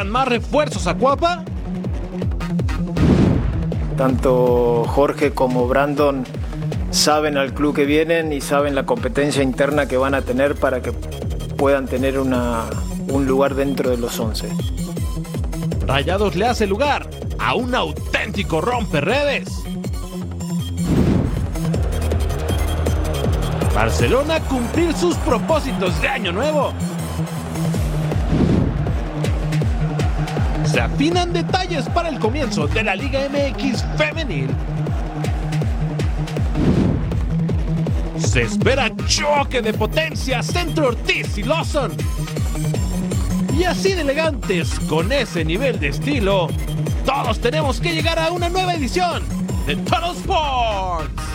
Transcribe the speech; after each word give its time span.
¿Llegan 0.00 0.12
más 0.12 0.28
refuerzos 0.28 0.86
a 0.86 0.94
Cuapa? 0.94 1.44
Tanto 3.98 4.84
Jorge 4.88 5.32
como 5.32 5.68
Brandon 5.68 6.24
saben 6.90 7.36
al 7.36 7.52
club 7.52 7.74
que 7.76 7.84
vienen 7.84 8.32
y 8.32 8.40
saben 8.40 8.74
la 8.74 8.86
competencia 8.86 9.42
interna 9.42 9.84
que 9.84 9.98
van 9.98 10.14
a 10.14 10.22
tener 10.22 10.54
para 10.54 10.80
que 10.80 10.92
puedan 10.92 11.84
tener 11.86 12.18
una- 12.18 12.62
un 13.08 13.26
lugar 13.26 13.54
dentro 13.54 13.90
de 13.90 13.98
los 13.98 14.18
11. 14.18 14.48
Rayados 15.86 16.34
le 16.34 16.46
hace 16.46 16.66
lugar 16.66 17.06
a 17.38 17.52
un 17.54 17.74
auténtico 17.74 18.62
romperredes. 18.62 19.50
Barcelona 23.74 24.40
cumplir 24.40 24.94
sus 24.94 25.14
propósitos 25.16 26.00
de 26.00 26.08
año 26.08 26.32
nuevo. 26.32 26.72
Se 30.70 30.80
afinan 30.80 31.32
detalles 31.32 31.88
para 31.88 32.08
el 32.08 32.20
comienzo 32.20 32.68
de 32.68 32.84
la 32.84 32.94
Liga 32.94 33.20
MX 33.28 33.84
femenil. 33.96 34.48
Se 38.16 38.42
espera 38.42 38.88
choque 39.06 39.62
de 39.62 39.72
potencias 39.72 40.54
entre 40.54 40.86
Ortiz 40.86 41.36
y 41.38 41.42
Lawson. 41.42 41.90
Y 43.58 43.64
así 43.64 43.94
de 43.94 44.02
elegantes, 44.02 44.78
con 44.88 45.10
ese 45.10 45.44
nivel 45.44 45.80
de 45.80 45.88
estilo, 45.88 46.46
todos 47.04 47.40
tenemos 47.40 47.80
que 47.80 47.92
llegar 47.92 48.20
a 48.20 48.30
una 48.30 48.48
nueva 48.48 48.74
edición 48.74 49.24
de 49.66 49.74
Total 49.74 50.14
Sports. 50.14 51.29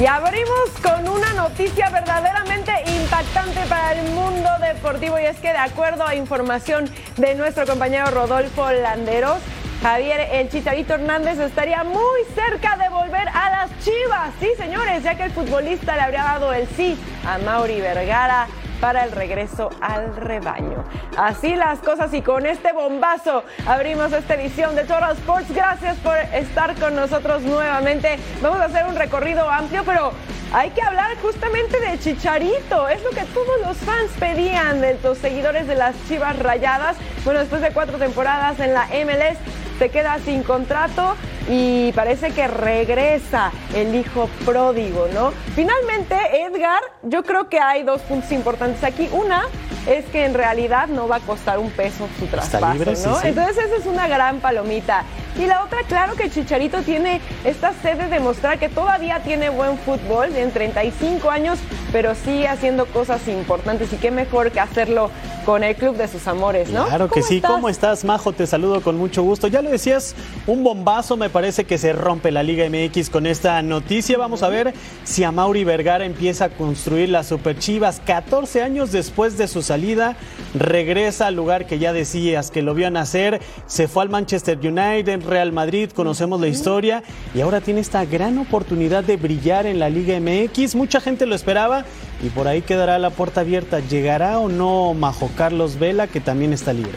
Y 0.00 0.06
abrimos 0.06 0.70
con 0.82 1.06
una 1.08 1.34
noticia 1.34 1.90
verdaderamente 1.90 2.72
impactante 2.86 3.60
para 3.68 3.92
el 3.92 4.10
mundo 4.12 4.48
deportivo 4.58 5.18
y 5.18 5.24
es 5.24 5.36
que 5.40 5.48
de 5.48 5.58
acuerdo 5.58 6.06
a 6.06 6.14
información 6.14 6.88
de 7.18 7.34
nuestro 7.34 7.66
compañero 7.66 8.06
Rodolfo 8.06 8.72
Landeros, 8.72 9.40
Javier 9.82 10.26
el 10.32 10.48
Chicharito 10.48 10.94
Hernández 10.94 11.38
estaría 11.38 11.84
muy 11.84 12.24
cerca 12.34 12.78
de 12.78 12.88
volver 12.88 13.28
a 13.28 13.50
las 13.50 13.70
Chivas. 13.84 14.30
Sí, 14.40 14.48
señores, 14.56 15.02
ya 15.02 15.16
que 15.16 15.24
el 15.24 15.32
futbolista 15.32 15.94
le 15.96 16.00
habría 16.00 16.22
dado 16.22 16.50
el 16.54 16.66
sí 16.68 16.98
a 17.26 17.36
Mauri 17.36 17.82
Vergara 17.82 18.46
para 18.80 19.04
el 19.04 19.12
regreso 19.12 19.70
al 19.80 20.16
rebaño. 20.16 20.84
Así 21.16 21.54
las 21.54 21.80
cosas 21.80 22.12
y 22.14 22.22
con 22.22 22.46
este 22.46 22.72
bombazo 22.72 23.44
abrimos 23.66 24.12
esta 24.12 24.34
edición 24.34 24.74
de 24.74 24.82
Total 24.82 25.12
Sports. 25.16 25.52
Gracias 25.54 25.96
por 25.98 26.16
estar 26.16 26.74
con 26.76 26.96
nosotros 26.96 27.42
nuevamente. 27.42 28.18
Vamos 28.40 28.60
a 28.60 28.64
hacer 28.64 28.86
un 28.86 28.96
recorrido 28.96 29.48
amplio, 29.48 29.82
pero 29.84 30.12
hay 30.52 30.70
que 30.70 30.82
hablar 30.82 31.16
justamente 31.22 31.78
de 31.78 31.98
Chicharito. 31.98 32.88
Es 32.88 33.02
lo 33.04 33.10
que 33.10 33.24
todos 33.34 33.60
los 33.64 33.76
fans 33.78 34.10
pedían 34.18 34.80
de 34.80 34.98
los 35.02 35.18
seguidores 35.18 35.66
de 35.68 35.74
las 35.76 35.94
Chivas 36.08 36.38
Rayadas. 36.38 36.96
Bueno, 37.24 37.40
después 37.40 37.60
de 37.62 37.70
cuatro 37.70 37.98
temporadas 37.98 38.58
en 38.60 38.74
la 38.74 38.86
MLS, 38.86 39.38
se 39.78 39.90
queda 39.90 40.18
sin 40.18 40.42
contrato 40.42 41.16
y 41.48 41.92
parece 41.92 42.30
que 42.30 42.46
regresa 42.48 43.50
el 43.74 43.94
hijo 43.94 44.28
pródigo, 44.44 45.08
¿no? 45.14 45.32
Finalmente, 45.54 46.16
Edgar, 46.42 46.80
yo 47.02 47.22
creo 47.22 47.48
que 47.48 47.58
hay 47.58 47.82
dos 47.82 48.00
puntos 48.02 48.30
importantes 48.32 48.84
aquí. 48.84 49.08
Una 49.12 49.44
es 49.86 50.04
que 50.06 50.24
en 50.24 50.34
realidad 50.34 50.88
no 50.88 51.08
va 51.08 51.16
a 51.16 51.20
costar 51.20 51.58
un 51.58 51.70
peso 51.70 52.08
su 52.18 52.26
traspaso, 52.26 52.72
libre, 52.72 52.96
sí, 52.96 53.08
¿no? 53.08 53.16
sí. 53.20 53.28
Entonces 53.28 53.64
esa 53.64 53.76
es 53.76 53.86
una 53.86 54.08
gran 54.08 54.40
palomita. 54.40 55.04
Y 55.38 55.46
la 55.46 55.64
otra, 55.64 55.78
claro 55.88 56.14
que 56.16 56.30
Chicharito 56.30 56.82
tiene 56.82 57.20
esta 57.44 57.72
sed 57.72 57.98
de 57.98 58.08
demostrar 58.08 58.58
que 58.58 58.68
todavía 58.68 59.20
tiene 59.20 59.48
buen 59.50 59.78
fútbol, 59.78 60.34
en 60.36 60.50
35 60.50 61.30
años, 61.30 61.58
pero 61.92 62.14
sigue 62.14 62.48
haciendo 62.48 62.86
cosas 62.86 63.26
importantes 63.28 63.92
y 63.92 63.96
qué 63.96 64.10
mejor 64.10 64.50
que 64.50 64.60
hacerlo 64.60 65.10
con 65.44 65.64
el 65.64 65.74
club 65.74 65.96
de 65.96 66.06
sus 66.06 66.26
amores, 66.28 66.70
¿no? 66.70 66.86
Claro 66.86 67.08
que 67.08 67.20
¿Cómo 67.20 67.28
sí. 67.28 67.36
estás? 67.36 67.50
¿Cómo 67.50 67.68
estás, 67.68 68.04
Majo? 68.04 68.32
Te 68.32 68.46
saludo 68.46 68.82
con 68.82 68.96
mucho 68.96 69.22
gusto. 69.22 69.48
Ya 69.48 69.62
lo 69.62 69.70
decías, 69.70 70.14
un 70.46 70.62
bombazo. 70.62 71.16
Me 71.16 71.30
parece 71.30 71.64
que 71.64 71.78
se 71.78 71.92
rompe 71.92 72.30
la 72.30 72.42
Liga 72.42 72.68
MX 72.68 73.10
con 73.10 73.26
esta 73.26 73.60
noticia. 73.62 74.18
Vamos 74.18 74.42
a 74.42 74.48
ver 74.48 74.74
si 75.04 75.24
a 75.24 75.32
Mauri 75.32 75.64
Vergara 75.64 76.04
empieza 76.04 76.46
a 76.46 76.48
construir 76.50 77.08
las 77.08 77.28
Super 77.28 77.58
Chivas. 77.58 78.00
14 78.04 78.62
años 78.62 78.92
después 78.92 79.38
de 79.38 79.48
su 79.48 79.62
salida, 79.62 80.16
regresa 80.54 81.28
al 81.28 81.36
lugar 81.36 81.66
que 81.66 81.78
ya 81.78 81.92
decías 81.92 82.50
que 82.50 82.62
lo 82.62 82.74
vio 82.74 82.90
nacer. 82.90 83.40
Se 83.66 83.88
fue 83.88 84.02
al 84.02 84.08
Manchester 84.10 84.58
United, 84.58 85.19
Real 85.22 85.52
Madrid, 85.52 85.90
conocemos 85.90 86.40
la 86.40 86.48
historia. 86.48 87.02
Y 87.34 87.40
ahora 87.40 87.60
tiene 87.60 87.80
esta 87.80 88.04
gran 88.04 88.38
oportunidad 88.38 89.04
de 89.04 89.16
brillar 89.16 89.66
en 89.66 89.78
la 89.78 89.88
Liga 89.88 90.18
MX. 90.20 90.74
Mucha 90.74 91.00
gente 91.00 91.26
lo 91.26 91.34
esperaba 91.34 91.84
y 92.22 92.28
por 92.30 92.48
ahí 92.48 92.62
quedará 92.62 92.98
la 92.98 93.10
puerta 93.10 93.40
abierta. 93.40 93.80
¿Llegará 93.80 94.38
o 94.38 94.48
no 94.48 94.94
Majo 94.94 95.30
Carlos 95.36 95.78
Vela, 95.78 96.06
que 96.06 96.20
también 96.20 96.52
está 96.52 96.72
libre? 96.72 96.92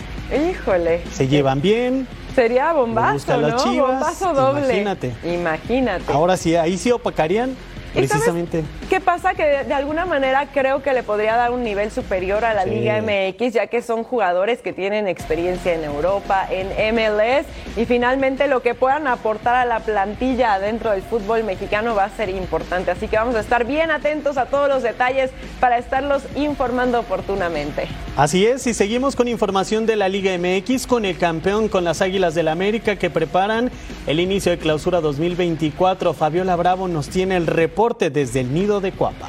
Híjole. 0.49 1.01
Se 1.11 1.27
llevan 1.27 1.61
bien. 1.61 2.07
Sería 2.35 2.73
bombazo, 2.73 3.37
¿no? 3.37 3.57
Chivas, 3.57 3.91
bombazo 3.91 4.33
doble. 4.33 4.65
imagínate. 4.65 5.13
Imagínate. 5.23 6.11
Ahora 6.11 6.35
sí, 6.35 6.55
ahí 6.55 6.77
sí 6.77 6.91
opacarían 6.91 7.55
¿Y 7.93 8.07
sabes 8.07 8.11
precisamente. 8.11 8.63
¿Qué 8.89 8.99
pasa? 8.99 9.33
Que 9.35 9.43
de, 9.43 9.63
de 9.65 9.73
alguna 9.73 10.05
manera 10.05 10.47
creo 10.51 10.81
que 10.81 10.93
le 10.93 11.03
podría 11.03 11.35
dar 11.35 11.51
un 11.51 11.63
nivel 11.63 11.91
superior 11.91 12.43
a 12.43 12.53
la 12.53 12.63
Sí. 12.63 12.69
Liga 12.71 13.01
MX, 13.01 13.53
ya 13.53 13.67
que 13.67 13.81
son 13.83 14.03
jugadores 14.03 14.59
que 14.61 14.73
tienen 14.73 15.07
experiencia 15.07 15.73
en 15.73 15.83
Europa, 15.83 16.47
en 16.49 16.69
MLS, 16.95 17.45
y 17.77 17.85
finalmente 17.85 18.47
lo 18.47 18.61
que 18.63 18.73
puedan 18.73 19.05
aportar 19.05 19.55
a 19.55 19.65
la 19.65 19.79
plantilla 19.81 20.57
dentro 20.59 20.91
del 20.91 21.03
fútbol 21.03 21.43
mexicano 21.43 21.93
va 21.93 22.05
a 22.05 22.09
ser 22.09 22.29
importante. 22.29 22.89
Así 22.89 23.07
que 23.07 23.17
vamos 23.17 23.35
a 23.35 23.41
estar 23.41 23.65
bien 23.65 23.91
atentos 23.91 24.37
a 24.37 24.45
todos 24.45 24.67
los 24.69 24.81
detalles 24.81 25.29
para 25.59 25.77
estarlos 25.77 26.23
informando 26.35 26.99
oportunamente. 27.01 27.87
Así 28.15 28.45
es, 28.45 28.65
y 28.65 28.73
seguimos 28.73 29.15
con 29.15 29.27
información 29.27 29.85
de 29.85 29.95
la 29.97 30.07
Liga 30.09 30.31
MX 30.37 30.87
con 30.87 31.05
el 31.05 31.17
campeón 31.17 31.67
con 31.67 31.83
las 31.83 32.01
Águilas 32.01 32.33
del 32.33 32.47
América 32.47 32.95
que 32.95 33.09
preparan 33.09 33.71
el 34.07 34.19
inicio 34.19 34.51
de 34.51 34.57
clausura 34.57 34.99
2024. 35.01 36.13
Fabiola 36.13 36.55
Bravo 36.55 36.87
nos 36.87 37.09
tiene 37.09 37.35
el 37.37 37.45
reporte 37.47 37.82
desde 37.91 38.39
el 38.39 38.53
nido 38.53 38.79
de 38.79 38.93
Cuapa. 38.93 39.27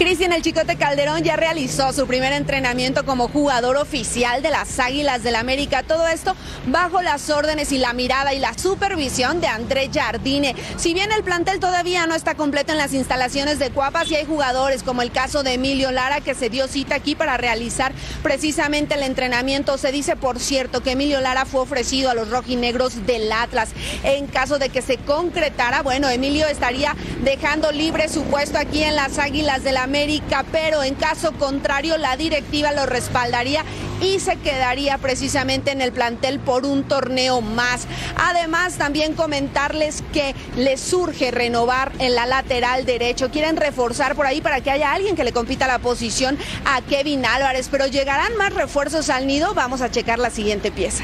Cristian 0.00 0.32
El 0.32 0.40
Chicote 0.40 0.76
Calderón 0.76 1.22
ya 1.24 1.36
realizó 1.36 1.92
su 1.92 2.06
primer 2.06 2.32
entrenamiento 2.32 3.04
como 3.04 3.28
jugador 3.28 3.76
oficial 3.76 4.40
de 4.40 4.48
las 4.48 4.78
Águilas 4.78 5.22
del 5.22 5.36
América. 5.36 5.82
Todo 5.82 6.08
esto 6.08 6.34
bajo 6.68 7.02
las 7.02 7.28
órdenes 7.28 7.70
y 7.70 7.76
la 7.76 7.92
mirada 7.92 8.32
y 8.32 8.38
la 8.38 8.56
supervisión 8.56 9.42
de 9.42 9.48
André 9.48 9.90
Jardine. 9.92 10.56
Si 10.78 10.94
bien 10.94 11.12
el 11.12 11.22
plantel 11.22 11.60
todavía 11.60 12.06
no 12.06 12.14
está 12.14 12.34
completo 12.34 12.72
en 12.72 12.78
las 12.78 12.94
instalaciones 12.94 13.58
de 13.58 13.68
Cuapas, 13.72 14.10
y 14.10 14.16
hay 14.16 14.24
jugadores 14.24 14.82
como 14.82 15.02
el 15.02 15.12
caso 15.12 15.42
de 15.42 15.52
Emilio 15.52 15.92
Lara 15.92 16.22
que 16.22 16.34
se 16.34 16.48
dio 16.48 16.66
cita 16.66 16.94
aquí 16.94 17.14
para 17.14 17.36
realizar 17.36 17.92
precisamente 18.22 18.94
el 18.94 19.02
entrenamiento. 19.02 19.76
Se 19.76 19.92
dice, 19.92 20.16
por 20.16 20.40
cierto, 20.40 20.82
que 20.82 20.92
Emilio 20.92 21.20
Lara 21.20 21.44
fue 21.44 21.60
ofrecido 21.60 22.08
a 22.08 22.14
los 22.14 22.30
rojinegros 22.30 23.04
del 23.04 23.30
Atlas. 23.30 23.68
En 24.02 24.28
caso 24.28 24.58
de 24.58 24.70
que 24.70 24.80
se 24.80 24.96
concretara, 24.96 25.82
bueno, 25.82 26.08
Emilio 26.08 26.46
estaría 26.46 26.96
dejando 27.22 27.70
libre 27.70 28.08
su 28.08 28.22
puesto 28.22 28.56
aquí 28.56 28.82
en 28.82 28.96
las 28.96 29.18
Águilas 29.18 29.62
del 29.62 29.76
América 29.76 29.89
América, 29.90 30.44
pero 30.52 30.84
en 30.84 30.94
caso 30.94 31.32
contrario 31.32 31.98
la 31.98 32.16
directiva 32.16 32.70
lo 32.70 32.86
respaldaría 32.86 33.64
y 34.00 34.20
se 34.20 34.36
quedaría 34.36 34.98
precisamente 34.98 35.72
en 35.72 35.80
el 35.80 35.90
plantel 35.90 36.38
por 36.38 36.64
un 36.64 36.84
torneo 36.84 37.40
más. 37.40 37.88
Además, 38.16 38.74
también 38.78 39.14
comentarles 39.14 40.04
que 40.12 40.36
les 40.56 40.80
surge 40.80 41.32
renovar 41.32 41.90
en 41.98 42.14
la 42.14 42.24
lateral 42.26 42.86
derecho. 42.86 43.32
Quieren 43.32 43.56
reforzar 43.56 44.14
por 44.14 44.26
ahí 44.26 44.40
para 44.40 44.60
que 44.60 44.70
haya 44.70 44.92
alguien 44.92 45.16
que 45.16 45.24
le 45.24 45.32
compita 45.32 45.66
la 45.66 45.80
posición 45.80 46.38
a 46.66 46.82
Kevin 46.82 47.26
Álvarez, 47.26 47.68
pero 47.68 47.88
llegarán 47.88 48.36
más 48.36 48.54
refuerzos 48.54 49.10
al 49.10 49.26
nido. 49.26 49.54
Vamos 49.54 49.80
a 49.80 49.90
checar 49.90 50.20
la 50.20 50.30
siguiente 50.30 50.70
pieza. 50.70 51.02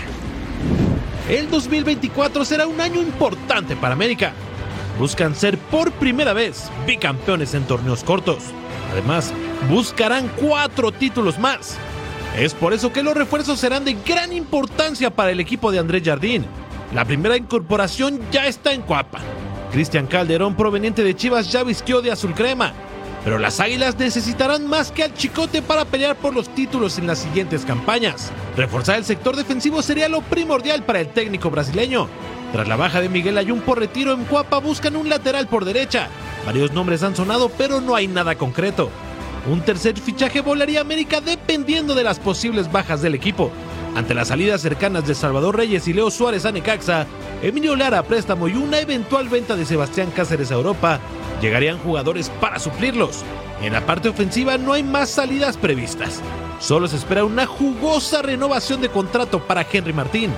El 1.29 1.51
2024 1.51 2.45
será 2.45 2.69
un 2.69 2.81
año 2.81 3.03
importante 3.03 3.75
para 3.75 3.95
América. 3.95 4.33
Buscan 4.97 5.35
ser 5.35 5.59
por 5.59 5.91
primera 5.91 6.33
vez 6.33 6.71
bicampeones 6.87 7.53
en 7.55 7.65
torneos 7.65 8.05
cortos. 8.05 8.45
Además, 8.97 9.31
buscarán 9.69 10.31
cuatro 10.37 10.91
títulos 10.91 11.39
más. 11.39 11.77
Es 12.35 12.55
por 12.55 12.73
eso 12.73 12.95
que 12.95 13.03
los 13.03 13.15
refuerzos 13.15 13.61
serán 13.61 13.85
de 13.85 13.93
gran 13.93 14.33
importancia 14.33 15.11
para 15.11 15.33
el 15.33 15.39
equipo 15.39 15.71
de 15.71 15.79
Andrés 15.79 16.03
Jardín. 16.03 16.47
La 16.95 17.05
primera 17.05 17.37
incorporación 17.37 18.19
ya 18.33 18.47
está 18.47 18.73
en 18.73 18.81
Cuapa. 18.81 19.19
Cristian 19.71 20.07
Calderón, 20.07 20.57
proveniente 20.57 21.05
de 21.05 21.15
Chivas, 21.15 21.53
ya 21.53 21.63
vistió 21.63 22.01
de 22.01 22.11
azul 22.11 22.33
crema. 22.33 22.73
Pero 23.23 23.39
las 23.39 23.61
Águilas 23.61 23.99
necesitarán 23.99 24.67
más 24.67 24.93
que 24.93 25.03
al 25.03 25.13
Chicote 25.13 25.61
para 25.61 25.85
pelear 25.85 26.17
por 26.17 26.33
los 26.33 26.49
títulos 26.49 26.97
en 26.97 27.07
las 27.07 27.19
siguientes 27.19 27.67
campañas. 27.67 28.33
Reforzar 28.57 28.97
el 28.97 29.05
sector 29.05 29.37
defensivo 29.37 29.83
sería 29.83 30.09
lo 30.09 30.23
primordial 30.23 30.85
para 30.85 31.01
el 31.01 31.09
técnico 31.09 31.51
brasileño. 31.51 32.09
Tras 32.53 32.69
la 32.69 32.77
baja 32.77 33.01
de 33.01 33.09
Miguel 33.09 33.39
Ayun 33.39 33.61
por 33.61 33.79
retiro 33.79 34.13
en 34.13 34.25
Cuapa, 34.25 34.59
buscan 34.59 34.97
un 34.97 35.09
lateral 35.09 35.47
por 35.47 35.65
derecha. 35.65 36.09
Varios 36.47 36.73
nombres 36.73 37.03
han 37.03 37.17
sonado, 37.17 37.51
pero 37.51 37.81
no 37.81 37.95
hay 37.95 38.09
nada 38.09 38.37
concreto. 38.37 38.91
Un 39.51 39.61
tercer 39.61 39.99
fichaje 39.99 40.41
volaría 40.41 40.79
a 40.79 40.83
América 40.83 41.21
dependiendo 41.21 41.95
de 41.95 42.05
las 42.05 42.19
posibles 42.19 42.71
bajas 42.71 43.03
del 43.03 43.15
equipo. 43.15 43.51
Ante 43.95 44.15
las 44.15 44.29
salidas 44.29 44.61
cercanas 44.61 45.07
de 45.07 45.15
Salvador 45.15 45.57
Reyes 45.57 45.87
y 45.89 45.93
Leo 45.93 46.11
Suárez 46.11 46.45
a 46.45 46.53
Necaxa, 46.53 47.07
Emilio 47.43 47.77
Lara 47.77 48.01
a 48.01 48.03
préstamo 48.03 48.49
y 48.49 48.55
una 48.55 48.79
eventual 48.79 49.29
venta 49.29 49.57
de 49.57 49.65
Sebastián 49.65 50.11
Cáceres 50.15 50.51
a 50.51 50.55
Europa, 50.55 51.01
llegarían 51.41 51.79
jugadores 51.79 52.31
para 52.41 52.59
suplirlos. 52.59 53.23
En 53.63 53.73
la 53.73 53.87
parte 53.87 54.09
ofensiva 54.09 54.59
no 54.59 54.73
hay 54.73 54.83
más 54.83 55.11
salidas 55.11 55.57
previstas. 55.57 56.21
Solo 56.61 56.89
se 56.89 56.97
espera 56.97 57.25
una 57.25 57.47
jugosa 57.47 58.23
renovación 58.23 58.81
de 58.81 58.89
contrato 58.89 59.41
para 59.47 59.67
Henry 59.71 59.93
Martín. 59.93 60.31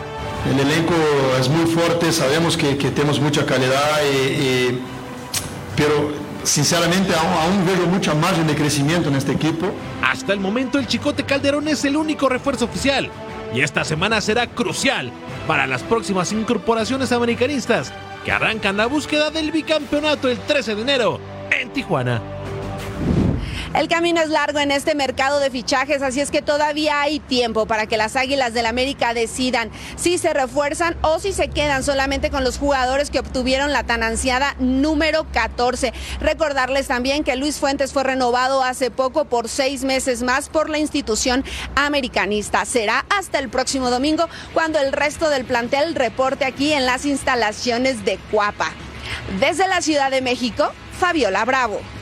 El 0.47 0.61
elenco 0.61 0.95
es 1.39 1.49
muy 1.49 1.67
fuerte, 1.67 2.13
sabemos 2.13 2.57
que, 2.57 2.75
tenemos 2.75 3.21
mucha 3.21 3.45
calidad, 3.45 4.01
pero 5.77 6.13
sinceramente 6.43 7.13
aún, 7.15 7.67
veo 7.67 7.87
mucha 7.87 8.15
margen 8.15 8.47
de 8.47 8.55
crecimiento 8.55 9.09
en 9.09 9.17
este 9.17 9.33
equipo. 9.33 9.67
Hasta 10.03 10.33
el 10.33 10.41
momento 10.41 10.79
el 10.79 10.87
Chicote 10.87 11.25
Calderón 11.25 11.69
es 11.69 11.85
el 11.85 11.97
único 11.97 12.29
refuerzo 12.29 12.65
oficial 12.65 13.11
y 13.55 13.61
esta 13.61 13.85
semana 13.85 14.21
será 14.21 14.47
crucial 14.47 15.13
para 15.47 15.67
las 15.67 15.83
próximas 15.83 16.33
incorporaciones 16.33 17.13
americanistas 17.13 17.93
que 18.25 18.33
arrancan 18.33 18.77
la 18.77 18.87
búsqueda 18.87 19.31
del 19.31 19.53
bicampeonato 19.53 20.29
el 20.29 20.39
13 20.39 20.77
de 20.77 20.83
enero 20.83 21.21
en 21.51 21.71
Tijuana. 21.73 22.38
El 23.75 23.87
camino 23.87 24.23
es 24.23 24.31
largo 24.31 24.59
en 24.61 24.71
este 24.71 24.95
mercado 24.95 25.41
de 25.41 25.51
fichajes, 25.51 26.01
así 26.01 26.21
es 26.21 26.31
que 26.31 26.41
todavía 26.41 27.03
hay 27.03 27.21
tiempo 27.21 27.67
para 27.67 27.87
que 27.87 27.99
las 27.99 28.17
Águilas 28.17 28.55
del 28.55 28.65
América 28.65 29.13
decidan 29.13 29.71
si 29.97 30.17
se 30.17 30.33
refuerzan 30.33 30.97
o 31.03 31.19
si 31.19 31.35
se 31.35 31.49
quedan 31.49 31.85
solamente 31.85 32.31
con 32.31 32.45
los 32.45 32.57
jugadores 32.57 33.11
que 33.11 33.19
obtuvieron 33.19 33.73
la 33.73 33.85
tan 33.85 34.03
ansiada 34.03 34.57
número 34.59 35.27
14. 35.33 35.93
Recordarles 36.19 36.89
también 36.89 37.25
que 37.25 37.37
Luis 37.37 37.59
Fuentes 37.59 37.93
fue 37.93 38.05
renovado 38.05 38.65
hace 38.65 38.91
poco 38.91 39.27
por 39.27 39.51
seis 39.51 39.85
meses 39.85 40.23
más 40.23 40.49
por 40.49 40.71
la 40.71 40.79
institución 40.79 41.45
americanista. 41.75 42.65
Será 42.65 43.05
hasta 43.11 43.39
el 43.39 43.51
próximo 43.51 43.91
domingo 43.91 44.29
cuando 44.55 44.79
el 44.79 44.93
resto 44.93 45.29
del 45.29 45.45
plantel 45.45 45.95
reporte 45.95 46.47
aquí 46.47 46.73
en 46.73 46.87
las 46.87 47.05
instalaciones 47.05 48.05
de 48.07 48.19
Cuapa. 48.31 48.73
Desde 49.41 49.69
la 49.69 49.83
Ciudad 49.83 50.11
de 50.11 50.23
México, 50.23 50.73
Fabiola 50.99 51.45
Bravo. 51.45 51.98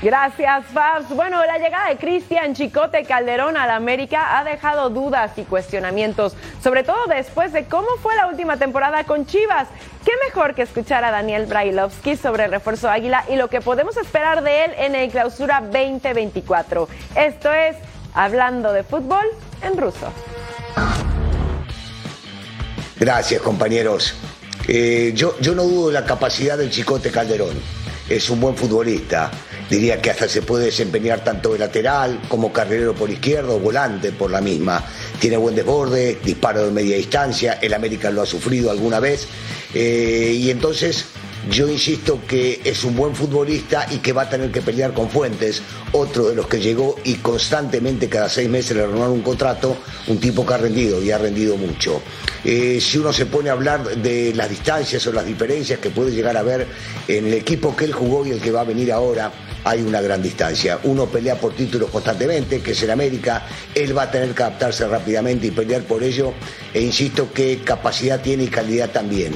Gracias, 0.00 0.66
Fabs. 0.66 1.08
Bueno, 1.08 1.44
la 1.44 1.58
llegada 1.58 1.88
de 1.88 1.96
Cristian 1.96 2.54
Chicote 2.54 3.02
Calderón 3.02 3.56
al 3.56 3.70
América 3.70 4.38
ha 4.38 4.44
dejado 4.44 4.90
dudas 4.90 5.32
y 5.36 5.42
cuestionamientos, 5.42 6.36
sobre 6.62 6.84
todo 6.84 7.06
después 7.08 7.52
de 7.52 7.64
cómo 7.64 7.88
fue 8.00 8.14
la 8.14 8.28
última 8.28 8.56
temporada 8.58 9.02
con 9.02 9.26
Chivas. 9.26 9.66
¿Qué 10.04 10.12
mejor 10.24 10.54
que 10.54 10.62
escuchar 10.62 11.04
a 11.04 11.10
Daniel 11.10 11.46
Brailovsky 11.46 12.16
sobre 12.16 12.44
el 12.44 12.52
refuerzo 12.52 12.88
Águila 12.88 13.24
y 13.28 13.34
lo 13.34 13.48
que 13.48 13.60
podemos 13.60 13.96
esperar 13.96 14.44
de 14.44 14.66
él 14.66 14.74
en 14.78 14.94
el 14.94 15.10
clausura 15.10 15.60
2024? 15.62 16.88
Esto 17.16 17.52
es 17.52 17.76
Hablando 18.14 18.72
de 18.72 18.84
Fútbol 18.84 19.26
en 19.62 19.76
ruso. 19.76 20.12
Gracias, 23.00 23.42
compañeros. 23.42 24.14
Eh, 24.68 25.10
yo, 25.16 25.36
yo 25.40 25.56
no 25.56 25.64
dudo 25.64 25.88
de 25.88 25.94
la 25.94 26.04
capacidad 26.04 26.56
del 26.56 26.70
Chicote 26.70 27.10
Calderón. 27.10 27.60
Es 28.08 28.30
un 28.30 28.40
buen 28.40 28.56
futbolista 28.56 29.30
Diría 29.70 30.00
que 30.00 30.10
hasta 30.10 30.28
se 30.28 30.42
puede 30.42 30.66
desempeñar 30.66 31.22
tanto 31.22 31.52
de 31.52 31.58
lateral 31.58 32.20
como 32.28 32.52
carrilero 32.52 32.94
por 32.94 33.10
izquierda 33.10 33.52
o 33.52 33.58
volante 33.58 34.12
por 34.12 34.30
la 34.30 34.40
misma. 34.40 34.82
Tiene 35.20 35.36
buen 35.36 35.54
desborde, 35.54 36.18
disparo 36.24 36.64
de 36.64 36.72
media 36.72 36.96
distancia, 36.96 37.58
el 37.60 37.74
América 37.74 38.10
lo 38.10 38.22
ha 38.22 38.26
sufrido 38.26 38.70
alguna 38.70 38.98
vez. 38.98 39.28
Eh, 39.74 40.32
y 40.34 40.50
entonces 40.50 41.04
yo 41.50 41.68
insisto 41.68 42.20
que 42.26 42.60
es 42.64 42.84
un 42.84 42.96
buen 42.96 43.14
futbolista 43.14 43.86
y 43.90 43.98
que 43.98 44.12
va 44.12 44.22
a 44.22 44.28
tener 44.28 44.50
que 44.50 44.60
pelear 44.60 44.92
con 44.92 45.08
Fuentes, 45.08 45.62
otro 45.92 46.28
de 46.28 46.34
los 46.34 46.46
que 46.46 46.60
llegó 46.60 46.96
y 47.04 47.14
constantemente 47.14 48.08
cada 48.08 48.28
seis 48.28 48.48
meses 48.48 48.76
le 48.76 48.86
renovaron 48.86 49.14
un 49.14 49.22
contrato, 49.22 49.76
un 50.08 50.18
tipo 50.18 50.44
que 50.44 50.54
ha 50.54 50.58
rendido 50.58 51.02
y 51.02 51.10
ha 51.10 51.18
rendido 51.18 51.56
mucho. 51.56 52.02
Eh, 52.44 52.78
si 52.80 52.98
uno 52.98 53.12
se 53.12 53.26
pone 53.26 53.50
a 53.50 53.52
hablar 53.52 53.84
de 53.96 54.34
las 54.34 54.48
distancias 54.48 55.06
o 55.06 55.12
las 55.12 55.24
diferencias 55.24 55.78
que 55.78 55.90
puede 55.90 56.12
llegar 56.12 56.36
a 56.36 56.40
haber 56.40 56.66
en 57.06 57.26
el 57.26 57.34
equipo 57.34 57.74
que 57.74 57.84
él 57.84 57.92
jugó 57.92 58.26
y 58.26 58.30
el 58.30 58.40
que 58.40 58.50
va 58.50 58.60
a 58.60 58.64
venir 58.64 58.92
ahora, 58.92 59.32
hay 59.64 59.82
una 59.82 60.00
gran 60.00 60.22
distancia. 60.22 60.78
Uno 60.84 61.06
pelea 61.06 61.34
por 61.36 61.54
títulos 61.54 61.90
constantemente, 61.90 62.60
que 62.60 62.72
es 62.72 62.82
en 62.82 62.90
América, 62.90 63.46
él 63.74 63.96
va 63.96 64.04
a 64.04 64.10
tener 64.10 64.34
que 64.34 64.42
adaptarse 64.42 64.86
rápidamente 64.86 65.48
y 65.48 65.50
pelear 65.50 65.82
por 65.82 66.02
ello, 66.02 66.32
e 66.72 66.80
insisto 66.80 67.32
que 67.32 67.60
capacidad 67.64 68.20
tiene 68.20 68.44
y 68.44 68.48
calidad 68.48 68.90
también. 68.90 69.34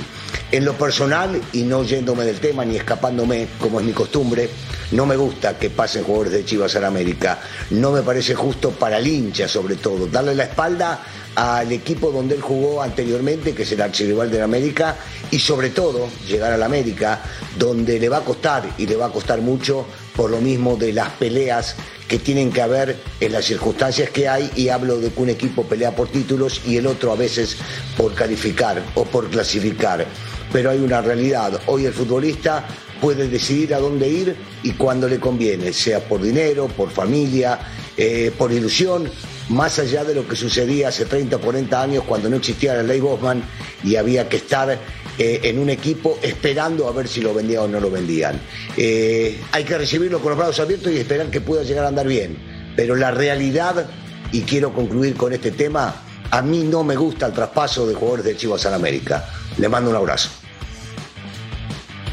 En 0.50 0.64
lo 0.64 0.74
personal, 0.74 1.40
y 1.52 1.62
no 1.62 1.82
yéndome 1.92 2.24
del 2.24 2.40
tema 2.40 2.64
ni 2.64 2.76
escapándome, 2.76 3.48
como 3.60 3.78
es 3.78 3.84
mi 3.84 3.92
costumbre, 3.92 4.48
no 4.92 5.04
me 5.04 5.14
gusta 5.14 5.58
que 5.58 5.68
pasen 5.68 6.04
jugadores 6.04 6.32
de 6.32 6.42
Chivas 6.42 6.74
a 6.74 6.86
América. 6.86 7.38
No 7.70 7.92
me 7.92 8.00
parece 8.00 8.34
justo 8.34 8.70
para 8.70 8.96
el 8.96 9.06
hincha, 9.06 9.46
sobre 9.46 9.76
todo. 9.76 10.06
Darle 10.06 10.34
la 10.34 10.44
espalda 10.44 11.02
al 11.34 11.70
equipo 11.70 12.10
donde 12.10 12.34
él 12.34 12.40
jugó 12.40 12.80
anteriormente, 12.82 13.54
que 13.54 13.64
es 13.64 13.72
el 13.72 13.82
archirrival 13.82 14.30
de 14.30 14.38
la 14.38 14.44
América, 14.44 14.96
y 15.30 15.38
sobre 15.38 15.68
todo 15.68 16.08
llegar 16.26 16.50
a 16.52 16.56
la 16.56 16.64
América, 16.64 17.20
donde 17.58 18.00
le 18.00 18.08
va 18.08 18.18
a 18.18 18.24
costar 18.24 18.70
y 18.78 18.86
le 18.86 18.96
va 18.96 19.06
a 19.06 19.10
costar 19.10 19.42
mucho 19.42 19.84
por 20.16 20.30
lo 20.30 20.40
mismo 20.40 20.76
de 20.76 20.94
las 20.94 21.10
peleas 21.10 21.76
que 22.08 22.18
tienen 22.18 22.50
que 22.52 22.62
haber 22.62 22.96
en 23.20 23.32
las 23.32 23.44
circunstancias 23.44 24.08
que 24.10 24.28
hay 24.28 24.50
y 24.56 24.68
hablo 24.68 24.98
de 24.98 25.10
que 25.10 25.20
un 25.20 25.30
equipo 25.30 25.64
pelea 25.64 25.94
por 25.94 26.08
títulos 26.08 26.62
y 26.66 26.76
el 26.76 26.86
otro 26.86 27.12
a 27.12 27.16
veces 27.16 27.56
por 27.96 28.14
calificar 28.14 28.82
o 28.94 29.04
por 29.04 29.28
clasificar. 29.30 30.06
Pero 30.52 30.70
hay 30.70 30.78
una 30.78 31.00
realidad, 31.00 31.60
hoy 31.66 31.86
el 31.86 31.92
futbolista 31.92 32.64
puede 33.00 33.28
decidir 33.28 33.74
a 33.74 33.78
dónde 33.78 34.08
ir 34.08 34.36
y 34.62 34.72
cuándo 34.72 35.08
le 35.08 35.18
conviene, 35.18 35.72
sea 35.72 36.00
por 36.00 36.22
dinero, 36.22 36.68
por 36.68 36.90
familia, 36.90 37.58
eh, 37.96 38.32
por 38.36 38.52
ilusión 38.52 39.10
más 39.48 39.78
allá 39.78 40.04
de 40.04 40.14
lo 40.14 40.26
que 40.26 40.36
sucedía 40.36 40.88
hace 40.88 41.04
30 41.04 41.36
o 41.36 41.40
40 41.40 41.82
años 41.82 42.04
cuando 42.04 42.28
no 42.28 42.36
existía 42.36 42.74
la 42.74 42.82
ley 42.82 43.00
Bosman 43.00 43.42
y 43.84 43.96
había 43.96 44.28
que 44.28 44.36
estar 44.36 44.78
eh, 45.18 45.40
en 45.42 45.58
un 45.58 45.68
equipo 45.68 46.18
esperando 46.22 46.88
a 46.88 46.92
ver 46.92 47.08
si 47.08 47.20
lo 47.20 47.34
vendían 47.34 47.64
o 47.64 47.68
no 47.68 47.80
lo 47.80 47.90
vendían. 47.90 48.40
Eh, 48.76 49.38
hay 49.52 49.64
que 49.64 49.76
recibirlo 49.76 50.20
con 50.20 50.30
los 50.30 50.38
brazos 50.38 50.60
abiertos 50.60 50.92
y 50.92 50.98
esperar 50.98 51.28
que 51.28 51.40
pueda 51.40 51.62
llegar 51.64 51.84
a 51.84 51.88
andar 51.88 52.06
bien. 52.06 52.38
Pero 52.76 52.96
la 52.96 53.10
realidad, 53.10 53.86
y 54.32 54.42
quiero 54.42 54.72
concluir 54.72 55.14
con 55.14 55.32
este 55.32 55.50
tema, 55.50 55.94
a 56.32 56.40
mí 56.40 56.62
no 56.64 56.82
me 56.82 56.96
gusta 56.96 57.26
el 57.26 57.34
traspaso 57.34 57.86
de 57.86 57.94
jugadores 57.94 58.24
de 58.24 58.34
Chivas 58.34 58.64
a 58.64 58.74
América. 58.74 59.22
Le 59.58 59.68
mando 59.68 59.90
un 59.90 59.96
abrazo. 59.96 60.30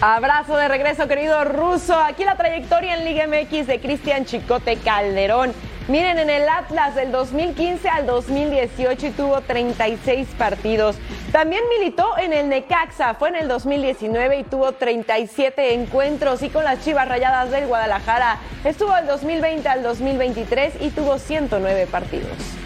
Abrazo 0.02 0.58
de 0.58 0.68
regreso, 0.68 1.08
querido 1.08 1.46
Ruso. 1.46 1.98
Aquí 1.98 2.26
la 2.26 2.36
trayectoria 2.36 2.98
en 2.98 3.06
Liga 3.06 3.28
MX 3.28 3.68
de 3.68 3.80
Cristian 3.80 4.26
Chicote 4.26 4.76
Calderón. 4.76 5.54
Miren, 5.88 6.20
en 6.20 6.30
el 6.30 6.50
Atlas 6.50 6.96
del 6.96 7.14
2015 7.14 7.88
al 7.88 8.06
2018 8.06 9.08
y 9.08 9.12
tuvo 9.12 9.40
36 9.40 10.28
partidos. 10.38 10.98
También 11.32 11.64
militó 11.80 12.18
en 12.18 12.34
el 12.34 12.50
Necaxa, 12.50 13.14
fue 13.14 13.30
en 13.30 13.38
el 13.38 13.48
2019 13.48 14.40
y 14.40 14.44
tuvo 14.44 14.74
37 14.74 15.76
encuentros. 15.76 16.44
Y 16.44 16.50
con 16.50 16.66
las 16.66 16.84
Chivas 16.84 17.08
Rayadas 17.08 17.52
del 17.52 17.68
Guadalajara 17.68 18.38
estuvo 18.66 18.94
del 18.96 19.08
2020 19.08 19.70
al 19.70 19.82
2023 19.82 20.74
y 20.82 20.90
tuvo 20.90 21.18
109 21.18 21.88
partidos. 21.88 22.59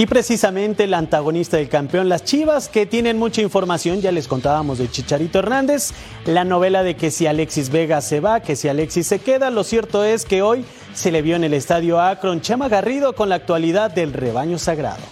Y 0.00 0.06
precisamente 0.06 0.84
el 0.84 0.94
antagonista 0.94 1.58
del 1.58 1.68
campeón, 1.68 2.08
las 2.08 2.24
Chivas, 2.24 2.70
que 2.70 2.86
tienen 2.86 3.18
mucha 3.18 3.42
información, 3.42 4.00
ya 4.00 4.10
les 4.10 4.28
contábamos 4.28 4.78
de 4.78 4.90
Chicharito 4.90 5.40
Hernández, 5.40 5.92
la 6.24 6.42
novela 6.42 6.82
de 6.82 6.96
que 6.96 7.10
si 7.10 7.26
Alexis 7.26 7.68
Vega 7.68 8.00
se 8.00 8.20
va, 8.20 8.40
que 8.40 8.56
si 8.56 8.68
Alexis 8.68 9.06
se 9.06 9.18
queda, 9.18 9.50
lo 9.50 9.62
cierto 9.62 10.02
es 10.02 10.24
que 10.24 10.40
hoy 10.40 10.64
se 10.94 11.12
le 11.12 11.20
vio 11.20 11.36
en 11.36 11.44
el 11.44 11.52
estadio 11.52 12.00
Akron 12.00 12.40
Chema 12.40 12.70
Garrido 12.70 13.14
con 13.14 13.28
la 13.28 13.34
actualidad 13.34 13.90
del 13.90 14.14
rebaño 14.14 14.58
sagrado. 14.58 15.02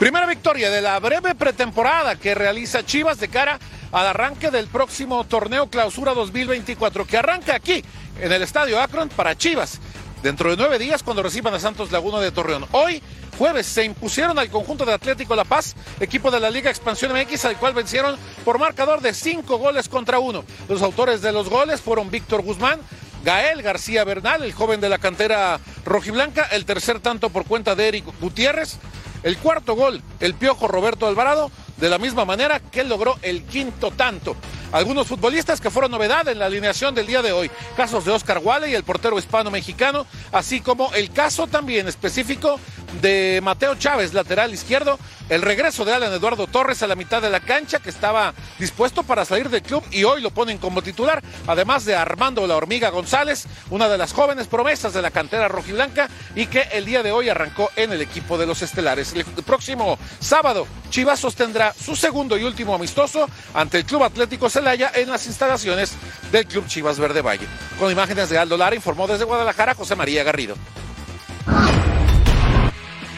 Primera 0.00 0.26
victoria 0.26 0.70
de 0.70 0.82
la 0.82 0.98
breve 0.98 1.36
pretemporada 1.36 2.16
que 2.16 2.34
realiza 2.34 2.84
Chivas 2.84 3.20
de 3.20 3.28
cara 3.28 3.60
al 3.92 4.08
arranque 4.08 4.50
del 4.50 4.66
próximo 4.66 5.22
torneo 5.22 5.70
Clausura 5.70 6.14
2024, 6.14 7.06
que 7.06 7.16
arranca 7.16 7.54
aquí 7.54 7.84
en 8.20 8.32
el 8.32 8.42
Estadio 8.42 8.80
Akron 8.80 9.08
para 9.08 9.36
Chivas 9.36 9.78
dentro 10.24 10.48
de 10.48 10.56
nueve 10.56 10.78
días 10.78 11.02
cuando 11.02 11.22
reciban 11.22 11.52
a 11.52 11.60
Santos 11.60 11.92
Laguna 11.92 12.18
de 12.18 12.32
Torreón. 12.32 12.64
Hoy, 12.72 13.02
jueves, 13.36 13.66
se 13.66 13.84
impusieron 13.84 14.38
al 14.38 14.48
conjunto 14.48 14.86
de 14.86 14.94
Atlético 14.94 15.36
La 15.36 15.44
Paz, 15.44 15.76
equipo 16.00 16.30
de 16.30 16.40
la 16.40 16.48
Liga 16.48 16.70
Expansión 16.70 17.12
MX, 17.12 17.44
al 17.44 17.58
cual 17.58 17.74
vencieron 17.74 18.16
por 18.42 18.58
marcador 18.58 19.02
de 19.02 19.12
cinco 19.12 19.58
goles 19.58 19.86
contra 19.86 20.18
uno. 20.18 20.42
Los 20.66 20.80
autores 20.80 21.20
de 21.20 21.30
los 21.30 21.50
goles 21.50 21.82
fueron 21.82 22.10
Víctor 22.10 22.40
Guzmán, 22.40 22.80
Gael 23.22 23.60
García 23.60 24.02
Bernal, 24.04 24.42
el 24.42 24.54
joven 24.54 24.80
de 24.80 24.88
la 24.88 24.96
cantera 24.96 25.60
rojiblanca, 25.84 26.44
el 26.52 26.64
tercer 26.64 27.00
tanto 27.00 27.28
por 27.28 27.44
cuenta 27.44 27.74
de 27.74 27.88
Eric 27.88 28.06
Gutiérrez, 28.18 28.78
el 29.24 29.36
cuarto 29.36 29.74
gol, 29.74 30.02
el 30.20 30.32
piojo 30.32 30.68
Roberto 30.68 31.06
Alvarado, 31.06 31.50
de 31.76 31.88
la 31.88 31.98
misma 31.98 32.24
manera 32.24 32.60
que 32.60 32.84
logró 32.84 33.16
el 33.22 33.42
quinto 33.44 33.90
tanto 33.90 34.36
algunos 34.74 35.06
futbolistas 35.06 35.60
que 35.60 35.70
fueron 35.70 35.92
novedad 35.92 36.26
en 36.26 36.40
la 36.40 36.46
alineación 36.46 36.96
del 36.96 37.06
día 37.06 37.22
de 37.22 37.30
hoy. 37.30 37.48
Casos 37.76 38.04
de 38.04 38.10
Oscar 38.10 38.42
y 38.68 38.74
el 38.74 38.82
portero 38.82 39.16
hispano-mexicano, 39.16 40.04
así 40.32 40.60
como 40.60 40.92
el 40.94 41.10
caso 41.10 41.46
también 41.46 41.86
específico 41.86 42.58
de 43.00 43.40
Mateo 43.42 43.74
Chávez, 43.76 44.12
lateral 44.14 44.52
izquierdo, 44.52 44.98
el 45.28 45.42
regreso 45.42 45.84
de 45.84 45.92
Alan 45.92 46.12
Eduardo 46.12 46.46
Torres 46.46 46.82
a 46.82 46.86
la 46.86 46.96
mitad 46.96 47.22
de 47.22 47.30
la 47.30 47.40
cancha, 47.40 47.78
que 47.78 47.90
estaba 47.90 48.34
dispuesto 48.58 49.02
para 49.02 49.24
salir 49.24 49.48
del 49.48 49.62
club 49.62 49.82
y 49.90 50.04
hoy 50.04 50.20
lo 50.20 50.30
ponen 50.30 50.58
como 50.58 50.82
titular, 50.82 51.22
además 51.46 51.84
de 51.84 51.94
Armando 51.94 52.46
La 52.46 52.56
Hormiga 52.56 52.90
González, 52.90 53.46
una 53.70 53.88
de 53.88 53.98
las 53.98 54.12
jóvenes 54.12 54.46
promesas 54.46 54.92
de 54.92 55.02
la 55.02 55.10
cantera 55.10 55.48
rojiblanca 55.48 56.08
y 56.34 56.46
que 56.46 56.62
el 56.72 56.84
día 56.84 57.02
de 57.02 57.12
hoy 57.12 57.28
arrancó 57.28 57.70
en 57.76 57.92
el 57.92 58.02
equipo 58.02 58.38
de 58.38 58.46
los 58.46 58.62
Estelares. 58.62 59.14
El 59.14 59.24
próximo 59.24 59.98
sábado, 60.20 60.66
Chivas 60.90 61.20
sostendrá 61.20 61.72
su 61.72 61.96
segundo 61.96 62.36
y 62.36 62.44
último 62.44 62.74
amistoso 62.74 63.28
ante 63.54 63.78
el 63.78 63.84
Club 63.84 64.04
Atlético 64.04 64.50
Celaya 64.50 64.92
en 64.94 65.10
las 65.10 65.26
instalaciones 65.26 65.92
del 66.30 66.46
Club 66.46 66.66
Chivas 66.66 66.98
Verde 66.98 67.22
Valle. 67.22 67.46
Con 67.78 67.90
imágenes 67.90 68.28
de 68.28 68.38
Aldo 68.38 68.56
Lara, 68.56 68.76
informó 68.76 69.06
desde 69.06 69.24
Guadalajara 69.24 69.74
José 69.74 69.96
María 69.96 70.22
Garrido. 70.22 70.56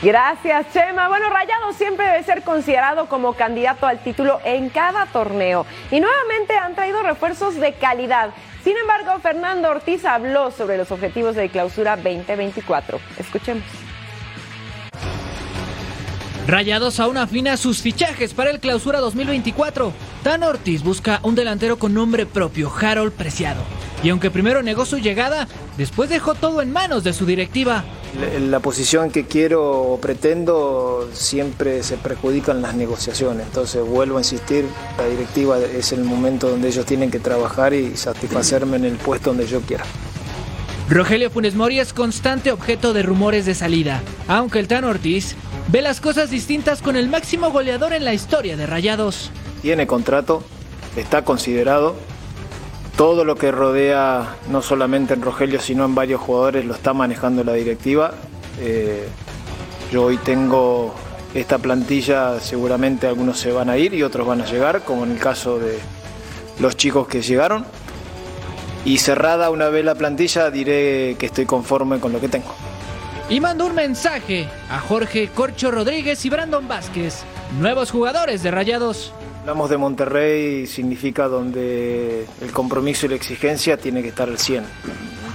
Gracias, 0.02 0.66
Chema. 0.72 1.08
Bueno, 1.08 1.30
Rayado 1.30 1.72
siempre 1.72 2.06
debe 2.06 2.22
ser 2.22 2.42
considerado 2.42 3.08
como 3.08 3.32
candidato 3.32 3.86
al 3.86 3.98
título 3.98 4.40
en 4.44 4.68
cada 4.68 5.06
torneo. 5.06 5.64
Y 5.90 6.00
nuevamente 6.00 6.56
han 6.56 6.74
traído 6.74 7.02
refuerzos 7.02 7.54
de 7.56 7.72
calidad. 7.74 8.30
Sin 8.62 8.76
embargo, 8.76 9.18
Fernando 9.20 9.70
Ortiz 9.70 10.04
habló 10.04 10.50
sobre 10.50 10.76
los 10.76 10.90
objetivos 10.90 11.34
de 11.34 11.48
clausura 11.48 11.96
2024. 11.96 12.98
Escuchemos. 13.18 13.85
Rayados 16.46 17.00
aún 17.00 17.16
afina 17.16 17.56
sus 17.56 17.82
fichajes 17.82 18.32
para 18.32 18.50
el 18.50 18.60
clausura 18.60 19.00
2024. 19.00 19.92
Dan 20.22 20.44
Ortiz 20.44 20.84
busca 20.84 21.18
un 21.24 21.34
delantero 21.34 21.76
con 21.76 21.92
nombre 21.92 22.24
propio, 22.24 22.72
Harold 22.72 23.12
Preciado. 23.12 23.62
Y 24.04 24.10
aunque 24.10 24.30
primero 24.30 24.62
negó 24.62 24.84
su 24.84 24.98
llegada, 24.98 25.48
después 25.76 26.08
dejó 26.08 26.36
todo 26.36 26.62
en 26.62 26.72
manos 26.72 27.02
de 27.02 27.12
su 27.14 27.26
directiva. 27.26 27.84
La, 28.48 28.60
posición 28.60 29.10
que 29.10 29.26
quiero 29.26 29.64
o 29.64 30.00
pretendo 30.00 31.08
siempre 31.12 31.82
se 31.82 31.96
perjudican 31.96 32.62
las 32.62 32.76
negociaciones. 32.76 33.46
Entonces 33.46 33.84
vuelvo 33.84 34.18
a 34.18 34.20
insistir, 34.20 34.66
la 34.98 35.06
directiva 35.06 35.58
es 35.58 35.90
el 35.90 36.04
momento 36.04 36.48
donde 36.48 36.68
ellos 36.68 36.86
tienen 36.86 37.10
que 37.10 37.18
trabajar 37.18 37.74
y 37.74 37.96
satisfacerme 37.96 38.76
en 38.76 38.84
el 38.84 38.96
puesto 38.96 39.30
donde 39.30 39.48
yo 39.48 39.60
quiera. 39.62 39.84
Rogelio 40.88 41.30
Funes 41.30 41.56
Mori 41.56 41.80
es 41.80 41.92
constante 41.92 42.52
objeto 42.52 42.92
de 42.92 43.02
rumores 43.02 43.44
de 43.44 43.56
salida, 43.56 44.02
aunque 44.28 44.60
el 44.60 44.68
Tan 44.68 44.84
Ortiz 44.84 45.34
ve 45.68 45.82
las 45.82 46.00
cosas 46.00 46.30
distintas 46.30 46.82
con 46.82 46.96
el 46.96 47.08
máximo 47.08 47.50
goleador 47.50 47.92
en 47.92 48.04
la 48.04 48.14
historia 48.14 48.56
de 48.56 48.66
Rayados. 48.66 49.30
Tiene 49.62 49.86
contrato, 49.86 50.42
está 50.96 51.22
considerado, 51.22 51.96
todo 52.96 53.24
lo 53.24 53.36
que 53.36 53.50
rodea 53.50 54.36
no 54.48 54.62
solamente 54.62 55.14
en 55.14 55.22
Rogelio, 55.22 55.60
sino 55.60 55.84
en 55.84 55.94
varios 55.94 56.20
jugadores 56.20 56.64
lo 56.64 56.74
está 56.74 56.94
manejando 56.94 57.44
la 57.44 57.52
directiva. 57.52 58.14
Eh, 58.60 59.06
yo 59.92 60.04
hoy 60.04 60.16
tengo 60.18 60.94
esta 61.34 61.58
plantilla, 61.58 62.40
seguramente 62.40 63.06
algunos 63.06 63.38
se 63.38 63.52
van 63.52 63.68
a 63.68 63.76
ir 63.76 63.92
y 63.92 64.02
otros 64.02 64.26
van 64.26 64.40
a 64.40 64.46
llegar, 64.46 64.82
como 64.82 65.04
en 65.04 65.12
el 65.12 65.18
caso 65.18 65.58
de 65.58 65.78
los 66.58 66.76
chicos 66.76 67.06
que 67.06 67.20
llegaron. 67.20 67.66
Y 68.84 68.98
cerrada 68.98 69.50
una 69.50 69.68
vez 69.68 69.84
la 69.84 69.96
plantilla, 69.96 70.50
diré 70.50 71.16
que 71.18 71.26
estoy 71.26 71.44
conforme 71.44 71.98
con 71.98 72.12
lo 72.12 72.20
que 72.20 72.28
tengo. 72.28 72.54
Y 73.28 73.40
mando 73.40 73.66
un 73.66 73.74
mensaje 73.74 74.48
a 74.70 74.78
Jorge 74.78 75.28
Corcho 75.34 75.72
Rodríguez 75.72 76.24
y 76.24 76.30
Brandon 76.30 76.68
Vázquez, 76.68 77.24
nuevos 77.58 77.90
jugadores 77.90 78.44
de 78.44 78.52
Rayados. 78.52 79.12
Hablamos 79.40 79.68
de 79.68 79.76
Monterrey, 79.76 80.66
significa 80.68 81.26
donde 81.26 82.24
el 82.40 82.52
compromiso 82.52 83.06
y 83.06 83.08
la 83.08 83.16
exigencia 83.16 83.78
tiene 83.78 84.02
que 84.02 84.10
estar 84.10 84.28
al 84.28 84.38
100. 84.38 84.64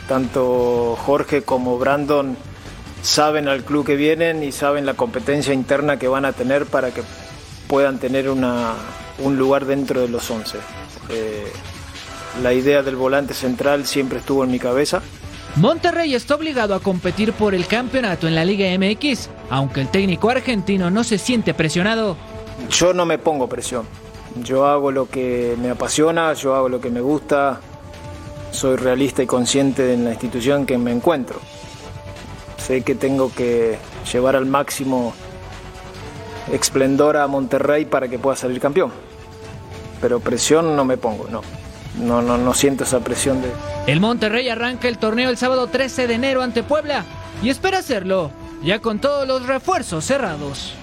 Tanto 0.07 0.97
Jorge 1.05 1.41
como 1.41 1.77
Brandon 1.77 2.37
saben 3.01 3.49
al 3.49 3.65
club 3.65 3.85
que 3.85 3.97
vienen 3.97 4.41
y 4.41 4.53
saben 4.53 4.85
la 4.85 4.93
competencia 4.93 5.53
interna 5.53 5.99
que 5.99 6.07
van 6.07 6.23
a 6.23 6.31
tener 6.31 6.67
para 6.67 6.91
que 6.91 7.03
puedan 7.67 7.99
tener 7.99 8.29
un 8.29 9.37
lugar 9.37 9.65
dentro 9.65 9.99
de 9.99 10.07
los 10.07 10.31
11. 10.31 10.57
Eh, 11.09 11.51
la 12.41 12.53
idea 12.53 12.83
del 12.83 12.95
volante 12.95 13.33
central 13.33 13.85
siempre 13.85 14.19
estuvo 14.19 14.45
en 14.45 14.51
mi 14.51 14.59
cabeza. 14.59 15.01
Monterrey 15.57 16.15
está 16.15 16.35
obligado 16.35 16.73
a 16.73 16.79
competir 16.79 17.33
por 17.33 17.53
el 17.53 17.67
campeonato 17.67 18.27
en 18.27 18.35
la 18.35 18.45
Liga 18.45 18.67
MX, 18.77 19.29
aunque 19.49 19.81
el 19.81 19.89
técnico 19.89 20.29
argentino 20.29 20.89
no 20.89 21.03
se 21.03 21.17
siente 21.17 21.53
presionado. 21.53 22.15
Yo 22.69 22.93
no 22.93 23.05
me 23.05 23.17
pongo 23.17 23.49
presión. 23.49 23.85
Yo 24.41 24.65
hago 24.65 24.91
lo 24.91 25.09
que 25.09 25.57
me 25.61 25.69
apasiona, 25.69 26.33
yo 26.33 26.55
hago 26.55 26.69
lo 26.69 26.79
que 26.79 26.89
me 26.89 27.01
gusta, 27.01 27.59
soy 28.51 28.77
realista 28.77 29.23
y 29.23 29.27
consciente 29.27 29.93
en 29.93 30.05
la 30.05 30.11
institución 30.11 30.65
que 30.65 30.77
me 30.77 30.91
encuentro. 30.91 31.39
Sé 32.57 32.81
que 32.83 32.95
tengo 32.95 33.33
que 33.33 33.77
llevar 34.11 34.37
al 34.37 34.45
máximo 34.45 35.13
esplendor 36.51 37.17
a 37.17 37.27
Monterrey 37.27 37.83
para 37.83 38.07
que 38.07 38.19
pueda 38.19 38.37
salir 38.37 38.61
campeón. 38.61 38.91
Pero 39.99 40.21
presión 40.21 40.77
no 40.77 40.85
me 40.85 40.95
pongo, 40.95 41.27
no. 41.29 41.41
No, 41.97 42.21
no, 42.21 42.37
no 42.37 42.53
siento 42.53 42.83
esa 42.83 42.99
presión 43.01 43.41
de... 43.41 43.51
El 43.87 43.99
Monterrey 43.99 44.47
arranca 44.49 44.87
el 44.87 44.97
torneo 44.97 45.29
el 45.29 45.37
sábado 45.37 45.67
13 45.67 46.07
de 46.07 46.13
enero 46.13 46.41
ante 46.41 46.63
Puebla 46.63 47.05
y 47.43 47.49
espera 47.49 47.79
hacerlo 47.79 48.31
ya 48.63 48.79
con 48.79 48.99
todos 48.99 49.27
los 49.27 49.45
refuerzos 49.45 50.05
cerrados. 50.05 50.73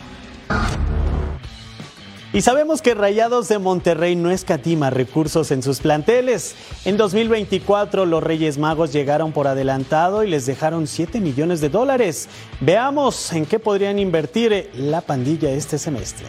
Y 2.30 2.42
sabemos 2.42 2.82
que 2.82 2.94
Rayados 2.94 3.48
de 3.48 3.58
Monterrey 3.58 4.14
no 4.14 4.30
escatima 4.30 4.90
recursos 4.90 5.50
en 5.50 5.62
sus 5.62 5.80
planteles. 5.80 6.56
En 6.84 6.98
2024 6.98 8.04
los 8.04 8.22
Reyes 8.22 8.58
Magos 8.58 8.92
llegaron 8.92 9.32
por 9.32 9.46
adelantado 9.46 10.22
y 10.22 10.28
les 10.28 10.44
dejaron 10.44 10.86
7 10.86 11.20
millones 11.20 11.62
de 11.62 11.70
dólares. 11.70 12.28
Veamos 12.60 13.32
en 13.32 13.46
qué 13.46 13.58
podrían 13.58 13.98
invertir 13.98 14.70
la 14.74 15.00
pandilla 15.00 15.50
este 15.50 15.78
semestre. 15.78 16.26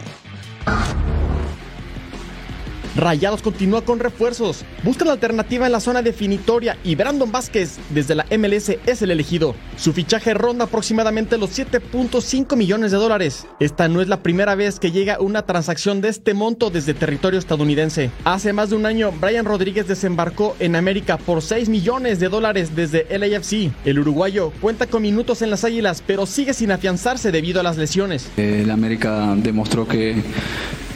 Rayados 2.96 3.40
continúa 3.40 3.82
con 3.82 4.00
refuerzos, 4.00 4.64
busca 4.82 5.04
la 5.04 5.12
alternativa 5.12 5.66
en 5.66 5.72
la 5.72 5.78
zona 5.78 6.02
definitoria 6.02 6.76
y 6.82 6.96
Brandon 6.96 7.30
Vázquez 7.30 7.78
desde 7.90 8.16
la 8.16 8.26
MLS 8.36 8.70
es 8.84 9.02
el 9.02 9.12
elegido. 9.12 9.54
Su 9.76 9.92
fichaje 9.92 10.34
ronda 10.34 10.64
aproximadamente 10.64 11.38
los 11.38 11.56
7.5 11.56 12.56
millones 12.56 12.90
de 12.90 12.98
dólares. 12.98 13.46
Esta 13.60 13.88
no 13.88 14.02
es 14.02 14.08
la 14.08 14.22
primera 14.22 14.56
vez 14.56 14.80
que 14.80 14.90
llega 14.90 15.20
una 15.20 15.42
transacción 15.42 16.00
de 16.00 16.08
este 16.08 16.34
monto 16.34 16.70
desde 16.70 16.94
territorio 16.94 17.38
estadounidense. 17.38 18.10
Hace 18.24 18.52
más 18.52 18.70
de 18.70 18.76
un 18.76 18.86
año, 18.86 19.12
Brian 19.12 19.44
Rodríguez 19.44 19.86
desembarcó 19.86 20.56
en 20.58 20.74
América 20.74 21.16
por 21.16 21.42
6 21.42 21.68
millones 21.68 22.18
de 22.18 22.28
dólares 22.28 22.74
desde 22.74 23.06
LAFC. 23.16 23.70
El 23.84 24.00
uruguayo 24.00 24.52
cuenta 24.60 24.88
con 24.88 25.02
minutos 25.02 25.42
en 25.42 25.50
las 25.50 25.62
Águilas, 25.62 26.02
pero 26.04 26.26
sigue 26.26 26.54
sin 26.54 26.72
afianzarse 26.72 27.30
debido 27.30 27.60
a 27.60 27.62
las 27.62 27.76
lesiones. 27.76 28.28
El 28.36 28.70
América 28.70 29.34
demostró 29.36 29.86
que 29.86 30.22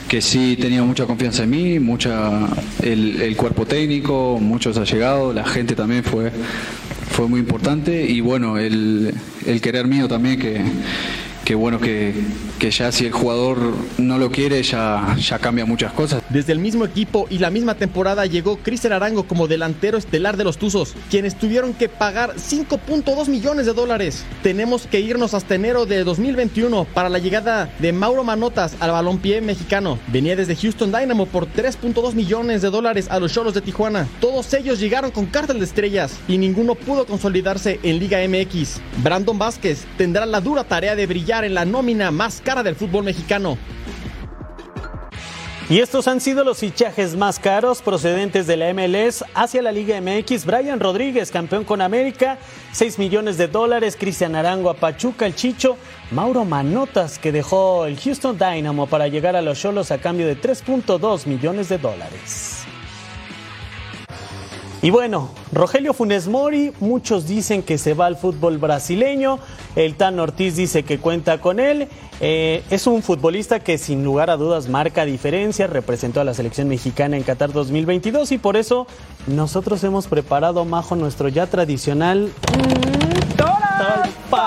que 0.07 0.21
sí 0.21 0.57
tenía 0.59 0.83
mucha 0.83 1.05
confianza 1.05 1.43
en 1.43 1.49
mí, 1.49 1.79
mucha 1.79 2.47
el, 2.83 3.35
cuerpo 3.35 3.65
técnico, 3.65 4.37
muchos 4.39 4.77
allegados, 4.77 5.33
la 5.33 5.45
gente 5.45 5.75
también 5.75 6.03
fue, 6.03 6.31
fue 7.09 7.27
muy 7.27 7.39
importante. 7.39 8.05
Y 8.09 8.21
bueno, 8.21 8.57
el, 8.57 9.13
querer 9.61 9.87
mío 9.87 10.07
también 10.07 10.39
que, 10.39 10.61
que 11.45 11.53
bueno 11.53 11.79
que, 11.79 12.13
que, 12.59 12.71
ya 12.71 12.91
si 12.91 13.05
el 13.05 13.11
jugador 13.11 13.59
no 13.99 14.17
lo 14.17 14.31
quiere 14.31 14.61
ya, 14.63 15.15
ya 15.17 15.37
cambia 15.37 15.65
muchas 15.65 15.93
cosas. 15.93 16.23
Desde 16.29 16.51
el 16.51 16.59
mismo 16.59 16.85
equipo 16.85 17.27
y 17.29 17.37
la 17.37 17.51
misma 17.51 17.75
temporada 17.75 18.25
llegó 18.25 18.57
Cristian 18.57 18.93
Arango 18.93 19.27
como 19.27 19.47
delantero 19.47 19.97
estelar 19.97 20.37
de 20.37 20.43
los 20.43 20.57
Tuzos, 20.57 20.95
quienes 21.11 21.37
tuvieron 21.37 21.73
que 21.73 21.87
pagar 21.87 22.33
5.2 22.35 23.27
millones 23.27 23.67
de 23.67 23.73
dólares. 23.73 24.25
Tenemos 24.41 24.87
que 24.87 24.99
irnos 24.99 25.35
hasta 25.35 25.53
enero 25.53 25.85
de 25.85 26.03
2021 26.03 26.85
para 26.85 27.09
la 27.09 27.19
llegada 27.19 27.69
de 27.77 27.93
Mauro 27.93 28.23
Manotas 28.23 28.75
al 28.79 28.91
balompié 28.91 29.39
mexicano. 29.41 29.99
Venía 30.07 30.35
desde 30.35 30.55
Houston 30.55 30.91
Dynamo 30.91 31.27
por 31.27 31.45
3.2 31.45 32.15
millones 32.15 32.63
de 32.63 32.71
dólares 32.71 33.07
a 33.11 33.19
los 33.19 33.31
Cholos 33.31 33.53
de 33.53 33.61
Tijuana. 33.61 34.07
Todos 34.19 34.51
ellos 34.55 34.79
llegaron 34.79 35.11
con 35.11 35.27
cartas 35.27 35.59
de 35.59 35.65
estrellas 35.65 36.17
y 36.27 36.39
ninguno 36.39 36.73
pudo 36.73 37.05
consolidarse 37.05 37.79
en 37.83 37.99
Liga 37.99 38.17
MX. 38.27 38.81
Brandon 39.03 39.37
Vázquez 39.37 39.85
tendrá 39.95 40.25
la 40.25 40.41
dura 40.41 40.63
tarea 40.63 40.95
de 40.95 41.05
en 41.43 41.53
la 41.53 41.65
nómina 41.65 42.11
más 42.11 42.41
cara 42.41 42.63
del 42.63 42.75
fútbol 42.75 43.03
mexicano. 43.03 43.57
Y 45.67 45.79
estos 45.79 46.07
han 46.07 46.21
sido 46.21 46.43
los 46.43 46.59
fichajes 46.59 47.15
más 47.15 47.39
caros 47.39 47.81
procedentes 47.81 48.45
de 48.45 48.55
la 48.55 48.71
MLS 48.71 49.25
hacia 49.33 49.63
la 49.63 49.71
Liga 49.71 49.99
MX. 49.99 50.45
Brian 50.45 50.79
Rodríguez, 50.79 51.31
campeón 51.31 51.63
con 51.63 51.81
América, 51.81 52.37
6 52.71 52.99
millones 52.99 53.39
de 53.39 53.47
dólares. 53.47 53.97
Cristian 53.99 54.35
Arango 54.35 54.69
a 54.69 54.75
Pachuca, 54.75 55.25
el 55.25 55.33
Chicho. 55.33 55.75
Mauro 56.11 56.45
Manotas, 56.45 57.17
que 57.17 57.31
dejó 57.31 57.87
el 57.87 57.99
Houston 57.99 58.37
Dynamo 58.37 58.85
para 58.85 59.07
llegar 59.07 59.35
a 59.35 59.41
los 59.41 59.59
Cholos 59.59 59.89
a 59.89 59.97
cambio 59.97 60.27
de 60.27 60.39
3.2 60.39 61.25
millones 61.25 61.67
de 61.67 61.79
dólares. 61.79 62.65
Y 64.83 64.91
bueno, 64.91 65.31
Rogelio 65.51 65.95
Funes 65.95 66.27
Mori, 66.27 66.71
muchos 66.79 67.27
dicen 67.27 67.63
que 67.63 67.79
se 67.79 67.95
va 67.95 68.05
al 68.05 68.17
fútbol 68.17 68.59
brasileño, 68.59 69.39
el 69.75 69.95
Tan 69.95 70.19
Ortiz 70.19 70.55
dice 70.55 70.83
que 70.83 70.99
cuenta 70.99 71.39
con 71.39 71.59
él, 71.59 71.87
eh, 72.21 72.63
es 72.69 72.87
un 72.87 73.03
futbolista 73.03 73.59
que 73.59 73.77
sin 73.77 74.03
lugar 74.03 74.29
a 74.29 74.37
dudas 74.37 74.69
marca 74.69 75.05
diferencia, 75.05 75.67
representó 75.67 76.21
a 76.21 76.23
la 76.23 76.33
selección 76.33 76.67
mexicana 76.67 77.17
en 77.17 77.23
Qatar 77.23 77.51
2022 77.51 78.31
y 78.31 78.37
por 78.37 78.57
eso 78.57 78.87
nosotros 79.27 79.83
hemos 79.83 80.07
preparado, 80.07 80.65
Majo, 80.65 80.95
nuestro 80.95 81.27
ya 81.27 81.47
tradicional... 81.47 82.31
Top 83.37 83.49
5. 84.29 84.37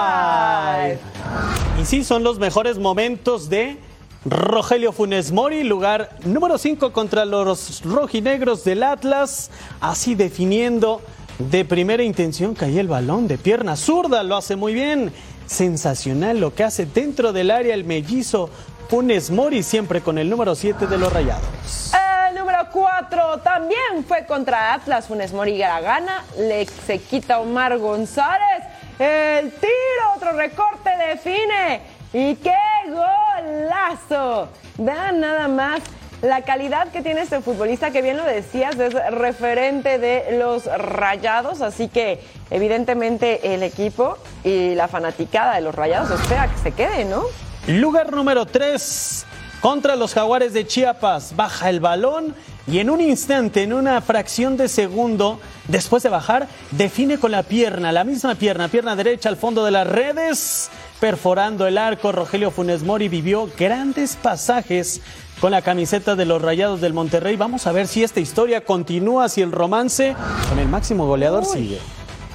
Y 1.80 1.85
sí, 1.85 2.04
son 2.04 2.25
los 2.25 2.38
mejores 2.38 2.78
momentos 2.78 3.49
de 3.49 3.76
Rogelio 4.25 4.92
Funes 4.92 5.30
Mori, 5.30 5.62
lugar 5.62 6.16
número 6.25 6.58
5 6.58 6.92
contra 6.92 7.25
los 7.25 7.82
rojinegros 7.85 8.64
del 8.64 8.82
Atlas, 8.82 9.50
así 9.80 10.14
definiendo 10.14 11.00
de 11.38 11.64
primera 11.64 12.02
intención 12.02 12.54
caía 12.54 12.80
el 12.80 12.88
balón 12.88 13.28
de 13.28 13.38
pierna 13.38 13.76
zurda, 13.76 14.23
lo 14.23 14.37
hace 14.37 14.57
muy 14.57 14.75
bien. 14.75 15.12
Sensacional 15.47 16.40
lo 16.40 16.54
que 16.54 16.64
hace 16.64 16.85
dentro 16.85 17.33
del 17.33 17.50
área 17.50 17.75
el 17.75 17.85
mellizo 17.85 18.50
Funes 18.88 19.30
Mori, 19.30 19.62
siempre 19.62 20.00
con 20.00 20.18
el 20.18 20.28
número 20.28 20.54
7 20.54 20.87
de 20.87 20.99
los 20.99 21.12
Rayados. 21.12 21.92
El 22.28 22.37
número 22.37 22.59
4 22.73 23.38
también 23.38 24.04
fue 24.07 24.26
contra 24.26 24.75
Atlas. 24.75 25.07
Funes 25.07 25.33
Mori 25.33 25.57
gana, 25.59 26.25
le 26.38 26.66
se 26.66 26.99
quita 26.99 27.38
Omar 27.40 27.78
González. 27.78 28.64
El 28.99 29.52
tiro, 29.52 30.14
otro 30.16 30.33
recorte 30.33 30.90
define. 31.09 31.83
¡Y 32.12 32.35
qué 32.37 32.57
golazo! 32.88 34.49
Vean 34.78 35.21
nada 35.21 35.49
más 35.49 35.83
la 36.22 36.42
calidad 36.42 36.90
que 36.90 37.02
tiene 37.02 37.22
este 37.22 37.40
futbolista, 37.40 37.90
que 37.90 38.02
bien 38.02 38.16
lo 38.16 38.25
decías, 38.25 38.78
es 38.78 38.94
referente 39.12 39.98
de 39.98 40.37
los 40.38 40.64
rayados, 40.66 41.60
así 41.60 41.88
que 41.88 42.20
evidentemente 42.50 43.54
el 43.54 43.62
equipo 43.62 44.18
y 44.42 44.75
la 44.75 44.88
fanaticada 44.88 45.54
de 45.54 45.60
los 45.60 45.75
rayados 45.75 46.10
espera 46.20 46.48
que 46.48 46.58
se 46.60 46.72
quede, 46.72 47.04
¿no? 47.04 47.25
Lugar 47.68 48.12
número 48.12 48.46
3 48.46 49.26
contra 49.60 49.96
los 49.96 50.14
jaguares 50.14 50.52
de 50.52 50.66
Chiapas. 50.66 51.37
Baja 51.37 51.68
el 51.68 51.80
balón 51.80 52.34
y 52.66 52.80
en 52.80 52.90
un 52.90 53.00
instante, 53.00 53.62
en 53.62 53.72
una 53.72 54.00
fracción 54.00 54.56
de 54.56 54.68
segundo, 54.68 55.40
después 55.68 56.02
de 56.02 56.08
bajar, 56.08 56.48
define 56.70 57.18
con 57.18 57.30
la 57.30 57.42
pierna, 57.42 57.92
la 57.92 58.04
misma 58.04 58.34
pierna, 58.34 58.68
pierna 58.68 58.96
derecha 58.96 59.28
al 59.28 59.37
fondo 59.37 59.64
de 59.64 59.70
las 59.70 59.87
redes 59.87 60.70
perforando 61.00 61.66
el 61.66 61.78
arco. 61.78 62.12
Rogelio 62.12 62.50
Funes 62.50 62.82
Mori 62.82 63.08
vivió 63.08 63.48
grandes 63.58 64.16
pasajes 64.16 65.00
con 65.40 65.52
la 65.52 65.62
camiseta 65.62 66.16
de 66.16 66.25
los 66.25 66.42
Rayados 66.42 66.80
del 66.80 66.92
Monterrey. 66.92 67.37
Vamos 67.37 67.66
a 67.66 67.73
ver 67.73 67.87
si 67.87 68.02
esta 68.02 68.21
historia 68.21 68.64
continúa, 68.64 69.28
si 69.28 69.42
el 69.42 69.52
romance 69.52 70.16
con 70.49 70.59
el 70.59 70.68
máximo 70.68 71.07
goleador 71.07 71.45
sigue. 71.45 71.78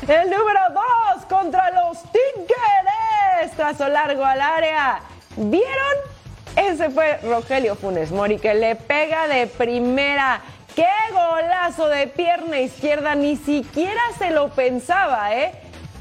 El 0.07 0.29
número 0.29 0.59
2 1.15 1.25
contra 1.27 1.69
los 1.71 2.01
Tigres. 2.03 3.55
Trazo 3.55 3.87
largo 3.89 4.23
al 4.23 4.41
área. 4.41 5.01
¿Vieron? 5.35 5.95
Ese 6.55 6.89
fue 6.89 7.17
Rogelio 7.23 7.75
Funes 7.75 8.11
Mori 8.11 8.37
que 8.37 8.53
le 8.53 8.75
pega 8.75 9.27
de 9.27 9.47
primera. 9.47 10.41
¡Qué 10.75 10.87
golazo 11.11 11.87
de 11.87 12.07
pierna 12.07 12.59
izquierda! 12.59 13.15
Ni 13.15 13.35
siquiera 13.37 14.01
se 14.17 14.31
lo 14.31 14.49
pensaba, 14.49 15.33
¿eh? 15.35 15.53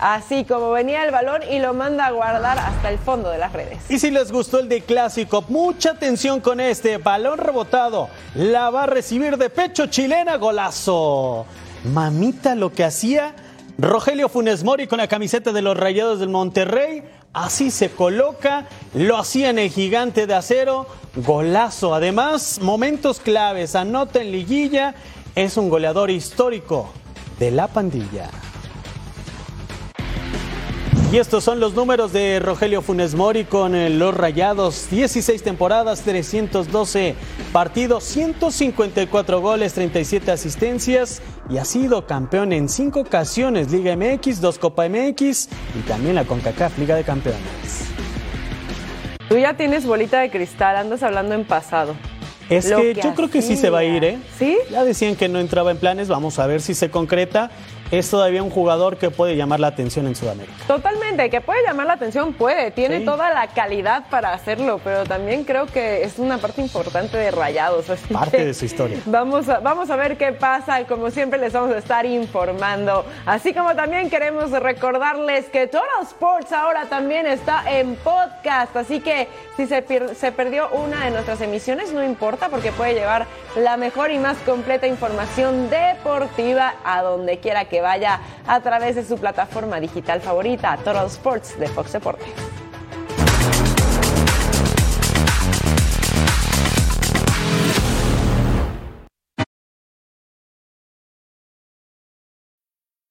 Así 0.02 0.44
como 0.44 0.72
venía 0.72 1.04
el 1.04 1.12
balón 1.12 1.42
y 1.48 1.60
lo 1.60 1.74
manda 1.74 2.06
a 2.06 2.10
guardar 2.10 2.58
hasta 2.58 2.90
el 2.90 2.98
fondo 2.98 3.30
de 3.30 3.38
las 3.38 3.52
redes. 3.52 3.78
Y 3.88 4.00
si 4.00 4.10
les 4.10 4.32
gustó 4.32 4.58
el 4.58 4.68
de 4.68 4.80
clásico, 4.80 5.44
mucha 5.48 5.92
atención 5.92 6.40
con 6.40 6.60
este 6.60 6.98
balón 6.98 7.38
rebotado. 7.38 8.08
La 8.34 8.68
va 8.70 8.82
a 8.82 8.86
recibir 8.86 9.38
de 9.38 9.48
pecho 9.48 9.86
chilena, 9.86 10.36
golazo. 10.36 11.46
Mamita 11.84 12.56
lo 12.56 12.72
que 12.72 12.84
hacía 12.84 13.34
Rogelio 13.78 14.28
Funes 14.28 14.64
Mori 14.64 14.88
con 14.88 14.98
la 14.98 15.06
camiseta 15.06 15.52
de 15.52 15.62
los 15.62 15.76
Rayados 15.76 16.18
del 16.18 16.30
Monterrey. 16.30 17.04
Así 17.32 17.70
se 17.70 17.90
coloca, 17.90 18.66
lo 18.94 19.16
hacía 19.16 19.50
en 19.50 19.58
el 19.60 19.70
gigante 19.70 20.26
de 20.26 20.34
acero, 20.34 20.86
golazo. 21.14 21.94
Además, 21.94 22.58
momentos 22.60 23.20
claves, 23.20 23.76
anota 23.76 24.20
en 24.20 24.32
liguilla, 24.32 24.96
es 25.36 25.56
un 25.56 25.70
goleador 25.70 26.10
histórico 26.10 26.92
de 27.38 27.52
la 27.52 27.68
pandilla. 27.68 28.28
Y 31.12 31.18
estos 31.18 31.44
son 31.44 31.60
los 31.60 31.74
números 31.74 32.14
de 32.14 32.40
Rogelio 32.40 32.80
Funes 32.80 33.14
Mori 33.14 33.44
con 33.44 33.74
eh, 33.74 33.90
los 33.90 34.16
Rayados. 34.16 34.88
16 34.88 35.42
temporadas, 35.42 36.00
312 36.00 37.14
partidos, 37.52 38.02
154 38.04 39.42
goles, 39.42 39.74
37 39.74 40.30
asistencias 40.30 41.20
y 41.50 41.58
ha 41.58 41.66
sido 41.66 42.06
campeón 42.06 42.54
en 42.54 42.66
cinco 42.70 43.00
ocasiones, 43.00 43.70
Liga 43.70 43.94
MX, 43.94 44.40
dos 44.40 44.58
Copa 44.58 44.88
MX 44.88 45.50
y 45.78 45.82
también 45.86 46.14
la 46.14 46.24
CONCACAF, 46.24 46.78
Liga 46.78 46.96
de 46.96 47.04
Campeones. 47.04 47.90
Tú 49.28 49.36
ya 49.36 49.54
tienes 49.54 49.84
bolita 49.84 50.18
de 50.18 50.30
cristal, 50.30 50.76
andas 50.76 51.02
hablando 51.02 51.34
en 51.34 51.44
pasado. 51.44 51.94
Es 52.48 52.72
que, 52.72 52.94
yo 52.94 53.14
creo 53.14 53.28
que 53.30 53.42
sí 53.42 53.56
se 53.56 53.68
va 53.68 53.80
a 53.80 53.84
ir, 53.84 54.02
¿eh? 54.02 54.18
¿Sí? 54.38 54.56
Ya 54.70 54.82
decían 54.82 55.16
que 55.16 55.28
no 55.28 55.40
entraba 55.40 55.72
en 55.72 55.76
planes, 55.76 56.08
vamos 56.08 56.38
a 56.38 56.46
ver 56.46 56.62
si 56.62 56.74
se 56.74 56.90
concreta 56.90 57.50
es 57.92 58.08
todavía 58.08 58.42
un 58.42 58.48
jugador 58.48 58.96
que 58.96 59.10
puede 59.10 59.36
llamar 59.36 59.60
la 59.60 59.66
atención 59.66 60.06
en 60.06 60.16
Sudamérica. 60.16 60.54
Totalmente, 60.66 61.28
que 61.28 61.42
puede 61.42 61.62
llamar 61.62 61.86
la 61.86 61.92
atención, 61.92 62.32
puede, 62.32 62.70
tiene 62.70 63.00
toda 63.00 63.28
la 63.34 63.48
calidad 63.48 64.04
para 64.08 64.32
hacerlo, 64.32 64.80
pero 64.82 65.04
también 65.04 65.44
creo 65.44 65.66
que 65.66 66.02
es 66.02 66.18
una 66.18 66.38
parte 66.38 66.62
importante 66.62 67.18
de 67.18 67.30
Rayados. 67.30 67.84
parte 68.10 68.46
de 68.46 68.54
su 68.54 68.64
historia. 68.64 68.98
Vamos 69.04 69.46
a, 69.50 69.58
vamos 69.58 69.90
a 69.90 69.96
ver 69.96 70.16
qué 70.16 70.32
pasa, 70.32 70.86
como 70.86 71.10
siempre 71.10 71.38
les 71.38 71.52
vamos 71.52 71.74
a 71.74 71.78
estar 71.78 72.06
informando. 72.06 73.04
Así 73.26 73.52
como 73.52 73.76
también 73.76 74.08
queremos 74.08 74.50
recordarles 74.52 75.50
que 75.50 75.66
Total 75.66 76.02
Sports 76.02 76.50
ahora 76.52 76.86
también 76.86 77.26
está 77.26 77.62
en 77.78 77.96
podcast, 77.96 78.74
así 78.74 79.00
que 79.00 79.28
si 79.58 79.66
se, 79.66 79.84
se 80.14 80.32
perdió 80.32 80.70
una 80.70 81.04
de 81.04 81.10
nuestras 81.10 81.42
emisiones, 81.42 81.92
no 81.92 82.02
importa 82.02 82.48
porque 82.48 82.72
puede 82.72 82.94
llevar 82.94 83.26
la 83.54 83.76
mejor 83.76 84.10
y 84.10 84.18
más 84.18 84.38
completa 84.38 84.86
información 84.86 85.68
deportiva 85.68 86.74
a 86.84 87.02
donde 87.02 87.38
quiera 87.38 87.66
que 87.66 87.81
vaya 87.82 88.20
a 88.46 88.60
través 88.60 88.96
de 88.96 89.04
su 89.04 89.18
plataforma 89.18 89.78
digital 89.78 90.20
favorita, 90.22 90.78
Total 90.78 91.06
Sports 91.06 91.58
de 91.58 91.66
Fox 91.68 91.92
Deportes. 91.92 92.51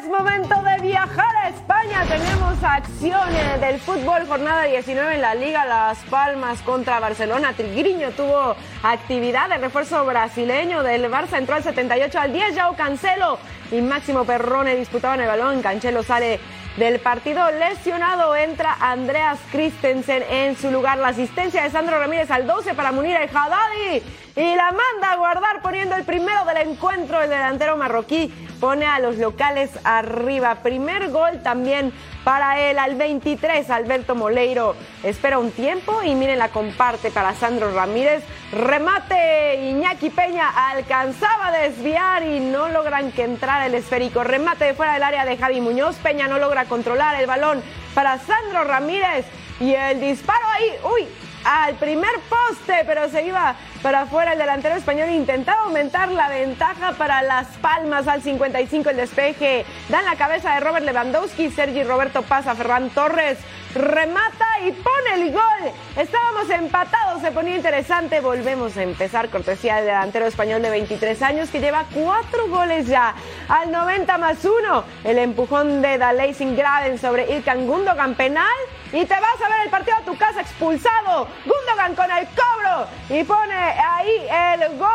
Es 0.00 0.08
momento 0.08 0.54
de 0.62 0.82
viajar 0.82 1.36
a 1.36 1.48
España. 1.50 2.04
Tenemos 2.08 2.62
acciones 2.62 3.60
del 3.60 3.78
fútbol, 3.80 4.26
jornada 4.26 4.64
19 4.64 5.16
en 5.16 5.20
la 5.20 5.34
Liga 5.34 5.66
Las 5.66 5.98
Palmas 6.04 6.62
contra 6.62 7.00
Barcelona. 7.00 7.52
Tigriño 7.52 8.10
tuvo 8.12 8.56
actividad 8.82 9.50
de 9.50 9.58
refuerzo 9.58 10.04
brasileño 10.06 10.82
del 10.82 11.10
Barça, 11.10 11.36
entró 11.36 11.56
al 11.56 11.62
78 11.62 12.18
al 12.18 12.32
10. 12.32 12.54
Yao 12.54 12.76
Cancelo 12.76 13.38
y 13.70 13.82
Máximo 13.82 14.24
Perrone 14.24 14.74
disputaban 14.74 15.20
el 15.20 15.26
balón. 15.26 15.60
Cancelo 15.60 16.02
sale 16.02 16.40
del 16.76 17.00
partido 17.00 17.50
lesionado 17.50 18.34
entra 18.36 18.76
Andreas 18.80 19.38
Christensen 19.52 20.22
en 20.30 20.56
su 20.56 20.70
lugar. 20.70 20.96
La 20.98 21.08
asistencia 21.08 21.62
de 21.62 21.70
Sandro 21.70 21.98
Ramírez 21.98 22.30
al 22.30 22.46
12 22.46 22.74
para 22.74 22.92
Munir 22.92 23.16
el 23.16 23.28
Haddadi 23.28 24.02
y 24.40 24.54
la 24.54 24.72
manda 24.72 25.12
a 25.12 25.16
guardar 25.16 25.60
poniendo 25.60 25.94
el 25.96 26.04
primero 26.04 26.46
del 26.46 26.68
encuentro. 26.68 27.20
El 27.20 27.28
delantero 27.28 27.76
marroquí 27.76 28.28
pone 28.58 28.86
a 28.86 28.98
los 28.98 29.18
locales 29.18 29.70
arriba. 29.84 30.54
Primer 30.62 31.10
gol 31.10 31.42
también 31.42 31.92
para 32.24 32.58
él 32.58 32.78
al 32.78 32.94
23. 32.94 33.68
Alberto 33.68 34.14
Moleiro 34.14 34.76
espera 35.02 35.38
un 35.38 35.50
tiempo 35.50 36.02
y 36.02 36.14
miren 36.14 36.38
la 36.38 36.48
comparte 36.48 37.10
para 37.10 37.34
Sandro 37.34 37.70
Ramírez. 37.74 38.24
Remate 38.50 39.56
Iñaki 39.68 40.08
Peña 40.08 40.48
alcanzaba 40.70 41.48
a 41.48 41.58
desviar 41.58 42.22
y 42.22 42.40
no 42.40 42.70
logran 42.70 43.12
que 43.12 43.24
entrara 43.24 43.66
el 43.66 43.74
esférico. 43.74 44.24
Remate 44.24 44.64
de 44.64 44.74
fuera 44.74 44.94
del 44.94 45.02
área 45.02 45.26
de 45.26 45.36
Javi 45.36 45.60
Muñoz. 45.60 45.96
Peña 45.96 46.28
no 46.28 46.38
logra 46.38 46.64
controlar 46.64 47.20
el 47.20 47.26
balón 47.26 47.62
para 47.92 48.16
Sandro 48.16 48.64
Ramírez 48.64 49.26
y 49.60 49.74
el 49.74 50.00
disparo 50.00 50.46
ahí. 50.54 50.72
Uy, 50.94 51.08
al 51.44 51.74
primer 51.74 52.12
poste, 52.28 52.84
pero 52.86 53.08
se 53.10 53.24
iba 53.24 53.54
para 53.82 54.02
afuera 54.02 54.32
el 54.32 54.38
delantero 54.38 54.76
español. 54.76 55.10
Intentaba 55.10 55.62
aumentar 55.62 56.10
la 56.10 56.28
ventaja 56.28 56.92
para 56.92 57.22
Las 57.22 57.46
Palmas 57.58 58.06
al 58.08 58.22
55 58.22 58.90
el 58.90 58.96
despeje. 58.96 59.64
Dan 59.88 60.04
la 60.04 60.16
cabeza 60.16 60.54
de 60.54 60.60
Robert 60.60 60.84
Lewandowski. 60.84 61.50
Sergi 61.50 61.82
Roberto 61.82 62.22
pasa 62.22 62.54
Ferran 62.54 62.90
Torres. 62.90 63.38
Remata 63.74 64.46
y 64.66 64.72
pone 64.72 65.14
el 65.14 65.32
gol. 65.32 65.72
Estábamos 65.96 66.50
empatados, 66.50 67.22
se 67.22 67.30
ponía 67.30 67.56
interesante. 67.56 68.20
Volvemos 68.20 68.76
a 68.76 68.82
empezar. 68.82 69.28
Cortesía 69.28 69.76
del 69.76 69.86
delantero 69.86 70.26
español 70.26 70.62
de 70.62 70.70
23 70.70 71.22
años 71.22 71.50
que 71.50 71.60
lleva 71.60 71.86
cuatro 71.94 72.48
goles 72.48 72.86
ya. 72.86 73.14
Al 73.48 73.70
90 73.70 74.18
más 74.18 74.44
uno. 74.44 74.84
El 75.04 75.18
empujón 75.18 75.82
de 75.82 75.98
Daley 75.98 76.34
sin 76.34 76.56
sobre 77.00 77.30
Ilkan 77.32 77.66
Gundogan 77.66 78.14
penal 78.14 78.46
y 78.92 79.04
te 79.04 79.14
vas 79.14 79.40
a 79.40 79.48
ver 79.48 79.62
el 79.64 79.70
partido 79.70 79.96
a 79.96 80.00
tu 80.00 80.16
casa 80.16 80.40
expulsado. 80.40 81.28
Gundogan 81.44 81.94
con 81.94 82.10
el 82.10 82.26
cobro 82.28 82.86
y 83.08 83.24
pone 83.24 83.69
ahí 83.78 84.26
el 84.54 84.78
gol 84.78 84.88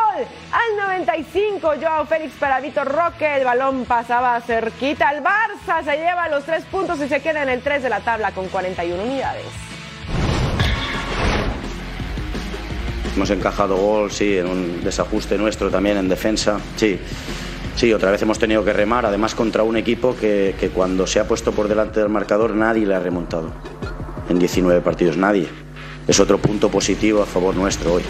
al 0.52 1.04
95. 1.04 1.74
Joao 1.80 2.06
Félix 2.06 2.34
para 2.34 2.60
Vitor 2.60 2.86
Roque. 2.86 3.36
El 3.36 3.44
balón 3.44 3.84
pasaba 3.84 4.40
cerquita. 4.40 5.10
El 5.10 5.22
Barça 5.22 5.84
se 5.84 5.96
lleva 5.96 6.28
los 6.28 6.44
tres 6.44 6.64
puntos 6.64 7.00
y 7.00 7.08
se 7.08 7.20
queda 7.20 7.42
en 7.42 7.48
el 7.48 7.62
3 7.62 7.82
de 7.82 7.88
la 7.88 8.00
tabla 8.00 8.32
con 8.32 8.48
41 8.48 9.02
unidades. 9.02 9.46
Hemos 13.14 13.30
encajado 13.30 13.76
gol, 13.76 14.10
sí, 14.10 14.36
en 14.36 14.46
un 14.46 14.84
desajuste 14.84 15.38
nuestro 15.38 15.70
también 15.70 15.96
en 15.96 16.08
defensa, 16.08 16.58
sí. 16.76 17.00
Sí, 17.74 17.92
otra 17.92 18.10
vez 18.10 18.20
hemos 18.20 18.38
tenido 18.38 18.62
que 18.62 18.74
remar, 18.74 19.06
además 19.06 19.34
contra 19.34 19.62
un 19.62 19.76
equipo 19.76 20.14
que, 20.16 20.54
que, 20.60 20.68
cuando 20.68 21.06
se 21.06 21.20
ha 21.20 21.26
puesto 21.26 21.52
por 21.52 21.68
delante 21.68 22.00
del 22.00 22.08
marcador 22.10 22.54
nadie 22.54 22.86
le 22.86 22.94
ha 22.94 23.00
remontado. 23.00 23.52
En 24.28 24.38
19 24.38 24.82
partidos, 24.82 25.16
nadie. 25.16 25.48
Es 26.06 26.20
otro 26.20 26.38
punto 26.38 26.70
positivo 26.70 27.22
a 27.22 27.26
favor 27.26 27.54
nuestro 27.56 27.94
hoy. 27.94 28.02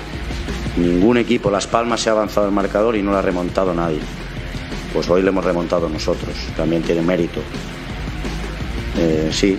Ningún 0.76 1.16
equipo, 1.16 1.50
Las 1.50 1.66
Palmas, 1.66 2.00
se 2.00 2.10
ha 2.10 2.12
avanzado 2.12 2.46
el 2.46 2.52
marcador 2.52 2.96
y 2.96 3.02
no 3.02 3.12
lo 3.12 3.18
ha 3.18 3.22
remontado 3.22 3.74
nadie. 3.74 4.00
Pues 4.92 5.08
hoy 5.08 5.22
le 5.22 5.28
hemos 5.28 5.44
remontado 5.44 5.88
nosotros, 5.88 6.34
también 6.56 6.82
tiene 6.82 7.02
mérito. 7.02 7.40
Eh, 8.98 9.30
sí, 9.32 9.58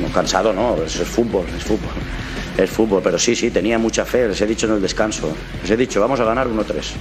no, 0.00 0.08
cansado 0.12 0.52
no, 0.52 0.76
eso 0.82 1.02
es 1.02 1.08
fútbol, 1.08 1.46
es 1.56 1.64
fútbol. 1.64 1.92
Es 2.56 2.70
fútbol, 2.70 3.00
pero 3.02 3.18
sí, 3.18 3.34
sí, 3.34 3.50
tenía 3.50 3.78
mucha 3.78 4.04
fe, 4.04 4.28
les 4.28 4.40
he 4.40 4.46
dicho 4.46 4.66
en 4.66 4.74
el 4.74 4.82
descanso. 4.82 5.34
Les 5.62 5.70
he 5.70 5.76
dicho, 5.76 6.00
vamos 6.00 6.20
a 6.20 6.24
ganar 6.24 6.48
1-3. 6.48 6.92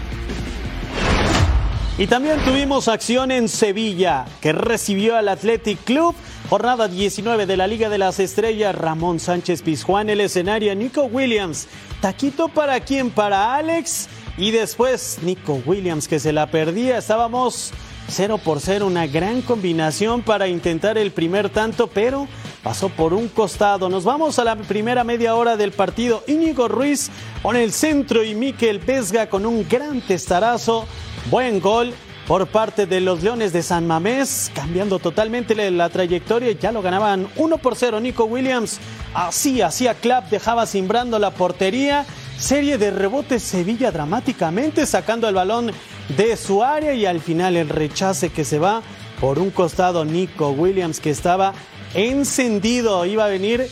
Y 1.98 2.08
también 2.08 2.40
tuvimos 2.44 2.88
acción 2.88 3.30
en 3.30 3.48
Sevilla, 3.48 4.26
que 4.42 4.52
recibió 4.52 5.16
al 5.16 5.30
Athletic 5.30 5.84
Club. 5.84 6.16
Jornada 6.50 6.88
19 6.88 7.46
de 7.46 7.58
la 7.58 7.68
Liga 7.68 7.90
de 7.90 7.98
las 7.98 8.20
Estrellas. 8.20 8.76
Ramón 8.76 9.20
Sánchez 9.20 9.62
Pizjuán, 9.62 10.10
el 10.10 10.22
escenario. 10.22 10.76
Nico 10.76 11.04
Williams. 11.06 11.68
Taquito 12.02 12.50
para 12.50 12.80
quién? 12.82 13.10
Para 13.10 13.56
Alex. 13.56 14.10
Y 14.38 14.52
después 14.52 15.20
Nico 15.24 15.62
Williams, 15.66 16.08
que 16.08 16.20
se 16.20 16.34
la 16.34 16.48
perdía. 16.48 16.98
Estábamos 16.98 17.72
0 18.10 18.40
por 18.44 18.60
0. 18.60 18.88
Una 18.88 19.08
gran 19.08 19.42
combinación 19.42 20.22
para 20.22 20.48
intentar 20.48 20.98
el 20.98 21.12
primer 21.12 21.50
tanto, 21.50 21.88
pero 21.88 22.28
pasó 22.62 22.90
por 22.90 23.14
un 23.14 23.30
costado. 23.30 23.90
Nos 23.90 24.04
vamos 24.04 24.38
a 24.38 24.44
la 24.44 24.56
primera 24.56 25.04
media 25.04 25.36
hora 25.36 25.58
del 25.58 25.72
partido. 25.72 26.24
Íñigo 26.28 26.68
Ruiz 26.68 27.10
con 27.42 27.56
el 27.56 27.72
centro 27.72 28.24
y 28.24 28.36
Miquel 28.36 28.80
Vesga 28.80 29.28
con 29.28 29.46
un 29.46 29.68
gran 29.68 30.02
testarazo. 30.02 30.86
Buen 31.32 31.60
gol 31.62 31.94
por 32.28 32.48
parte 32.48 32.86
de 32.86 33.02
los 33.02 33.22
Leones 33.22 33.52
de 33.52 33.64
San 33.64 33.86
Mamés, 33.86 34.52
cambiando 34.54 35.00
totalmente 35.00 35.56
la 35.72 35.90
trayectoria. 35.90 36.52
Ya 36.54 36.72
lo 36.72 36.82
ganaban 36.82 37.28
1 37.36 37.58
por 37.58 37.76
0. 37.76 38.00
Nico 38.00 38.26
Williams 38.26 38.80
así 39.14 39.62
hacía 39.62 39.94
clap, 39.96 40.30
dejaba 40.30 40.66
simbrando 40.66 41.20
la 41.20 41.32
portería. 41.32 42.06
Serie 42.38 42.78
de 42.78 42.92
rebotes 42.92 43.44
Sevilla 43.44 43.92
dramáticamente 43.92 44.86
sacando 44.86 45.28
el 45.28 45.36
balón 45.36 45.72
de 46.18 46.36
su 46.36 46.64
área 46.64 46.94
y 46.94 47.06
al 47.06 47.22
final 47.22 47.56
el 47.56 47.70
rechace 47.70 48.30
que 48.30 48.44
se 48.44 48.60
va 48.60 48.82
por 49.22 49.40
un 49.40 49.52
costado 49.52 50.04
Nico 50.04 50.50
Williams 50.50 51.00
que 51.00 51.10
estaba 51.10 51.54
encendido. 51.94 53.06
Iba 53.06 53.26
a 53.26 53.30
venir 53.30 53.68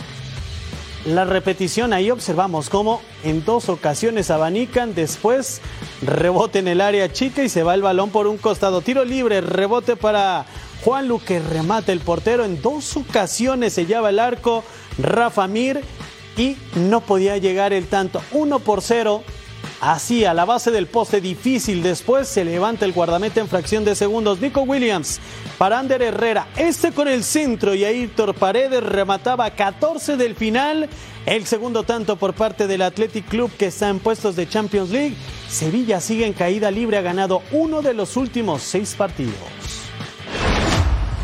la 1.06 1.26
repetición, 1.26 1.94
ahí 1.94 2.12
observamos 2.12 2.70
cómo 2.70 3.02
en 3.24 3.44
dos 3.44 3.70
ocasiones 3.70 4.30
abanican, 4.30 4.94
después 4.94 5.62
rebote 6.02 6.60
en 6.60 6.68
el 6.68 6.82
área 6.82 7.12
chica 7.12 7.44
y 7.44 7.50
se 7.50 7.64
va 7.64 7.74
el 7.74 7.82
balón 7.82 8.12
por 8.12 8.28
un 8.28 8.38
costado. 8.38 8.82
Tiro 8.82 9.04
libre, 9.04 9.42
rebote 9.42 9.96
para 9.96 10.46
Juan 10.84 11.08
Luque, 11.08 11.40
remate 11.40 11.92
el 11.92 12.02
portero. 12.02 12.46
En 12.46 12.62
dos 12.62 12.98
ocasiones 12.98 13.74
se 13.74 13.86
lleva 13.86 14.10
el 14.10 14.20
arco 14.20 14.64
Rafa 15.00 15.48
Mir 15.48 15.82
y 16.38 16.56
no 16.76 17.02
podía 17.02 17.38
llegar 17.38 17.74
el 17.74 17.88
tanto. 17.88 18.22
Uno 18.32 18.60
por 18.60 18.82
cero. 18.82 19.24
Así, 19.82 20.26
a 20.26 20.36
la 20.36 20.46
base 20.46 20.70
del 20.70 20.86
poste 20.86 21.22
difícil, 21.22 21.82
después 21.82 22.28
se 22.28 22.46
levanta 22.46 22.86
el 22.86 22.94
guardameta 22.94 23.42
en 23.42 23.48
fracción 23.48 23.84
de 23.84 23.96
segundos. 23.96 24.40
Nico 24.40 24.62
Williams 24.62 25.20
para 25.58 25.80
Ander 25.80 26.04
Herrera, 26.04 26.46
este 26.56 26.92
con 26.92 27.08
el 27.08 27.24
centro 27.24 27.74
y 27.74 27.84
Ayrton 27.84 28.36
Paredes 28.36 28.84
remataba 28.84 29.50
14 29.50 30.18
del 30.18 30.36
final. 30.36 30.88
El 31.26 31.48
segundo 31.48 31.82
tanto 31.82 32.16
por 32.16 32.36
parte 32.36 32.68
del 32.68 32.84
Athletic 32.84 33.28
Club 33.28 33.52
que 33.58 33.68
está 33.68 33.90
en 33.90 33.98
puestos 33.98 34.36
de 34.36 34.48
Champions 34.48 34.92
League. 34.92 35.16
Sevilla 35.50 36.00
sigue 36.00 36.28
en 36.28 36.34
caída 36.34 36.70
libre, 36.70 36.98
ha 36.98 37.02
ganado 37.02 37.42
uno 37.52 37.82
de 37.82 37.96
los 37.96 38.18
últimos 38.18 38.62
seis 38.62 38.94
partidos. 38.94 39.34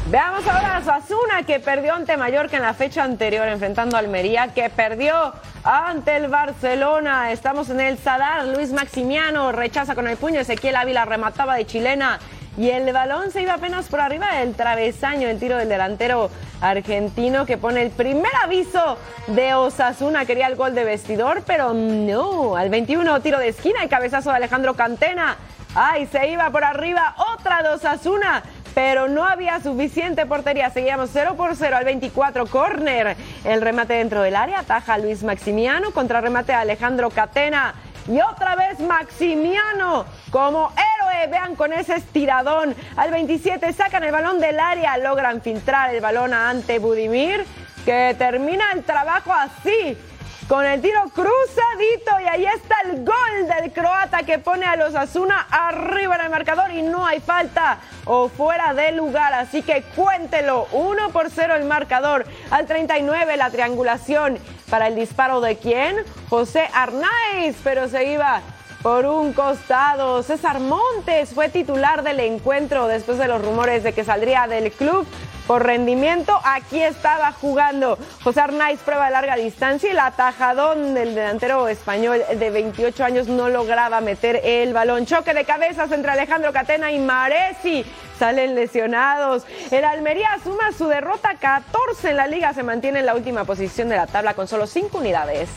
Veamos 0.09 0.47
ahora 0.47 0.77
a 0.77 0.83
Sasuna 0.83 1.43
que 1.45 1.59
perdió 1.59 1.93
ante 1.93 2.17
Mallorca 2.17 2.57
en 2.57 2.63
la 2.63 2.73
fecha 2.73 3.03
anterior 3.03 3.47
enfrentando 3.47 3.97
a 3.97 3.99
Almería 3.99 4.53
que 4.53 4.69
perdió 4.69 5.33
ante 5.67 6.15
el 6.15 6.29
Barcelona. 6.29 7.33
Estamos 7.33 7.69
en 7.69 7.81
el 7.81 7.97
Sadar, 7.97 8.45
Luis 8.45 8.71
Maximiano 8.71 9.51
rechaza 9.51 9.95
con 9.95 10.07
el 10.07 10.15
puño, 10.15 10.39
Ezequiel 10.39 10.77
Ávila 10.77 11.03
remataba 11.03 11.55
de 11.55 11.65
chilena 11.65 12.19
y 12.57 12.69
el 12.69 12.91
balón 12.93 13.31
se 13.31 13.41
iba 13.41 13.55
apenas 13.55 13.89
por 13.89 13.99
arriba 13.99 14.33
del 14.37 14.55
travesaño, 14.55 15.27
el 15.27 15.39
tiro 15.39 15.57
del 15.57 15.67
delantero 15.67 16.31
argentino 16.61 17.45
que 17.45 17.57
pone 17.57 17.81
el 17.81 17.91
primer 17.91 18.31
aviso 18.41 18.97
de 19.27 19.55
Osasuna. 19.55 20.25
Quería 20.25 20.47
el 20.47 20.55
gol 20.55 20.73
de 20.73 20.85
vestidor, 20.85 21.43
pero 21.45 21.73
no. 21.73 22.55
Al 22.55 22.69
21 22.69 23.19
tiro 23.19 23.37
de 23.37 23.49
esquina 23.49 23.83
y 23.83 23.89
cabezazo 23.89 24.29
de 24.29 24.37
Alejandro 24.37 24.73
Cantena. 24.73 25.35
Ay, 25.75 26.07
se 26.07 26.29
iba 26.29 26.49
por 26.49 26.63
arriba 26.63 27.13
otra 27.35 27.61
de 27.61 27.69
Osasuna 27.69 28.41
pero 28.77 29.07
no 29.07 29.25
había 29.25 29.59
suficiente 29.59 30.27
portería. 30.27 30.69
Seguíamos 30.69 31.09
0 31.11 31.33
por 31.35 31.55
0 31.55 31.77
al 31.77 31.83
24, 31.83 32.45
corner. 32.45 33.17
El 33.43 33.59
remate 33.59 33.95
dentro 33.95 34.21
del 34.21 34.35
área, 34.35 34.59
ataja 34.59 34.99
Luis 34.99 35.23
Maximiano, 35.23 35.89
contra 35.89 36.21
remate 36.21 36.53
a 36.53 36.59
Alejandro 36.59 37.09
Catena. 37.09 37.73
Y 38.07 38.21
otra 38.21 38.55
vez 38.55 38.79
Maximiano 38.79 40.05
como 40.29 40.71
héroe. 40.73 41.27
Vean 41.27 41.55
con 41.55 41.73
ese 41.73 41.95
estiradón. 41.95 42.75
Al 42.95 43.09
27 43.09 43.73
sacan 43.73 44.03
el 44.03 44.11
balón 44.11 44.39
del 44.39 44.59
área, 44.59 44.95
logran 44.99 45.41
filtrar 45.41 45.95
el 45.95 45.99
balón 45.99 46.35
ante 46.35 46.77
Budimir, 46.77 47.47
que 47.83 48.15
termina 48.15 48.65
el 48.75 48.83
trabajo 48.83 49.33
así 49.33 49.97
con 50.47 50.65
el 50.65 50.81
tiro 50.81 51.01
cruzadito 51.13 52.11
y 52.23 52.27
ahí 52.27 52.45
está 52.45 52.75
el 52.85 53.03
gol 53.03 53.47
del 53.47 53.71
croata 53.73 54.23
que 54.23 54.39
pone 54.39 54.65
a 54.65 54.77
los 54.77 54.95
Asuna 54.95 55.45
arriba 55.51 56.15
en 56.15 56.21
el 56.21 56.29
marcador 56.29 56.71
y 56.71 56.81
no 56.81 57.05
hay 57.05 57.19
falta 57.19 57.79
o 58.05 58.29
fuera 58.29 58.73
de 58.73 58.93
lugar, 58.93 59.33
así 59.33 59.61
que 59.61 59.83
cuéntelo, 59.95 60.67
1 60.71 61.09
por 61.09 61.29
0 61.29 61.55
el 61.55 61.65
marcador, 61.65 62.25
al 62.49 62.65
39 62.65 63.35
la 63.35 63.49
triangulación 63.49 64.39
para 64.69 64.87
el 64.87 64.95
disparo 64.95 65.41
de 65.41 65.57
quién, 65.57 65.97
José 66.29 66.69
Arnaiz, 66.73 67.57
pero 67.63 67.89
se 67.89 68.05
iba 68.05 68.41
por 68.81 69.05
un 69.05 69.33
costado. 69.33 70.23
César 70.23 70.59
Montes 70.59 71.33
fue 71.33 71.49
titular 71.49 72.03
del 72.03 72.21
encuentro 72.21 72.87
después 72.87 73.17
de 73.17 73.27
los 73.27 73.43
rumores 73.43 73.83
de 73.83 73.91
que 73.91 74.05
saldría 74.05 74.47
del 74.47 74.71
club 74.71 75.05
por 75.47 75.65
rendimiento. 75.65 76.39
Aquí 76.43 76.81
estaba 76.81 77.31
jugando 77.31 77.97
José 78.23 78.41
Arnaiz, 78.41 78.79
prueba 78.81 79.05
de 79.05 79.11
larga 79.11 79.35
distancia 79.37 79.87
y 79.87 79.93
el 79.93 79.99
atajadón 79.99 80.93
del 80.93 81.15
delantero 81.15 81.67
español 81.67 82.21
de 82.37 82.49
28 82.49 83.03
años 83.03 83.27
no 83.27 83.49
lograba 83.49 84.01
meter 84.01 84.41
el 84.43 84.73
balón. 84.73 85.05
Choque 85.05 85.33
de 85.33 85.45
cabezas 85.45 85.91
entre 85.91 86.11
Alejandro 86.11 86.51
Catena 86.51 86.91
y 86.91 86.99
Maresi. 86.99 87.85
Salen 88.19 88.55
lesionados. 88.55 89.45
El 89.71 89.85
Almería 89.85 90.29
suma 90.43 90.71
su 90.77 90.87
derrota 90.87 91.35
14 91.39 92.09
en 92.09 92.17
la 92.17 92.27
liga. 92.27 92.53
Se 92.53 92.63
mantiene 92.63 92.99
en 92.99 93.05
la 93.05 93.15
última 93.15 93.45
posición 93.45 93.89
de 93.89 93.95
la 93.95 94.07
tabla 94.07 94.33
con 94.33 94.47
solo 94.47 94.67
5 94.67 94.97
unidades. 94.97 95.49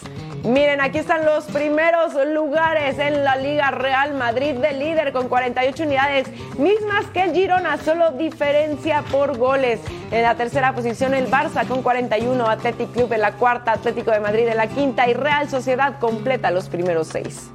Miren, 0.44 0.80
aquí 0.80 0.98
están 0.98 1.26
los 1.26 1.44
primeros 1.44 2.14
lugares 2.28 2.98
en 2.98 3.24
la 3.24 3.36
Liga 3.36 3.70
Real 3.70 4.14
Madrid 4.14 4.54
de 4.54 4.72
líder 4.72 5.12
con 5.12 5.28
48 5.28 5.82
unidades, 5.82 6.28
mismas 6.58 7.04
que 7.12 7.24
el 7.24 7.34
Girona, 7.34 7.76
solo 7.76 8.12
diferencia 8.12 9.04
por 9.10 9.36
goles. 9.36 9.79
En 10.10 10.22
la 10.22 10.34
tercera 10.34 10.74
posición 10.74 11.14
el 11.14 11.30
Barça 11.30 11.66
con 11.66 11.82
41, 11.82 12.46
Athletic 12.48 12.92
Club 12.92 13.12
en 13.12 13.20
la 13.20 13.32
cuarta, 13.32 13.72
Atlético 13.72 14.10
de 14.10 14.20
Madrid 14.20 14.48
en 14.48 14.56
la 14.56 14.66
quinta 14.66 15.08
y 15.08 15.14
Real 15.14 15.48
Sociedad 15.48 15.98
completa 15.98 16.50
los 16.50 16.68
primeros 16.68 17.08
seis. 17.08 17.50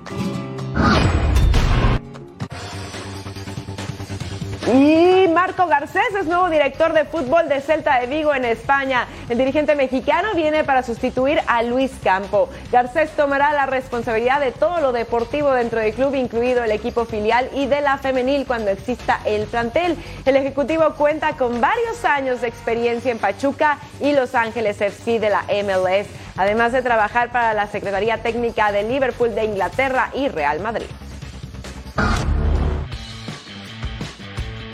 Y 4.67 5.28
Marco 5.28 5.67
Garcés 5.67 6.15
es 6.19 6.25
nuevo 6.25 6.49
director 6.49 6.91
de 6.93 7.06
fútbol 7.06 7.47
de 7.47 7.62
Celta 7.62 7.99
de 7.99 8.08
Vigo 8.08 8.34
en 8.34 8.45
España. 8.45 9.06
El 9.30 9.38
dirigente 9.38 9.75
mexicano 9.75 10.30
viene 10.34 10.63
para 10.63 10.82
sustituir 10.82 11.39
a 11.45 11.62
Luis 11.62 11.91
Campo. 12.04 12.49
Garcés 12.71 13.12
tomará 13.12 13.54
la 13.54 13.67
responsabilidad 13.67 14.39
de 14.39 14.51
todo 14.51 14.82
lo 14.82 14.91
deportivo 14.91 15.51
dentro 15.51 15.82
del 15.82 15.93
club, 15.93 16.15
incluido 16.15 16.63
el 16.63 16.71
equipo 16.71 17.06
filial 17.06 17.47
y 17.54 17.67
de 17.67 17.82
la 17.82 17.99
femenil 17.99 18.47
cuando 18.47 18.71
exista 18.71 19.19
el 19.25 19.45
plantel. 19.45 19.97
El 20.25 20.36
ejecutivo 20.36 20.95
cuenta 20.95 21.34
con 21.34 21.62
varios 21.62 22.04
años 22.04 22.41
de 22.41 22.47
experiencia 22.47 23.12
en 23.12 23.19
Pachuca 23.19 23.78
y 24.01 24.13
Los 24.13 24.34
Ángeles 24.34 24.82
FC 24.82 25.19
de 25.19 25.30
la 25.30 25.43
MLS, 25.43 26.08
además 26.38 26.71
de 26.71 26.82
trabajar 26.82 27.32
para 27.32 27.54
la 27.54 27.67
Secretaría 27.67 28.23
Técnica 28.23 28.71
de 28.71 28.82
Liverpool 28.82 29.36
de 29.36 29.45
Inglaterra 29.45 30.10
y 30.15 30.28
Real 30.28 30.60
Madrid. 30.60 30.88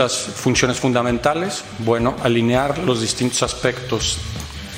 Las 0.02 0.18
funciones 0.18 0.80
fundamentales, 0.80 1.64
bueno, 1.78 2.16
alinear 2.24 2.80
los 2.80 3.02
distintos 3.02 3.44
aspectos 3.44 4.18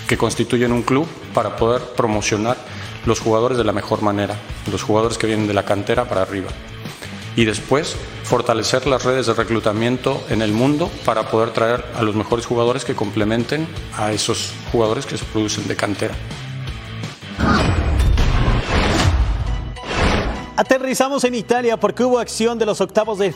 que 0.05 0.17
constituyen 0.17 0.73
un 0.73 0.81
club 0.81 1.07
para 1.33 1.55
poder 1.55 1.81
promocionar 1.95 2.57
los 3.05 3.21
jugadores 3.21 3.57
de 3.57 3.63
la 3.63 3.71
mejor 3.71 4.01
manera, 4.01 4.35
los 4.69 4.83
jugadores 4.83 5.17
que 5.17 5.27
vienen 5.27 5.47
de 5.47 5.53
la 5.53 5.63
cantera 5.63 6.09
para 6.09 6.23
arriba. 6.23 6.49
Y 7.37 7.45
después, 7.45 7.95
fortalecer 8.25 8.85
las 8.85 9.05
redes 9.05 9.27
de 9.27 9.33
reclutamiento 9.33 10.21
en 10.27 10.41
el 10.41 10.51
mundo 10.51 10.91
para 11.05 11.31
poder 11.31 11.51
traer 11.51 11.85
a 11.95 12.03
los 12.03 12.15
mejores 12.15 12.45
jugadores 12.45 12.83
que 12.83 12.93
complementen 12.93 13.65
a 13.95 14.11
esos 14.11 14.51
jugadores 14.73 15.05
que 15.05 15.17
se 15.17 15.23
producen 15.23 15.69
de 15.69 15.77
cantera. 15.77 16.15
Aterrizamos 20.93 21.23
en 21.23 21.33
Italia 21.33 21.77
porque 21.77 22.03
hubo 22.03 22.19
acción 22.19 22.59
de 22.59 22.67
los 22.67 22.79
octavos 22.79 23.17
de, 23.17 23.31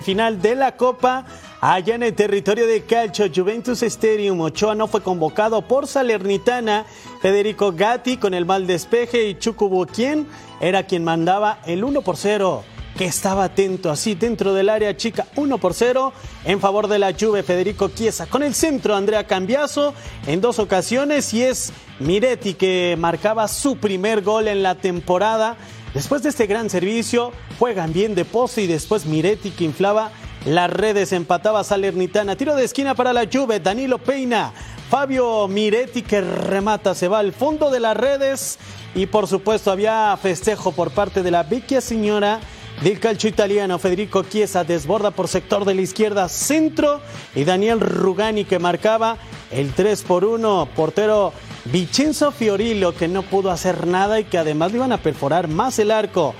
final 0.00 0.40
de 0.40 0.54
la 0.54 0.78
Copa 0.78 1.26
allá 1.60 1.94
en 1.94 2.02
el 2.02 2.14
territorio 2.14 2.66
de 2.66 2.84
Calcio 2.84 3.26
Juventus 3.30 3.82
Stadium. 3.82 4.40
Ochoa 4.40 4.74
no 4.74 4.88
fue 4.88 5.02
convocado 5.02 5.60
por 5.60 5.86
Salernitana. 5.86 6.86
Federico 7.20 7.72
Gatti 7.72 8.16
con 8.16 8.32
el 8.32 8.46
mal 8.46 8.66
despeje 8.66 9.28
y 9.28 9.38
Chucubo 9.38 9.84
quien 9.84 10.26
era 10.58 10.84
quien 10.84 11.04
mandaba 11.04 11.58
el 11.66 11.84
1 11.84 12.00
por 12.00 12.16
0 12.16 12.64
que 12.96 13.04
estaba 13.04 13.44
atento 13.44 13.90
así 13.90 14.14
dentro 14.14 14.54
del 14.54 14.70
área 14.70 14.96
chica 14.96 15.26
1 15.36 15.58
por 15.58 15.74
0 15.74 16.14
en 16.46 16.60
favor 16.60 16.88
de 16.88 16.98
la 16.98 17.12
Juve 17.12 17.42
Federico 17.42 17.88
Chiesa 17.88 18.26
con 18.26 18.42
el 18.42 18.54
centro 18.54 18.94
Andrea 18.94 19.26
Cambiaso 19.26 19.92
en 20.26 20.40
dos 20.40 20.58
ocasiones 20.58 21.32
y 21.34 21.42
es 21.42 21.74
Miretti 22.00 22.54
que 22.54 22.96
marcaba 22.98 23.48
su 23.48 23.76
primer 23.76 24.22
gol 24.22 24.48
en 24.48 24.62
la 24.62 24.76
temporada 24.76 25.58
Después 25.94 26.22
de 26.22 26.30
este 26.30 26.46
gran 26.46 26.70
servicio, 26.70 27.32
juegan 27.58 27.92
bien 27.92 28.14
de 28.14 28.24
poste 28.24 28.62
y 28.62 28.66
después 28.66 29.04
Miretti 29.04 29.50
que 29.50 29.64
inflaba 29.64 30.10
las 30.46 30.70
redes, 30.70 31.12
empataba 31.12 31.64
Salernitana. 31.64 32.34
Tiro 32.34 32.56
de 32.56 32.64
esquina 32.64 32.94
para 32.94 33.12
la 33.12 33.28
Juve, 33.30 33.60
Danilo 33.60 33.98
Peina. 33.98 34.52
Fabio 34.88 35.48
Miretti 35.48 36.02
que 36.02 36.20
remata, 36.20 36.94
se 36.94 37.08
va 37.08 37.18
al 37.18 37.32
fondo 37.32 37.70
de 37.70 37.80
las 37.80 37.96
redes 37.96 38.58
y 38.94 39.06
por 39.06 39.26
supuesto 39.26 39.70
había 39.70 40.16
festejo 40.20 40.72
por 40.72 40.90
parte 40.90 41.22
de 41.22 41.30
la 41.30 41.44
vecchia 41.44 41.80
señora 41.80 42.40
del 42.82 42.98
calcio 42.98 43.28
italiano. 43.30 43.78
Federico 43.78 44.22
Chiesa 44.22 44.64
desborda 44.64 45.10
por 45.10 45.28
sector 45.28 45.64
de 45.64 45.74
la 45.74 45.82
izquierda 45.82 46.28
centro 46.28 47.00
y 47.34 47.44
Daniel 47.44 47.80
Rugani 47.80 48.44
que 48.44 48.58
marcaba 48.58 49.18
el 49.50 49.72
3 49.72 50.02
por 50.02 50.24
1. 50.24 50.68
Portero 50.74 51.32
Vincenzo 51.64 52.32
Fiorillo 52.32 52.94
que 52.94 53.08
no 53.08 53.22
pudo 53.22 53.50
hacer 53.50 53.86
nada 53.86 54.18
y 54.18 54.24
que 54.24 54.38
además 54.38 54.72
le 54.72 54.78
iban 54.78 54.92
a 54.92 54.98
perforar 54.98 55.48
más 55.48 55.78
el 55.78 55.90
arco. 55.90 56.34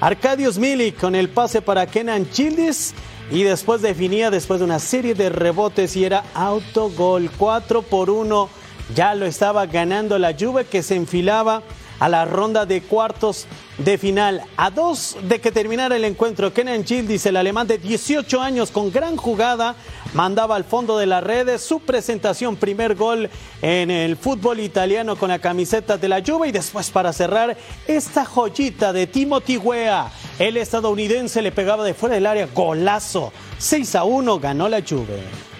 Arcadius 0.00 0.58
Milik 0.58 0.98
con 0.98 1.14
el 1.14 1.28
pase 1.28 1.62
para 1.62 1.86
Kenan 1.86 2.30
Childis 2.30 2.94
y 3.30 3.42
después 3.42 3.82
definía 3.82 4.30
después 4.30 4.60
de 4.60 4.64
una 4.64 4.78
serie 4.78 5.14
de 5.14 5.28
rebotes 5.28 5.94
y 5.96 6.04
era 6.04 6.24
autogol 6.34 7.30
4 7.36 7.82
por 7.82 8.10
1. 8.10 8.48
Ya 8.94 9.14
lo 9.14 9.26
estaba 9.26 9.66
ganando 9.66 10.18
la 10.18 10.34
Juve 10.38 10.64
que 10.64 10.82
se 10.82 10.96
enfilaba 10.96 11.62
a 12.00 12.08
la 12.08 12.24
ronda 12.24 12.66
de 12.66 12.82
cuartos 12.82 13.46
de 13.78 13.96
final. 13.96 14.42
A 14.56 14.70
dos 14.70 15.16
de 15.22 15.40
que 15.40 15.52
terminara 15.52 15.94
el 15.94 16.04
encuentro, 16.04 16.52
Kenan 16.52 16.84
Childis, 16.84 17.26
el 17.26 17.36
alemán 17.36 17.68
de 17.68 17.78
18 17.78 18.40
años 18.40 18.72
con 18.72 18.90
gran 18.90 19.16
jugada, 19.16 19.76
mandaba 20.14 20.56
al 20.56 20.64
fondo 20.64 20.98
de 20.98 21.06
las 21.06 21.22
redes 21.22 21.62
su 21.62 21.80
presentación, 21.80 22.56
primer 22.56 22.94
gol 22.94 23.30
en 23.60 23.90
el 23.90 24.16
fútbol 24.16 24.60
italiano 24.60 25.16
con 25.16 25.30
la 25.30 25.38
camiseta 25.38 25.96
de 25.96 26.08
la 26.08 26.22
Juve 26.24 26.48
y 26.48 26.52
después 26.52 26.90
para 26.90 27.12
cerrar 27.12 27.56
esta 27.86 28.24
joyita 28.24 28.92
de 28.92 29.06
Timothy 29.06 29.56
Weah. 29.56 30.10
El 30.38 30.56
estadounidense 30.56 31.42
le 31.42 31.52
pegaba 31.52 31.84
de 31.84 31.94
fuera 31.94 32.14
del 32.14 32.26
área, 32.26 32.48
golazo. 32.54 33.32
6 33.58 33.94
a 33.94 34.04
1 34.04 34.40
ganó 34.40 34.68
la 34.68 34.82
Juve. 34.82 35.51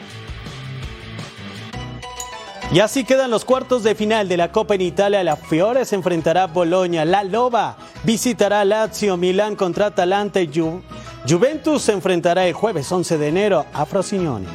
Y 2.71 2.81
así 2.81 3.05
quedan 3.05 3.31
los 3.31 3.45
cuartos 3.45 3.83
de 3.83 3.95
final 3.95 4.29
de 4.29 4.37
la 4.37 4.51
Copa 4.51 4.75
en 4.75 4.81
Italia. 4.81 5.23
La 5.25 5.37
Fiore 5.37 5.85
se 5.85 5.97
enfrentará 5.97 6.45
a 6.45 6.47
Bolonia. 6.47 7.05
La 7.05 7.23
Loba 7.25 7.77
visitará 8.05 8.65
Lazio. 8.65 9.17
Milán 9.17 9.57
contra 9.57 9.87
Atalanta 9.87 10.41
Juventus 11.29 11.83
se 11.83 11.93
enfrentará 11.93 12.47
el 12.47 12.55
jueves 12.55 12.91
11 12.91 13.19
de 13.19 13.29
enero 13.29 13.67
a 13.75 13.85
Frosinone. 13.85 14.47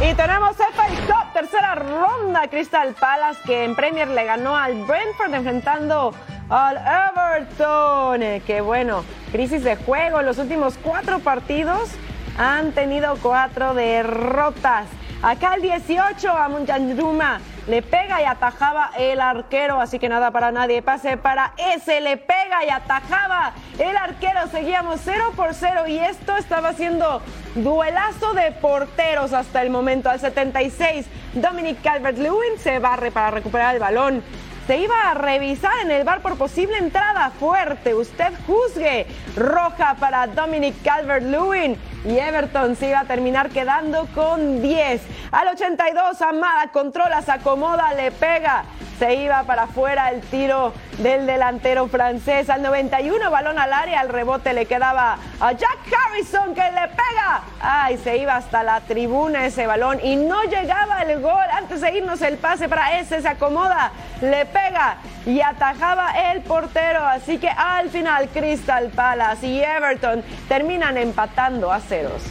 Y 0.00 0.14
tenemos 0.14 0.56
FA 0.56 0.88
Cup, 1.06 1.32
tercera 1.32 1.74
ronda. 1.74 2.48
Crystal 2.48 2.94
Palace 2.94 3.40
que 3.44 3.64
en 3.64 3.74
Premier 3.74 4.08
le 4.08 4.24
ganó 4.24 4.56
al 4.56 4.74
Brentford 4.84 5.34
enfrentando 5.34 6.12
al 6.50 6.76
Everton. 6.76 8.22
Eh, 8.22 8.42
que 8.46 8.60
bueno, 8.60 9.04
crisis 9.32 9.64
de 9.64 9.76
juego. 9.76 10.22
Los 10.22 10.38
últimos 10.38 10.78
cuatro 10.82 11.18
partidos 11.18 11.88
han 12.38 12.72
tenido 12.72 13.16
cuatro 13.20 13.74
derrotas. 13.74 14.86
Acá 15.20 15.54
el 15.54 15.62
18 15.62 16.30
a 16.30 16.48
Munjanruma 16.48 17.40
le 17.66 17.82
pega 17.82 18.22
y 18.22 18.24
atajaba 18.24 18.92
el 18.96 19.20
arquero, 19.20 19.80
así 19.80 19.98
que 19.98 20.08
nada 20.08 20.30
para 20.30 20.52
nadie. 20.52 20.80
Pase 20.80 21.16
para 21.16 21.52
ese, 21.56 22.00
le 22.00 22.16
pega 22.16 22.64
y 22.64 22.70
atajaba 22.70 23.52
el 23.78 23.96
arquero. 23.96 24.46
Seguíamos 24.52 25.00
0 25.04 25.32
por 25.34 25.54
0 25.54 25.88
y 25.88 25.98
esto 25.98 26.36
estaba 26.36 26.72
siendo 26.72 27.20
duelazo 27.56 28.32
de 28.34 28.52
porteros 28.52 29.32
hasta 29.32 29.60
el 29.60 29.70
momento. 29.70 30.08
Al 30.08 30.20
76, 30.20 31.06
Dominic 31.34 31.82
Calvert-Lewin 31.82 32.56
se 32.58 32.78
barre 32.78 33.10
para 33.10 33.32
recuperar 33.32 33.74
el 33.74 33.80
balón 33.80 34.22
se 34.68 34.76
iba 34.76 35.10
a 35.10 35.14
revisar 35.14 35.72
en 35.82 35.90
el 35.90 36.04
bar 36.04 36.20
por 36.20 36.36
posible 36.36 36.76
entrada 36.76 37.30
fuerte. 37.30 37.94
Usted 37.94 38.34
juzgue. 38.46 39.06
Roja 39.34 39.94
para 39.98 40.26
Dominic 40.26 40.74
Calvert-Lewin. 40.82 41.74
Y 42.04 42.18
Everton 42.18 42.76
se 42.76 42.90
iba 42.90 43.00
a 43.00 43.04
terminar 43.06 43.48
quedando 43.48 44.06
con 44.14 44.60
10. 44.60 45.00
Al 45.32 45.48
82, 45.48 46.20
Amada 46.20 46.68
controla, 46.70 47.22
se 47.22 47.32
acomoda, 47.32 47.94
le 47.94 48.10
pega. 48.10 48.64
Se 48.98 49.14
iba 49.14 49.44
para 49.44 49.64
afuera 49.64 50.10
el 50.10 50.20
tiro 50.22 50.72
del 50.98 51.24
delantero 51.26 51.86
francés. 51.86 52.50
Al 52.50 52.62
91, 52.62 53.30
balón 53.30 53.58
al 53.58 53.72
área. 53.72 54.00
Al 54.00 54.08
rebote 54.08 54.52
le 54.52 54.66
quedaba 54.66 55.18
a 55.40 55.52
Jack 55.52 55.78
Harrison 55.86 56.52
que 56.52 56.62
le 56.62 56.88
pega. 56.88 57.42
Ay, 57.60 57.96
se 57.98 58.16
iba 58.16 58.34
hasta 58.34 58.64
la 58.64 58.80
tribuna 58.80 59.46
ese 59.46 59.68
balón 59.68 60.00
y 60.02 60.16
no 60.16 60.42
llegaba 60.44 61.02
el 61.02 61.20
gol. 61.20 61.44
Antes 61.52 61.80
de 61.80 61.96
irnos 61.96 62.20
el 62.22 62.38
pase 62.38 62.68
para 62.68 62.98
ese, 62.98 63.22
se 63.22 63.28
acomoda, 63.28 63.92
le 64.20 64.46
pega 64.46 64.96
y 65.24 65.40
atajaba 65.42 66.32
el 66.32 66.42
portero. 66.42 67.06
Así 67.06 67.38
que 67.38 67.48
al 67.48 67.90
final 67.90 68.28
Crystal 68.30 68.88
Palace 68.88 69.46
y 69.46 69.62
Everton 69.62 70.24
terminan 70.48 70.96
empatando 70.96 71.70
a 71.70 71.78
ceros. 71.78 72.22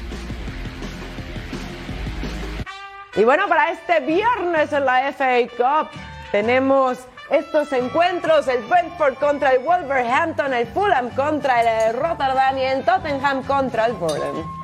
Y 3.16 3.24
bueno, 3.24 3.48
para 3.48 3.72
este 3.72 4.02
viernes 4.02 4.72
en 4.74 4.86
la 4.86 5.12
FA 5.12 5.40
Cup 5.56 5.90
tenemos 6.32 6.98
estos 7.30 7.72
encuentros, 7.74 8.48
el 8.48 8.64
Brentford 8.64 9.16
contra 9.16 9.52
el 9.52 9.60
Wolverhampton, 9.64 10.54
el 10.54 10.68
Fulham 10.68 11.10
contra 11.12 11.62
el 11.62 11.68
eh, 11.68 12.00
Rotterdam 12.00 12.58
y 12.58 12.62
el 12.62 12.86
Tottenham 12.86 13.44
contra 13.44 13.86
el 13.86 13.94
Burnham. 13.94 14.58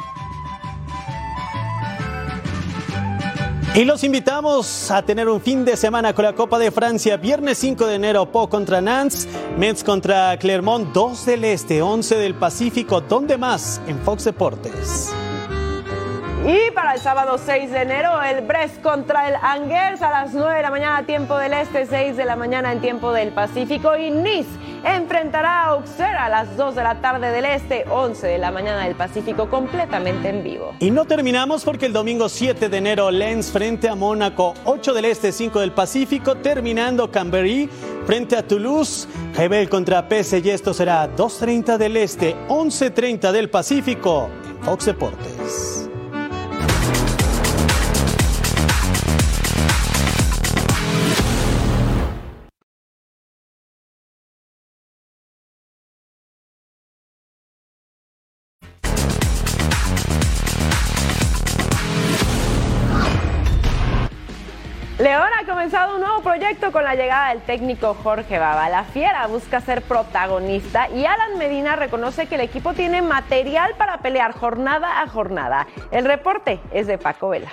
Y 3.76 3.86
los 3.86 4.04
invitamos 4.04 4.92
a 4.92 5.02
tener 5.02 5.28
un 5.28 5.42
fin 5.42 5.66
de 5.66 5.76
semana 5.76 6.14
con 6.14 6.26
la 6.26 6.34
Copa 6.34 6.60
de 6.60 6.70
Francia. 6.70 7.18
Viernes 7.18 7.58
5 7.58 7.88
de 7.88 7.96
enero, 7.96 8.28
Po 8.28 8.48
contra 8.48 8.82
Nantes, 8.82 9.28
Metz 9.58 9.84
contra 9.84 10.38
Clermont, 10.38 10.94
2 10.94 11.26
del 11.26 11.44
Este, 11.44 11.82
11 11.82 12.18
del 12.18 12.36
Pacífico. 12.36 13.02
¿Dónde 13.02 13.36
más? 13.36 13.82
En 13.88 13.98
Fox 13.98 14.26
Deportes. 14.26 15.12
Y 16.46 16.72
para 16.72 16.96
el 16.96 17.00
sábado 17.00 17.38
6 17.38 17.72
de 17.72 17.84
enero, 17.84 18.22
el 18.22 18.46
Brest 18.46 18.82
contra 18.82 19.30
el 19.30 19.36
Angers 19.42 20.02
a 20.02 20.12
las 20.12 20.34
9 20.34 20.58
de 20.58 20.62
la 20.62 20.72
mañana, 20.72 21.06
tiempo 21.06 21.38
del 21.38 21.54
Este, 21.54 21.86
6 21.86 22.18
de 22.18 22.26
la 22.26 22.36
mañana 22.36 22.74
en 22.74 22.82
tiempo 22.82 23.14
del 23.14 23.30
Pacífico. 23.30 23.96
Y 23.96 24.12
Nice 24.12 24.50
enfrentará 24.84 25.62
a 25.62 25.66
Auxerre 25.68 26.18
a 26.18 26.28
las 26.28 26.58
2 26.58 26.76
de 26.76 26.84
la 26.84 27.00
tarde 27.00 27.32
del 27.32 27.46
Este, 27.46 27.86
11 27.90 28.28
de 28.28 28.38
la 28.40 28.52
mañana 28.52 28.84
del 28.84 28.96
Pacífico, 28.96 29.50
completamente 29.50 30.28
en 30.28 30.44
vivo. 30.44 30.76
Y 30.80 30.92
no 30.92 31.06
terminamos 31.06 31.64
porque 31.64 31.86
el 31.86 31.94
domingo 31.94 32.28
7 32.28 32.68
de 32.68 32.78
enero, 32.78 33.10
Lens 33.10 33.50
frente 33.50 33.88
a 33.88 33.96
Mónaco, 33.96 34.54
8 34.66 34.94
del 34.94 35.06
Este, 35.06 35.32
5 35.32 35.62
del 35.62 35.72
Pacífico, 35.72 36.36
terminando 36.36 37.10
Cambery 37.10 37.70
frente 38.06 38.36
a 38.36 38.46
Toulouse. 38.46 39.08
Hebel 39.38 39.70
contra 39.70 40.10
PSG, 40.10 40.50
esto 40.50 40.74
será 40.74 41.08
2.30 41.08 41.78
del 41.78 41.96
Este, 41.96 42.36
11.30 42.50 43.32
del 43.32 43.50
Pacífico 43.50 44.30
en 44.46 44.62
Fox 44.62 44.88
Deportes. 44.88 45.90
León 46.68 47.03
con 66.72 66.84
la 66.84 66.96
llegada 66.96 67.30
del 67.30 67.42
técnico 67.42 67.94
Jorge 67.94 68.40
Baba. 68.40 68.70
La 68.70 68.84
Fiera 68.86 69.28
busca 69.28 69.60
ser 69.60 69.82
protagonista 69.82 70.88
y 70.90 71.06
Alan 71.06 71.38
Medina 71.38 71.76
reconoce 71.76 72.28
que 72.28 72.36
el 72.36 72.42
equipo 72.42 72.74
tiene 72.74 73.02
material 73.02 73.76
para 73.78 73.98
pelear 73.98 74.34
jornada 74.34 75.02
a 75.02 75.08
jornada. 75.08 75.68
El 75.92 76.06
reporte 76.06 76.60
es 76.72 76.88
de 76.88 76.98
Paco 76.98 77.30
Vela. 77.30 77.52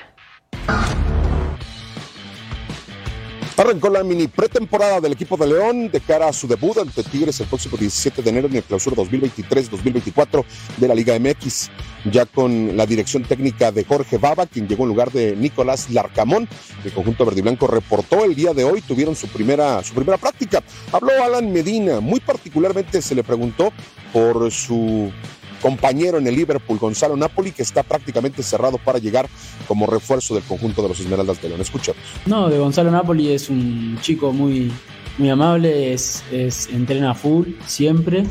Arrancó 3.61 3.91
la 3.91 4.03
mini 4.03 4.27
pretemporada 4.27 5.03
del 5.03 5.13
equipo 5.13 5.37
de 5.37 5.47
León 5.47 5.91
de 5.91 6.01
cara 6.01 6.29
a 6.29 6.33
su 6.33 6.49
debut 6.49 6.79
ante 6.79 7.03
Tigres 7.03 7.41
el 7.41 7.47
próximo 7.47 7.77
17 7.77 8.23
de 8.23 8.31
enero 8.31 8.49
en 8.49 8.57
el 8.57 8.63
clausura 8.63 8.97
2023-2024 8.97 10.45
de 10.79 10.89
la 10.89 10.95
Liga 10.95 11.19
MX, 11.19 11.69
ya 12.11 12.25
con 12.25 12.75
la 12.75 12.87
dirección 12.87 13.23
técnica 13.23 13.71
de 13.71 13.85
Jorge 13.85 14.17
Baba, 14.17 14.47
quien 14.47 14.67
llegó 14.67 14.85
en 14.85 14.89
lugar 14.89 15.13
de 15.13 15.37
Nicolás 15.37 15.91
Larcamón. 15.91 16.49
El 16.87 16.93
conjunto 16.93 17.27
verde 17.27 17.41
y 17.41 17.43
blanco 17.43 17.67
reportó 17.67 18.25
el 18.25 18.35
día 18.35 18.55
de 18.55 18.65
hoy, 18.65 18.81
tuvieron 18.81 19.15
su 19.15 19.29
primera, 19.29 19.85
su 19.85 19.93
primera 19.93 20.17
práctica. 20.17 20.63
Habló 20.91 21.13
Alan 21.23 21.53
Medina, 21.53 22.01
muy 22.01 22.21
particularmente 22.21 23.03
se 23.03 23.15
le 23.15 23.23
preguntó 23.23 23.75
por 24.11 24.51
su 24.51 25.13
compañero 25.61 26.19
en 26.19 26.27
el 26.27 26.35
Liverpool, 26.35 26.79
Gonzalo 26.79 27.17
Napoli, 27.17 27.53
que 27.53 27.63
está 27.63 27.83
prácticamente 27.83 28.43
cerrado 28.43 28.79
para 28.79 28.99
llegar 28.99 29.29
como 29.67 29.87
refuerzo 29.87 30.35
del 30.35 30.45
conjunto 30.45 30.83
de 30.83 30.89
los 30.89 31.01
Esmeraldas 31.01 31.41
de 31.41 31.49
León. 31.49 31.61
Escuchemos. 31.61 32.01
No, 32.27 32.49
de 32.49 32.59
Gonzalo 32.59 32.91
Napoli 32.91 33.33
es 33.33 33.49
un 33.49 33.99
chico 34.01 34.33
muy, 34.33 34.73
muy 35.19 35.31
amable, 35.31 35.93
es, 35.93 36.23
es 36.33 36.69
entrena 36.69 37.15
full 37.15 37.49
siempre. 37.67 38.25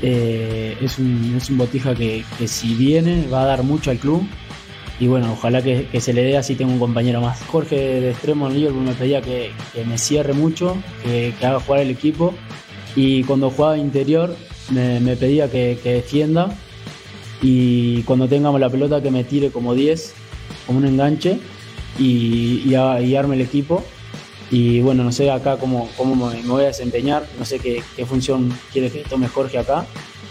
Eh, 0.00 0.76
es, 0.80 0.98
un, 0.98 1.34
es 1.36 1.50
un 1.50 1.58
botija 1.58 1.94
que, 1.94 2.24
que, 2.38 2.46
si 2.46 2.74
viene 2.74 3.26
va 3.26 3.42
a 3.42 3.46
dar 3.46 3.62
mucho 3.62 3.90
al 3.90 3.98
club. 3.98 4.26
Y 5.00 5.06
bueno, 5.06 5.32
ojalá 5.32 5.62
que, 5.62 5.88
se 6.00 6.12
le 6.12 6.22
dé 6.22 6.36
así 6.36 6.54
tengo 6.54 6.72
un 6.72 6.78
compañero 6.78 7.20
más. 7.20 7.42
Jorge 7.44 7.76
de 7.76 8.10
extremo 8.10 8.48
en 8.48 8.54
Liverpool 8.54 8.82
me 8.82 8.94
pedía 8.94 9.22
que, 9.22 9.52
que 9.72 9.84
me 9.84 9.96
cierre 9.96 10.32
mucho, 10.32 10.76
que, 11.04 11.34
haga 11.40 11.60
jugar 11.60 11.80
el 11.80 11.90
equipo. 11.90 12.34
Y 12.96 13.22
cuando 13.24 13.50
jugaba 13.50 13.78
interior 13.78 14.34
me, 14.70 15.16
pedía 15.16 15.50
que, 15.50 15.78
defienda 15.82 16.56
y 17.40 18.02
cuando 18.02 18.28
tengamos 18.28 18.60
la 18.60 18.68
pelota 18.68 19.02
que 19.02 19.10
me 19.10 19.24
tire 19.24 19.50
como 19.50 19.74
10, 19.74 20.14
como 20.66 20.78
un 20.78 20.86
enganche 20.86 21.38
y, 21.98 22.62
y, 22.66 22.74
arme 23.14 23.36
el 23.36 23.42
equipo. 23.42 23.84
Y 24.50 24.80
bueno, 24.80 25.04
no 25.04 25.12
sé 25.12 25.30
acá 25.30 25.58
cómo, 25.58 25.90
cómo 25.96 26.30
me, 26.30 26.40
voy 26.42 26.64
a 26.64 26.68
desempeñar, 26.68 27.26
no 27.38 27.44
sé 27.44 27.58
qué, 27.58 27.82
función 28.06 28.52
quiere 28.72 28.90
que 28.90 29.00
tome 29.00 29.28
Jorge 29.28 29.58
acá, 29.58 29.84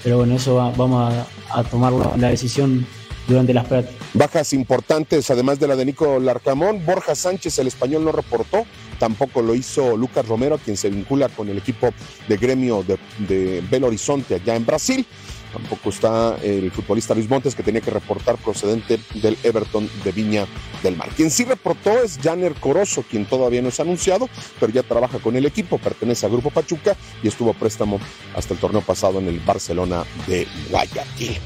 pero 0.04 0.18
bueno, 0.18 0.36
eso 0.36 0.56
va, 0.56 0.72
vamos 0.72 1.14
a, 1.14 1.28
a 1.60 1.64
tomar 1.64 1.94
la 1.94 2.30
decisión 2.30 2.86
durante 3.28 3.54
las 3.54 3.66
prácticas. 3.66 3.97
Bajas 4.14 4.54
importantes, 4.54 5.30
además 5.30 5.60
de 5.60 5.68
la 5.68 5.76
de 5.76 5.86
Nico 5.86 6.20
Larcamón, 6.20 6.86
Borja 6.86 7.14
Sánchez, 7.14 7.60
el 7.60 7.68
español, 7.68 8.04
no 8.04 8.12
reportó, 8.12 8.66
tampoco 9.00 9.42
lo 9.42 9.54
hizo 9.54 9.96
Lucas 9.96 10.28
Romero, 10.28 10.58
quien 10.58 10.78
se 10.78 10.90
vincula 10.90 11.30
con 11.30 11.50
el 11.50 11.58
equipo 11.58 11.90
de 12.28 12.38
gremio 12.38 12.84
de, 12.84 12.98
de 13.28 13.62
Belo 13.70 13.88
Horizonte 13.88 14.36
allá 14.36 14.56
en 14.56 14.66
Brasil. 14.66 15.06
Tampoco 15.54 15.90
está 15.90 16.38
el 16.44 16.72
futbolista 16.72 17.14
Luis 17.14 17.30
Montes, 17.30 17.56
que 17.56 17.64
tenía 17.64 17.82
que 17.82 17.90
reportar 17.90 18.38
procedente 18.38 19.00
del 19.16 19.38
Everton 19.44 19.90
de 20.04 20.12
Viña 20.12 20.46
del 20.84 20.98
Mar. 20.98 21.10
Quien 21.16 21.32
sí 21.32 21.46
reportó 21.46 21.92
es 22.04 22.20
Janer 22.22 22.54
Corozo, 22.56 23.04
quien 23.10 23.26
todavía 23.26 23.62
no 23.62 23.70
es 23.70 23.80
anunciado, 23.80 24.30
pero 24.60 24.74
ya 24.74 24.84
trabaja 24.84 25.20
con 25.20 25.36
el 25.36 25.46
equipo, 25.46 25.78
pertenece 25.78 26.26
al 26.26 26.34
Grupo 26.34 26.52
Pachuca 26.52 26.96
y 27.24 27.28
estuvo 27.28 27.52
a 27.52 27.54
préstamo 27.54 28.00
hasta 28.36 28.54
el 28.54 28.60
torneo 28.60 28.82
pasado 28.82 29.20
en 29.20 29.28
el 29.28 29.40
Barcelona 29.40 30.06
de 30.28 30.48
Guayaquil. 30.70 31.40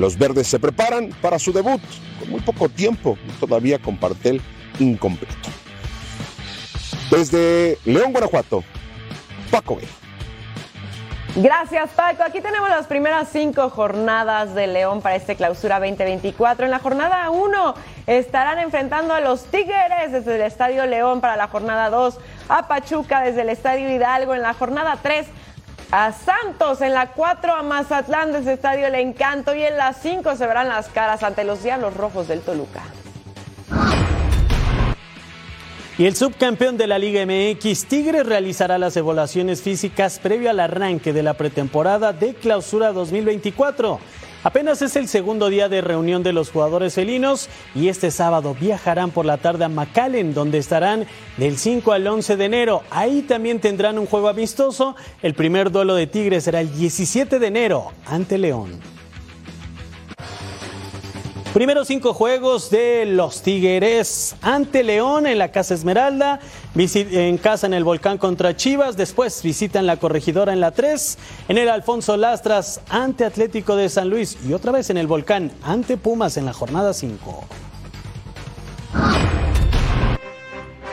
Los 0.00 0.18
verdes 0.18 0.46
se 0.46 0.58
preparan 0.58 1.08
para 1.22 1.38
su 1.38 1.52
debut 1.52 1.80
con 2.20 2.30
muy 2.30 2.40
poco 2.40 2.68
tiempo, 2.68 3.16
todavía 3.40 3.78
con 3.78 3.96
partel 3.96 4.42
incompleto. 4.78 5.34
Desde 7.10 7.78
León, 7.86 8.12
Guanajuato, 8.12 8.62
Paco 9.50 9.76
Vela. 9.76 9.88
Gracias, 11.36 11.90
Paco. 11.90 12.22
Aquí 12.22 12.40
tenemos 12.40 12.68
las 12.68 12.86
primeras 12.86 13.28
cinco 13.30 13.70
jornadas 13.70 14.54
de 14.54 14.66
León 14.66 15.02
para 15.02 15.16
este 15.16 15.34
clausura 15.34 15.78
2024. 15.78 16.64
En 16.64 16.70
la 16.70 16.78
jornada 16.78 17.30
1 17.30 17.74
estarán 18.06 18.58
enfrentando 18.58 19.14
a 19.14 19.20
los 19.20 19.44
Tigres 19.44 20.12
desde 20.12 20.36
el 20.36 20.42
Estadio 20.42 20.86
León 20.86 21.20
para 21.20 21.36
la 21.36 21.48
jornada 21.48 21.90
2, 21.90 22.18
a 22.48 22.68
Pachuca 22.68 23.20
desde 23.22 23.42
el 23.42 23.50
Estadio 23.50 23.90
Hidalgo 23.90 24.34
en 24.34 24.42
la 24.42 24.54
jornada 24.54 24.98
3, 25.02 25.26
a 25.90 26.12
Santos 26.12 26.80
en 26.80 26.94
la 26.94 27.12
4, 27.12 27.54
a 27.54 27.62
Mazatlán 27.62 28.32
desde 28.32 28.54
Estadio 28.54 28.86
El 28.86 28.94
Encanto 28.94 29.54
y 29.54 29.62
en 29.62 29.76
la 29.76 29.92
5 29.92 30.36
se 30.36 30.46
verán 30.46 30.68
las 30.68 30.88
caras 30.88 31.22
ante 31.22 31.44
los 31.44 31.62
Diablos 31.62 31.94
Rojos 31.94 32.28
del 32.28 32.40
Toluca. 32.40 32.82
Y 35.98 36.04
el 36.04 36.14
subcampeón 36.14 36.76
de 36.76 36.86
la 36.86 36.98
Liga 36.98 37.24
MX, 37.24 37.86
Tigres, 37.86 38.26
realizará 38.26 38.76
las 38.76 38.96
evaluaciones 38.98 39.62
físicas 39.62 40.18
previo 40.18 40.50
al 40.50 40.60
arranque 40.60 41.14
de 41.14 41.22
la 41.22 41.34
pretemporada 41.34 42.12
de 42.12 42.34
clausura 42.34 42.92
2024. 42.92 43.98
Apenas 44.46 44.80
es 44.80 44.94
el 44.94 45.08
segundo 45.08 45.50
día 45.50 45.68
de 45.68 45.80
reunión 45.80 46.22
de 46.22 46.32
los 46.32 46.52
jugadores 46.52 46.94
felinos 46.94 47.48
y 47.74 47.88
este 47.88 48.12
sábado 48.12 48.54
viajarán 48.54 49.10
por 49.10 49.26
la 49.26 49.38
tarde 49.38 49.64
a 49.64 49.68
McAllen, 49.68 50.34
donde 50.34 50.58
estarán 50.58 51.04
del 51.36 51.58
5 51.58 51.90
al 51.90 52.06
11 52.06 52.36
de 52.36 52.44
enero. 52.44 52.82
Ahí 52.90 53.22
también 53.22 53.58
tendrán 53.58 53.98
un 53.98 54.06
juego 54.06 54.28
amistoso. 54.28 54.94
El 55.20 55.34
primer 55.34 55.72
duelo 55.72 55.96
de 55.96 56.06
Tigres 56.06 56.44
será 56.44 56.60
el 56.60 56.72
17 56.72 57.40
de 57.40 57.46
enero 57.48 57.90
ante 58.06 58.38
León. 58.38 58.95
Primeros 61.56 61.88
cinco 61.88 62.12
juegos 62.12 62.68
de 62.68 63.06
los 63.06 63.40
Tigres 63.40 64.36
ante 64.42 64.84
León 64.84 65.26
en 65.26 65.38
la 65.38 65.52
Casa 65.52 65.72
Esmeralda, 65.72 66.38
en 66.74 67.38
casa 67.38 67.66
en 67.66 67.72
el 67.72 67.82
Volcán 67.82 68.18
contra 68.18 68.54
Chivas, 68.54 68.98
después 68.98 69.42
visitan 69.42 69.86
la 69.86 69.96
Corregidora 69.96 70.52
en 70.52 70.60
la 70.60 70.72
3, 70.72 71.16
en 71.48 71.56
el 71.56 71.70
Alfonso 71.70 72.18
Lastras 72.18 72.82
ante 72.90 73.24
Atlético 73.24 73.74
de 73.74 73.88
San 73.88 74.10
Luis. 74.10 74.36
Y 74.46 74.52
otra 74.52 74.70
vez 74.70 74.90
en 74.90 74.98
el 74.98 75.06
Volcán 75.06 75.50
ante 75.62 75.96
Pumas 75.96 76.36
en 76.36 76.44
la 76.44 76.52
jornada 76.52 76.92
5. 76.92 77.44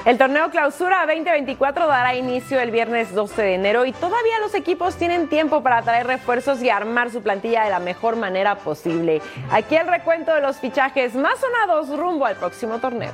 El 0.05 0.17
torneo 0.17 0.49
Clausura 0.49 1.05
2024 1.05 1.87
dará 1.87 2.13
inicio 2.13 2.59
el 2.59 2.71
viernes 2.71 3.13
12 3.15 3.41
de 3.41 3.53
enero 3.53 3.85
y 3.85 3.93
todavía 3.93 4.37
los 4.41 4.53
equipos 4.53 4.97
tienen 4.97 5.29
tiempo 5.29 5.63
para 5.63 5.81
traer 5.81 6.05
refuerzos 6.07 6.61
y 6.61 6.69
armar 6.69 7.09
su 7.09 7.23
plantilla 7.23 7.63
de 7.63 7.69
la 7.69 7.79
mejor 7.79 8.17
manera 8.17 8.55
posible. 8.55 9.21
Aquí 9.49 9.77
el 9.77 9.87
recuento 9.87 10.33
de 10.33 10.41
los 10.41 10.57
fichajes 10.57 11.15
más 11.15 11.39
sonados 11.39 11.97
rumbo 11.97 12.25
al 12.25 12.35
próximo 12.35 12.79
torneo. 12.79 13.13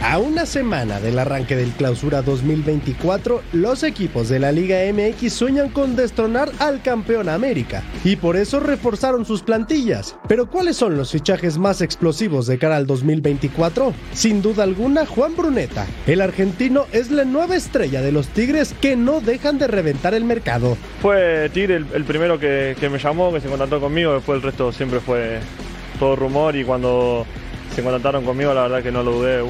A 0.00 0.18
una 0.18 0.46
semana 0.46 1.00
del 1.00 1.18
arranque 1.18 1.56
del 1.56 1.72
clausura 1.72 2.22
2024, 2.22 3.42
los 3.52 3.82
equipos 3.82 4.28
de 4.28 4.38
la 4.38 4.52
Liga 4.52 4.78
MX 4.92 5.32
sueñan 5.32 5.70
con 5.70 5.96
destronar 5.96 6.52
al 6.60 6.82
campeón 6.82 7.28
América 7.28 7.82
y 8.04 8.14
por 8.14 8.36
eso 8.36 8.60
reforzaron 8.60 9.24
sus 9.24 9.42
plantillas. 9.42 10.16
Pero 10.28 10.48
¿cuáles 10.48 10.76
son 10.76 10.96
los 10.96 11.10
fichajes 11.10 11.58
más 11.58 11.80
explosivos 11.80 12.46
de 12.46 12.58
cara 12.58 12.76
al 12.76 12.86
2024? 12.86 13.92
Sin 14.12 14.40
duda 14.40 14.62
alguna, 14.62 15.04
Juan 15.04 15.34
Bruneta. 15.34 15.84
El 16.06 16.20
argentino 16.20 16.86
es 16.92 17.10
la 17.10 17.24
nueva 17.24 17.56
estrella 17.56 18.00
de 18.00 18.12
los 18.12 18.28
Tigres 18.28 18.76
que 18.80 18.94
no 18.94 19.20
dejan 19.20 19.58
de 19.58 19.66
reventar 19.66 20.14
el 20.14 20.24
mercado. 20.24 20.76
Fue 21.02 21.50
Tigre 21.52 21.74
el, 21.92 22.04
primero 22.04 22.38
que, 22.38 22.76
me 22.88 23.00
llamó, 23.00 23.32
que 23.32 23.40
se 23.40 23.48
contactó 23.48 23.80
conmigo, 23.80 24.14
después 24.14 24.36
el 24.36 24.42
resto 24.42 24.70
siempre 24.70 25.00
fue 25.00 25.40
todo 25.98 26.14
rumor 26.14 26.54
y 26.54 26.62
cuando 26.62 27.26
se 27.74 27.82
contactaron 27.82 28.24
conmigo, 28.24 28.54
la 28.54 28.62
verdad 28.62 28.82
que 28.82 28.92
no 28.92 29.02
lo 29.02 29.12
dudé 29.12 29.42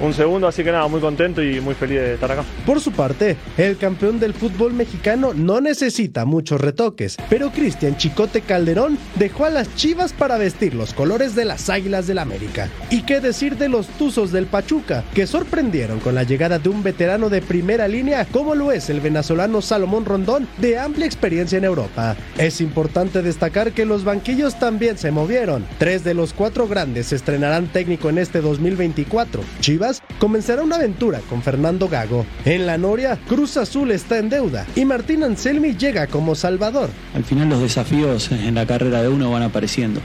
un 0.00 0.12
segundo, 0.12 0.46
así 0.46 0.62
que 0.62 0.72
nada, 0.72 0.88
muy 0.88 1.00
contento 1.00 1.42
y 1.42 1.60
muy 1.60 1.74
feliz 1.74 1.98
de 1.98 2.14
estar 2.14 2.30
acá. 2.30 2.44
Por 2.64 2.80
su 2.80 2.92
parte, 2.92 3.36
el 3.56 3.76
campeón 3.76 4.20
del 4.20 4.34
fútbol 4.34 4.74
mexicano 4.74 5.32
no 5.34 5.60
necesita 5.60 6.24
muchos 6.24 6.60
retoques, 6.60 7.16
pero 7.30 7.50
Cristian 7.50 7.96
Chicote 7.96 8.42
Calderón 8.42 8.98
dejó 9.16 9.46
a 9.46 9.50
las 9.50 9.74
Chivas 9.76 10.12
para 10.12 10.36
vestir 10.36 10.74
los 10.74 10.92
colores 10.92 11.34
de 11.34 11.44
las 11.44 11.70
Águilas 11.70 12.06
del 12.06 12.18
América. 12.18 12.68
¿Y 12.90 13.02
qué 13.02 13.20
decir 13.20 13.56
de 13.56 13.68
los 13.68 13.86
Tuzos 13.86 14.32
del 14.32 14.46
Pachuca, 14.46 15.04
que 15.14 15.26
sorprendieron 15.26 16.00
con 16.00 16.14
la 16.14 16.24
llegada 16.24 16.58
de 16.58 16.68
un 16.68 16.82
veterano 16.82 17.30
de 17.30 17.42
primera 17.42 17.88
línea 17.88 18.26
como 18.26 18.54
lo 18.54 18.72
es 18.72 18.90
el 18.90 19.00
venezolano 19.00 19.62
Salomón 19.62 20.04
Rondón, 20.04 20.48
de 20.58 20.78
amplia 20.78 21.06
experiencia 21.06 21.58
en 21.58 21.64
Europa? 21.64 22.16
Es 22.36 22.60
importante 22.60 23.22
destacar 23.22 23.72
que 23.72 23.86
los 23.86 24.04
banquillos 24.04 24.58
también 24.58 24.98
se 24.98 25.10
movieron. 25.10 25.64
Tres 25.78 26.04
de 26.04 26.14
los 26.14 26.32
cuatro 26.32 26.68
grandes 26.68 27.06
se 27.06 27.16
estrenarán 27.16 27.68
técnico 27.68 28.10
en 28.10 28.18
este 28.18 28.40
2024. 28.40 29.42
Chivas 29.60 29.85
comenzará 30.18 30.62
una 30.62 30.76
aventura 30.76 31.20
con 31.28 31.42
Fernando 31.42 31.88
Gago. 31.88 32.26
En 32.44 32.66
la 32.66 32.78
Noria, 32.78 33.18
Cruz 33.28 33.56
Azul 33.56 33.90
está 33.90 34.18
en 34.18 34.28
deuda 34.28 34.66
y 34.74 34.84
Martín 34.84 35.22
Anselmi 35.22 35.76
llega 35.76 36.06
como 36.06 36.34
salvador. 36.34 36.90
Al 37.14 37.24
final 37.24 37.48
los 37.48 37.60
desafíos 37.60 38.30
en 38.30 38.54
la 38.54 38.66
carrera 38.66 39.02
de 39.02 39.08
uno 39.08 39.30
van 39.30 39.42
apareciendo 39.42 40.00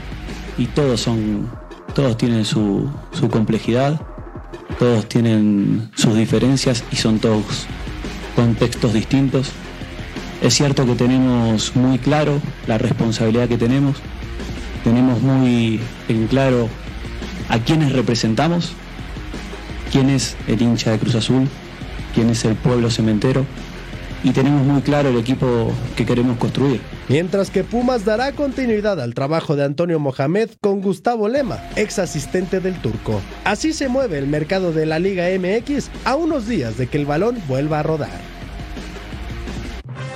y 0.58 0.66
todos 0.66 1.00
son, 1.00 1.50
todos 1.94 2.16
tienen 2.16 2.44
su, 2.44 2.90
su 3.12 3.28
complejidad, 3.28 4.00
todos 4.78 5.08
tienen 5.08 5.90
sus 5.94 6.14
diferencias 6.14 6.84
y 6.90 6.96
son 6.96 7.18
todos 7.18 7.66
contextos 8.36 8.92
distintos. 8.92 9.50
Es 10.42 10.54
cierto 10.54 10.84
que 10.86 10.94
tenemos 10.94 11.76
muy 11.76 11.98
claro 11.98 12.40
la 12.66 12.78
responsabilidad 12.78 13.48
que 13.48 13.58
tenemos, 13.58 13.98
tenemos 14.82 15.22
muy 15.22 15.80
en 16.08 16.26
claro 16.26 16.68
a 17.48 17.58
quienes 17.58 17.92
representamos 17.92 18.74
quién 19.92 20.08
es 20.08 20.36
el 20.48 20.60
hincha 20.60 20.90
de 20.90 20.98
Cruz 20.98 21.14
Azul, 21.14 21.46
quién 22.14 22.30
es 22.30 22.44
el 22.44 22.56
pueblo 22.56 22.90
cementero 22.90 23.44
y 24.24 24.30
tenemos 24.30 24.64
muy 24.64 24.80
claro 24.82 25.08
el 25.08 25.18
equipo 25.18 25.72
que 25.96 26.06
queremos 26.06 26.38
construir. 26.38 26.80
Mientras 27.08 27.50
que 27.50 27.64
Pumas 27.64 28.04
dará 28.04 28.32
continuidad 28.32 29.00
al 29.00 29.14
trabajo 29.14 29.56
de 29.56 29.64
Antonio 29.64 29.98
Mohamed 29.98 30.50
con 30.60 30.80
Gustavo 30.80 31.28
Lema, 31.28 31.60
ex 31.76 31.98
asistente 31.98 32.60
del 32.60 32.80
turco. 32.80 33.20
Así 33.44 33.72
se 33.72 33.88
mueve 33.88 34.18
el 34.18 34.28
mercado 34.28 34.72
de 34.72 34.86
la 34.86 34.98
Liga 34.98 35.26
MX 35.38 35.90
a 36.04 36.14
unos 36.14 36.46
días 36.46 36.78
de 36.78 36.86
que 36.86 36.98
el 36.98 37.06
balón 37.06 37.36
vuelva 37.48 37.80
a 37.80 37.82
rodar. 37.82 38.31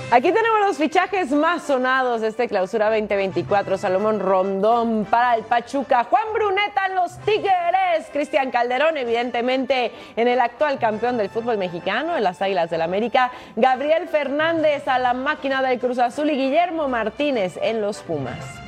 Aquí 0.08 0.30
tenemos 0.30 0.60
los 0.60 0.76
fichajes 0.76 1.32
más 1.32 1.64
sonados 1.64 2.20
de 2.20 2.28
este 2.28 2.46
clausura 2.46 2.90
2024. 2.90 3.76
Salomón 3.76 4.20
Rondón 4.20 5.04
para 5.04 5.34
el 5.34 5.42
Pachuca, 5.42 6.04
Juan 6.04 6.32
Bruneta 6.32 6.86
en 6.86 6.94
los 6.94 7.18
Tigres, 7.18 8.06
Cristian 8.12 8.52
Calderón 8.52 8.96
evidentemente 8.96 9.90
en 10.14 10.28
el 10.28 10.40
actual 10.40 10.78
campeón 10.78 11.16
del 11.16 11.28
fútbol 11.28 11.58
mexicano, 11.58 12.16
en 12.16 12.22
las 12.22 12.40
Águilas 12.40 12.70
del 12.70 12.82
América, 12.82 13.32
Gabriel 13.56 14.06
Fernández 14.06 14.86
a 14.86 15.00
la 15.00 15.12
máquina 15.12 15.60
del 15.60 15.80
Cruz 15.80 15.98
Azul 15.98 16.30
y 16.30 16.36
Guillermo 16.36 16.88
Martínez 16.88 17.58
en 17.60 17.80
los 17.80 17.98
Pumas. 17.98 18.65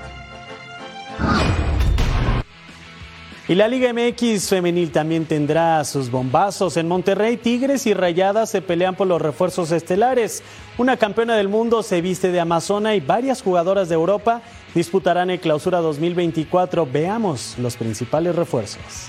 Y 3.48 3.54
la 3.54 3.66
Liga 3.66 3.90
MX 3.94 4.46
femenil 4.46 4.92
también 4.92 5.24
tendrá 5.24 5.82
sus 5.84 6.10
bombazos. 6.10 6.76
En 6.76 6.86
Monterrey, 6.86 7.38
Tigres 7.38 7.86
y 7.86 7.94
Rayadas 7.94 8.50
se 8.50 8.60
pelean 8.60 8.94
por 8.94 9.06
los 9.06 9.22
refuerzos 9.22 9.72
estelares. 9.72 10.42
Una 10.76 10.98
campeona 10.98 11.34
del 11.34 11.48
mundo 11.48 11.82
se 11.82 12.02
viste 12.02 12.30
de 12.30 12.40
Amazona 12.40 12.94
y 12.94 13.00
varias 13.00 13.40
jugadoras 13.40 13.88
de 13.88 13.94
Europa 13.94 14.42
disputarán 14.74 15.30
el 15.30 15.40
Clausura 15.40 15.78
2024. 15.78 16.86
Veamos 16.92 17.54
los 17.58 17.76
principales 17.76 18.36
refuerzos. 18.36 19.08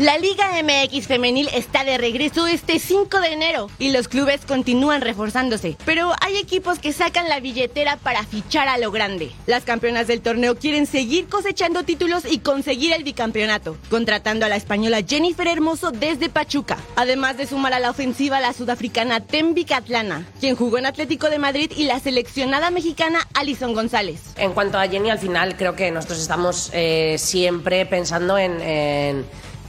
La 0.00 0.16
Liga 0.16 0.48
MX 0.62 1.08
femenil 1.08 1.50
está 1.52 1.84
de 1.84 1.98
regreso 1.98 2.46
este 2.46 2.78
5 2.78 3.20
de 3.20 3.34
enero 3.34 3.68
y 3.78 3.90
los 3.90 4.08
clubes 4.08 4.46
continúan 4.46 5.02
reforzándose, 5.02 5.76
pero 5.84 6.12
hay 6.22 6.38
equipos 6.38 6.78
que 6.78 6.94
sacan 6.94 7.28
la 7.28 7.38
billetera 7.38 7.98
para 7.98 8.24
fichar 8.24 8.66
a 8.66 8.78
lo 8.78 8.92
grande. 8.92 9.30
Las 9.46 9.64
campeonas 9.64 10.06
del 10.06 10.22
torneo 10.22 10.56
quieren 10.56 10.86
seguir 10.86 11.28
cosechando 11.28 11.82
títulos 11.82 12.22
y 12.24 12.38
conseguir 12.38 12.94
el 12.94 13.04
bicampeonato, 13.04 13.76
contratando 13.90 14.46
a 14.46 14.48
la 14.48 14.56
española 14.56 15.02
Jennifer 15.06 15.46
Hermoso 15.46 15.90
desde 15.90 16.30
Pachuca, 16.30 16.78
además 16.96 17.36
de 17.36 17.46
sumar 17.46 17.74
a 17.74 17.78
la 17.78 17.90
ofensiva 17.90 18.40
la 18.40 18.54
sudafricana 18.54 19.20
Tembi 19.20 19.66
Catlana, 19.66 20.26
quien 20.40 20.56
jugó 20.56 20.78
en 20.78 20.86
Atlético 20.86 21.28
de 21.28 21.38
Madrid 21.38 21.72
y 21.76 21.84
la 21.84 22.00
seleccionada 22.00 22.70
mexicana 22.70 23.28
Alison 23.34 23.74
González. 23.74 24.22
En 24.38 24.54
cuanto 24.54 24.78
a 24.78 24.88
Jenny, 24.88 25.10
al 25.10 25.18
final 25.18 25.58
creo 25.58 25.76
que 25.76 25.90
nosotros 25.90 26.20
estamos 26.20 26.70
eh, 26.72 27.16
siempre 27.18 27.84
pensando 27.84 28.38
en 28.38 28.62
en 28.62 29.26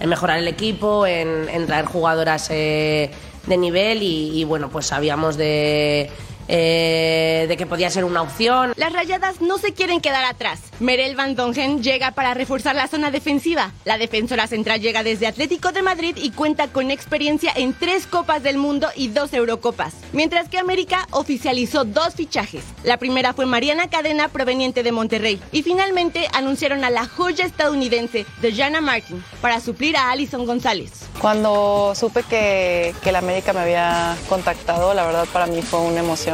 mejorar 0.07 0.39
el 0.39 0.47
equipo, 0.47 1.05
en, 1.05 1.65
traer 1.65 1.85
jugadoras 1.85 2.49
eh, 2.51 3.11
de 3.47 3.57
nivel 3.57 3.99
y, 4.01 4.43
bueno, 4.43 4.69
pues 4.69 4.87
sabíamos 4.87 5.37
de 5.37 6.09
eh, 6.47 7.45
de 7.47 7.57
que 7.57 7.65
podía 7.65 7.89
ser 7.89 8.03
una 8.03 8.21
opción. 8.21 8.73
Las 8.75 8.93
rayadas 8.93 9.41
no 9.41 9.57
se 9.57 9.73
quieren 9.73 10.01
quedar 10.01 10.25
atrás. 10.25 10.59
Merel 10.79 11.15
Van 11.15 11.35
Dongen 11.35 11.83
llega 11.83 12.11
para 12.11 12.33
reforzar 12.33 12.75
la 12.75 12.87
zona 12.87 13.11
defensiva. 13.11 13.71
La 13.85 13.97
defensora 13.97 14.47
central 14.47 14.81
llega 14.81 15.03
desde 15.03 15.27
Atlético 15.27 15.71
de 15.71 15.81
Madrid 15.81 16.15
y 16.17 16.31
cuenta 16.31 16.67
con 16.67 16.91
experiencia 16.91 17.51
en 17.55 17.73
tres 17.73 18.07
Copas 18.07 18.43
del 18.43 18.57
Mundo 18.57 18.89
y 18.95 19.09
dos 19.09 19.33
Eurocopas. 19.33 19.93
Mientras 20.13 20.49
que 20.49 20.57
América 20.57 21.07
oficializó 21.11 21.83
dos 21.85 22.15
fichajes. 22.15 22.63
La 22.83 22.97
primera 22.97 23.33
fue 23.33 23.45
Mariana 23.45 23.89
Cadena, 23.89 24.29
proveniente 24.29 24.83
de 24.83 24.91
Monterrey. 24.91 25.41
Y 25.51 25.63
finalmente 25.63 26.27
anunciaron 26.33 26.83
a 26.83 26.89
la 26.89 27.05
joya 27.05 27.45
estadounidense 27.45 28.25
Dejana 28.41 28.81
Martin 28.81 29.23
para 29.41 29.59
suplir 29.59 29.97
a 29.97 30.11
Alison 30.11 30.45
González. 30.45 30.91
Cuando 31.19 31.93
supe 31.95 32.23
que, 32.23 32.95
que 33.03 33.11
la 33.11 33.19
América 33.19 33.53
me 33.53 33.59
había 33.59 34.17
contactado, 34.27 34.93
la 34.93 35.05
verdad 35.05 35.25
para 35.31 35.45
mí 35.45 35.61
fue 35.61 35.79
una 35.81 35.99
emoción 35.99 36.30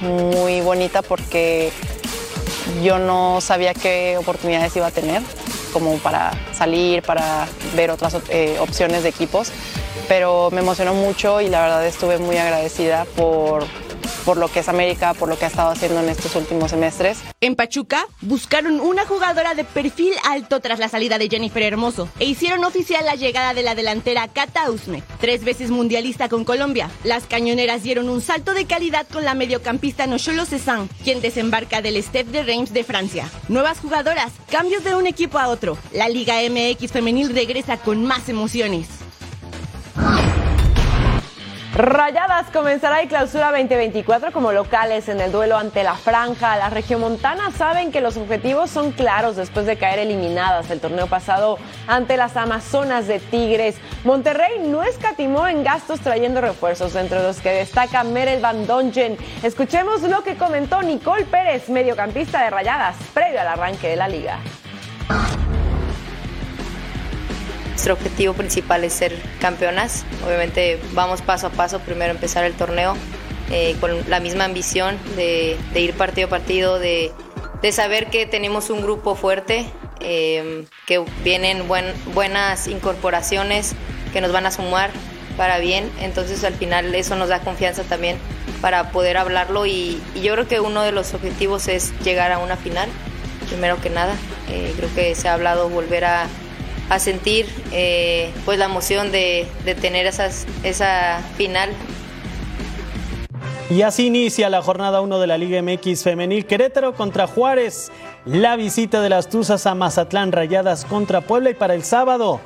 muy 0.00 0.60
bonita 0.60 1.02
porque 1.02 1.72
yo 2.82 2.98
no 2.98 3.40
sabía 3.40 3.74
qué 3.74 4.16
oportunidades 4.18 4.74
iba 4.76 4.86
a 4.86 4.90
tener 4.90 5.22
como 5.72 5.98
para 5.98 6.32
salir, 6.52 7.02
para 7.02 7.46
ver 7.74 7.90
otras 7.90 8.16
eh, 8.28 8.56
opciones 8.60 9.02
de 9.02 9.08
equipos, 9.08 9.52
pero 10.08 10.50
me 10.50 10.60
emocionó 10.60 10.94
mucho 10.94 11.40
y 11.40 11.48
la 11.48 11.62
verdad 11.62 11.86
estuve 11.86 12.18
muy 12.18 12.36
agradecida 12.36 13.04
por 13.16 13.64
por 14.24 14.36
lo 14.36 14.48
que 14.48 14.60
es 14.60 14.68
América, 14.68 15.14
por 15.14 15.28
lo 15.28 15.38
que 15.38 15.44
ha 15.44 15.48
estado 15.48 15.70
haciendo 15.70 16.00
en 16.00 16.08
estos 16.08 16.34
últimos 16.36 16.70
semestres. 16.70 17.18
En 17.40 17.56
Pachuca 17.56 18.06
buscaron 18.20 18.80
una 18.80 19.06
jugadora 19.06 19.54
de 19.54 19.64
perfil 19.64 20.12
alto 20.28 20.60
tras 20.60 20.78
la 20.78 20.88
salida 20.88 21.18
de 21.18 21.28
Jennifer 21.28 21.62
Hermoso 21.62 22.08
e 22.18 22.26
hicieron 22.26 22.64
oficial 22.64 23.04
la 23.04 23.14
llegada 23.14 23.54
de 23.54 23.62
la 23.62 23.74
delantera 23.74 24.28
Cata 24.28 24.70
Usme, 24.70 25.02
tres 25.20 25.44
veces 25.44 25.70
mundialista 25.70 26.28
con 26.28 26.44
Colombia. 26.44 26.90
Las 27.04 27.26
cañoneras 27.26 27.82
dieron 27.82 28.08
un 28.08 28.20
salto 28.20 28.54
de 28.54 28.66
calidad 28.66 29.06
con 29.08 29.24
la 29.24 29.34
mediocampista 29.34 30.06
Nocholo 30.06 30.44
Cezanne, 30.44 30.88
quien 31.04 31.20
desembarca 31.20 31.82
del 31.82 31.96
Stade 31.96 32.24
de 32.24 32.42
Reims 32.42 32.72
de 32.72 32.84
Francia. 32.84 33.28
Nuevas 33.48 33.80
jugadoras, 33.80 34.32
cambios 34.50 34.84
de 34.84 34.94
un 34.94 35.06
equipo 35.06 35.38
a 35.38 35.48
otro. 35.48 35.76
La 35.92 36.08
Liga 36.08 36.36
MX 36.48 36.92
femenil 36.92 37.34
regresa 37.34 37.76
con 37.78 38.04
más 38.04 38.28
emociones. 38.28 38.86
Rayadas 41.80 42.50
comenzará 42.50 43.00
el 43.00 43.08
clausura 43.08 43.50
2024 43.52 44.32
como 44.32 44.52
locales 44.52 45.08
en 45.08 45.18
el 45.18 45.32
duelo 45.32 45.56
ante 45.56 45.82
la 45.82 45.94
Franja. 45.94 46.58
Las 46.58 46.74
regiomontanas 46.74 47.54
saben 47.54 47.90
que 47.90 48.02
los 48.02 48.18
objetivos 48.18 48.68
son 48.68 48.92
claros 48.92 49.36
después 49.36 49.64
de 49.64 49.78
caer 49.78 50.00
eliminadas 50.00 50.70
el 50.70 50.78
torneo 50.78 51.06
pasado 51.06 51.58
ante 51.86 52.18
las 52.18 52.36
Amazonas 52.36 53.06
de 53.08 53.18
Tigres. 53.18 53.76
Monterrey 54.04 54.58
no 54.58 54.82
escatimó 54.82 55.48
en 55.48 55.64
gastos 55.64 56.00
trayendo 56.00 56.42
refuerzos, 56.42 56.94
entre 56.96 57.22
los 57.22 57.40
que 57.40 57.50
destaca 57.50 58.04
Merel 58.04 58.42
Van 58.42 58.66
Dongen. 58.66 59.16
Escuchemos 59.42 60.02
lo 60.02 60.22
que 60.22 60.36
comentó 60.36 60.82
Nicole 60.82 61.24
Pérez, 61.24 61.70
mediocampista 61.70 62.44
de 62.44 62.50
Rayadas, 62.50 62.96
previo 63.14 63.40
al 63.40 63.48
arranque 63.48 63.88
de 63.88 63.96
la 63.96 64.06
liga. 64.06 64.38
Nuestro 67.80 67.94
objetivo 67.94 68.34
principal 68.34 68.84
es 68.84 68.92
ser 68.92 69.16
campeonas. 69.40 70.04
Obviamente 70.26 70.78
vamos 70.92 71.22
paso 71.22 71.46
a 71.46 71.50
paso, 71.50 71.78
primero 71.78 72.10
empezar 72.10 72.44
el 72.44 72.52
torneo 72.52 72.94
eh, 73.50 73.74
con 73.80 73.90
la 74.10 74.20
misma 74.20 74.44
ambición 74.44 74.98
de, 75.16 75.56
ir 75.74 75.94
partido 75.94 76.26
a 76.26 76.28
partido, 76.28 76.78
de, 76.78 77.10
saber 77.72 78.10
que 78.10 78.26
tenemos 78.26 78.68
un 78.68 78.82
grupo 78.82 79.14
fuerte 79.14 79.64
eh, 80.00 80.66
que 80.84 81.02
vienen 81.24 81.68
buen, 81.68 81.86
buenas 82.12 82.68
incorporaciones 82.68 83.72
que 84.12 84.20
nos 84.20 84.30
van 84.30 84.44
a 84.44 84.50
sumar 84.50 84.90
para 85.38 85.58
bien, 85.58 85.90
entonces 86.02 86.44
al 86.44 86.52
final 86.52 86.94
eso 86.94 87.16
nos 87.16 87.30
da 87.30 87.40
confianza 87.40 87.82
también 87.84 88.18
para 88.60 88.92
poder 88.92 89.16
hablarlo 89.16 89.64
y, 89.64 90.02
y 90.14 90.20
yo 90.20 90.34
creo 90.34 90.46
que 90.46 90.60
uno 90.60 90.82
de 90.82 90.92
los 90.92 91.14
objetivos 91.14 91.66
es 91.66 91.98
llegar 92.00 92.30
a 92.30 92.40
una 92.40 92.58
final, 92.58 92.90
primero 93.48 93.80
que 93.80 93.88
nada, 93.88 94.14
eh, 94.50 94.74
creo 94.76 94.94
que 94.94 95.14
se 95.14 95.30
ha 95.30 95.32
hablado 95.32 95.70
volver 95.70 96.04
a, 96.04 96.26
a 96.90 96.98
sentir 96.98 97.46
eh, 97.72 98.30
pues 98.44 98.58
la 98.58 98.66
emoción 98.66 99.10
de, 99.10 99.46
tener 99.80 100.06
esa 100.06 101.22
final 101.36 101.70
y 103.70 103.82
así 103.82 104.08
inicia 104.08 104.50
la 104.50 104.62
jornada 104.62 105.00
1 105.00 105.20
de 105.20 105.26
la 105.28 105.38
Liga 105.38 105.62
MX 105.62 106.02
Femenil. 106.02 106.44
Querétaro 106.44 106.92
contra 106.94 107.28
Juárez. 107.28 107.92
La 108.24 108.56
visita 108.56 109.00
de 109.00 109.08
las 109.08 109.28
Tuzas 109.28 109.64
a 109.64 109.76
Mazatlán 109.76 110.32
Rayadas 110.32 110.84
contra 110.84 111.20
Puebla. 111.20 111.50
Y 111.50 111.54
para 111.54 111.74
el 111.74 111.84
sábado, 111.84 112.40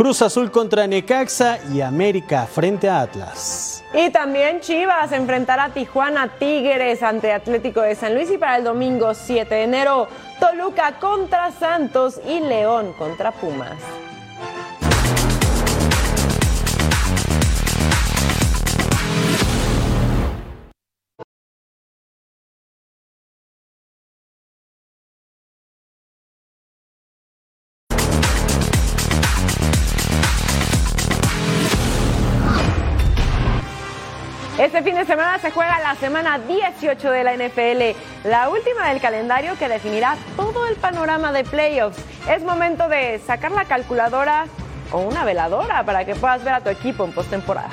Cruz 0.00 0.22
Azul 0.22 0.50
contra 0.50 0.86
Necaxa 0.86 1.58
y 1.74 1.82
América 1.82 2.46
frente 2.46 2.88
a 2.88 3.02
Atlas. 3.02 3.84
Y 3.92 4.08
también 4.08 4.60
Chivas 4.60 5.12
enfrentará 5.12 5.64
a 5.64 5.74
Tijuana 5.74 6.38
Tigres 6.38 7.02
ante 7.02 7.34
Atlético 7.34 7.82
de 7.82 7.94
San 7.94 8.14
Luis. 8.14 8.30
Y 8.30 8.38
para 8.38 8.56
el 8.56 8.64
domingo 8.64 9.12
7 9.12 9.54
de 9.54 9.64
enero, 9.64 10.08
Toluca 10.40 10.98
contra 10.98 11.50
Santos 11.52 12.18
y 12.26 12.40
León 12.40 12.94
contra 12.94 13.30
Pumas. 13.30 13.76
Semana 35.10 35.40
se 35.40 35.50
juega 35.50 35.80
la 35.80 35.96
semana 35.96 36.38
18 36.38 37.10
de 37.10 37.24
la 37.24 37.34
NFL, 37.34 38.28
la 38.28 38.48
última 38.48 38.90
del 38.90 39.00
calendario 39.00 39.58
que 39.58 39.68
definirá 39.68 40.16
todo 40.36 40.68
el 40.68 40.76
panorama 40.76 41.32
de 41.32 41.42
playoffs. 41.42 41.98
Es 42.28 42.44
momento 42.44 42.88
de 42.88 43.18
sacar 43.26 43.50
la 43.50 43.64
calculadora 43.64 44.46
o 44.92 44.98
una 44.98 45.24
veladora 45.24 45.84
para 45.84 46.04
que 46.04 46.14
puedas 46.14 46.44
ver 46.44 46.54
a 46.54 46.60
tu 46.60 46.70
equipo 46.70 47.04
en 47.04 47.10
postemporada. 47.10 47.70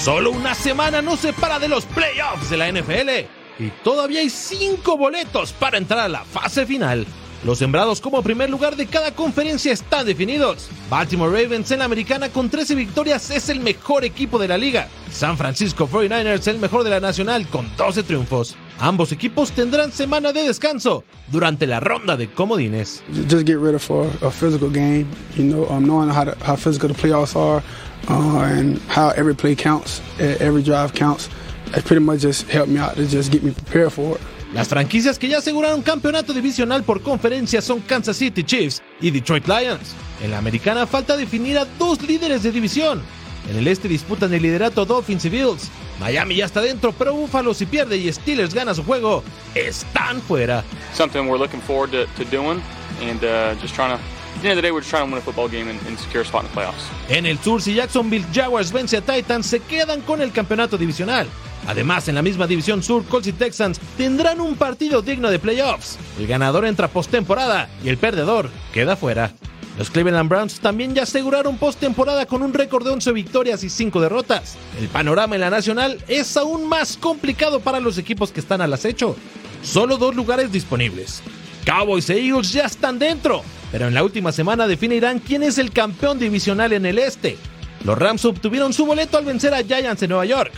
Solo 0.00 0.30
una 0.30 0.54
semana 0.54 1.02
nos 1.02 1.18
separa 1.18 1.58
de 1.58 1.66
los 1.66 1.86
playoffs 1.86 2.48
de 2.48 2.56
la 2.56 2.70
NFL 2.70 3.10
y 3.58 3.70
todavía 3.82 4.20
hay 4.20 4.30
cinco 4.30 4.96
boletos 4.96 5.52
para 5.52 5.76
entrar 5.76 5.98
a 5.98 6.08
la 6.08 6.24
fase 6.24 6.64
final. 6.66 7.04
Los 7.42 7.58
sembrados 7.58 8.02
como 8.02 8.22
primer 8.22 8.50
lugar 8.50 8.76
de 8.76 8.86
cada 8.86 9.12
conferencia 9.12 9.72
están 9.72 10.04
definidos. 10.04 10.68
Baltimore 10.90 11.42
Ravens 11.42 11.70
en 11.70 11.78
la 11.78 11.86
americana 11.86 12.28
con 12.28 12.50
13 12.50 12.74
victorias 12.74 13.30
es 13.30 13.48
el 13.48 13.60
mejor 13.60 14.04
equipo 14.04 14.38
de 14.38 14.48
la 14.48 14.58
liga. 14.58 14.88
San 15.10 15.38
Francisco 15.38 15.88
49ers 15.88 16.46
el 16.48 16.58
mejor 16.58 16.84
de 16.84 16.90
la 16.90 17.00
nacional 17.00 17.46
con 17.48 17.66
12 17.78 18.02
triunfos. 18.02 18.56
Ambos 18.78 19.10
equipos 19.12 19.52
tendrán 19.52 19.90
semana 19.90 20.32
de 20.32 20.42
descanso 20.42 21.02
durante 21.28 21.66
la 21.66 21.80
ronda 21.80 22.14
de 22.16 22.28
comodines. 22.28 23.02
Just 23.30 23.46
get 23.46 23.58
ready 23.58 23.78
for 23.78 24.06
a 24.20 24.30
physical 24.30 24.68
game, 24.68 25.06
you 25.34 25.44
know, 25.44 25.66
um, 25.70 25.84
knowing 25.84 26.10
how, 26.10 26.56
physical 26.56 26.88
the 26.88 26.94
playoffs 26.94 27.34
are 27.34 27.62
uh, 28.08 28.40
and 28.44 28.78
how 28.88 29.10
every 29.16 29.34
play 29.34 29.54
counts, 29.54 30.02
every 30.18 30.62
drive 30.62 30.92
counts. 30.92 31.30
It 31.74 31.84
pretty 31.86 32.04
much 32.04 32.20
just 32.20 32.48
helped 32.50 32.70
me 32.70 32.78
out 32.78 32.96
to 32.96 33.06
just 33.06 33.32
get 33.32 33.42
me 33.42 33.52
prepared 33.52 33.92
for 33.92 34.16
it. 34.16 34.20
Las 34.52 34.68
franquicias 34.68 35.16
que 35.18 35.28
ya 35.28 35.38
aseguraron 35.38 35.80
campeonato 35.80 36.32
divisional 36.32 36.82
por 36.82 37.02
conferencia 37.02 37.62
son 37.62 37.80
Kansas 37.80 38.16
City 38.16 38.42
Chiefs 38.42 38.82
y 39.00 39.10
Detroit 39.10 39.46
Lions. 39.46 39.94
En 40.20 40.32
la 40.32 40.38
americana 40.38 40.86
falta 40.88 41.16
definir 41.16 41.56
a 41.56 41.64
dos 41.78 42.02
líderes 42.02 42.42
de 42.42 42.50
división. 42.50 43.00
En 43.48 43.56
el 43.56 43.68
este 43.68 43.86
disputan 43.86 44.34
el 44.34 44.42
liderato 44.42 44.84
Dolphins 44.84 45.24
y 45.24 45.28
Bills. 45.28 45.70
Miami 46.00 46.36
ya 46.36 46.46
está 46.46 46.60
dentro, 46.60 46.92
pero 46.92 47.14
Buffalo 47.14 47.54
si 47.54 47.64
pierde 47.64 47.96
y 47.96 48.12
Steelers 48.12 48.52
gana 48.52 48.74
su 48.74 48.82
juego, 48.82 49.22
están 49.54 50.20
fuera. 50.20 50.64
Something 50.94 51.28
we're 51.28 51.38
looking 51.38 51.60
forward 51.60 51.92
to, 51.92 52.06
to 52.16 52.28
doing 52.30 52.60
and 53.00 53.22
uh, 53.22 53.54
just 53.60 53.74
trying 53.74 53.96
to 53.96 54.00
at 54.36 54.42
the 54.42 54.48
end 54.48 54.58
of 54.58 54.62
the 54.62 54.68
day, 54.68 54.72
we're 54.72 54.80
just 54.80 54.90
trying 54.90 55.04
to 55.04 55.10
win 55.10 55.18
a 55.18 55.20
football 55.20 55.48
game 55.48 55.68
and, 55.68 55.78
and 55.86 55.98
secure 55.98 56.22
a 56.22 56.26
spot 56.26 56.44
in 56.44 56.50
the 56.50 56.54
playoffs. 56.54 56.88
En 57.08 57.26
el 57.26 57.38
sur, 57.38 57.60
si 57.60 57.74
Jacksonville 57.74 58.24
Jaguars 58.32 58.72
vence 58.72 58.96
a 58.96 59.00
Titans, 59.00 59.46
se 59.46 59.60
quedan 59.60 60.00
con 60.02 60.22
el 60.22 60.32
campeonato 60.32 60.76
divisional. 60.76 61.26
Además, 61.66 62.08
en 62.08 62.14
la 62.14 62.22
misma 62.22 62.46
división 62.46 62.82
sur, 62.82 63.04
Colts 63.04 63.28
y 63.28 63.32
Texans 63.32 63.80
tendrán 63.96 64.40
un 64.40 64.56
partido 64.56 65.02
digno 65.02 65.30
de 65.30 65.38
playoffs. 65.38 65.98
El 66.18 66.26
ganador 66.26 66.64
entra 66.64 66.88
postemporada 66.88 67.68
y 67.84 67.88
el 67.88 67.98
perdedor 67.98 68.50
queda 68.72 68.96
fuera. 68.96 69.32
Los 69.78 69.90
Cleveland 69.90 70.28
Browns 70.28 70.60
también 70.60 70.94
ya 70.94 71.04
aseguraron 71.04 71.56
postemporada 71.56 72.26
con 72.26 72.42
un 72.42 72.52
récord 72.52 72.84
de 72.84 72.90
11 72.90 73.12
victorias 73.12 73.62
y 73.64 73.70
5 73.70 74.00
derrotas. 74.00 74.56
El 74.78 74.88
panorama 74.88 75.36
en 75.36 75.40
la 75.40 75.50
nacional 75.50 75.98
es 76.08 76.36
aún 76.36 76.68
más 76.68 76.96
complicado 76.96 77.60
para 77.60 77.80
los 77.80 77.96
equipos 77.96 78.32
que 78.32 78.40
están 78.40 78.60
al 78.60 78.74
acecho. 78.74 79.16
Solo 79.62 79.96
dos 79.96 80.14
lugares 80.14 80.52
disponibles. 80.52 81.22
Cowboys 81.64 82.10
e 82.10 82.18
Eagles 82.18 82.52
ya 82.52 82.64
están 82.64 82.98
dentro, 82.98 83.42
pero 83.70 83.86
en 83.86 83.94
la 83.94 84.02
última 84.02 84.32
semana 84.32 84.66
definirán 84.66 85.18
quién 85.18 85.42
es 85.42 85.58
el 85.58 85.70
campeón 85.70 86.18
divisional 86.18 86.72
en 86.72 86.84
el 86.84 86.98
este. 86.98 87.38
Los 87.84 87.96
Rams 87.96 88.24
obtuvieron 88.24 88.72
su 88.72 88.84
boleto 88.84 89.16
al 89.16 89.24
vencer 89.24 89.54
a 89.54 89.62
Giants 89.62 90.02
en 90.02 90.10
Nueva 90.10 90.26
York. 90.26 90.52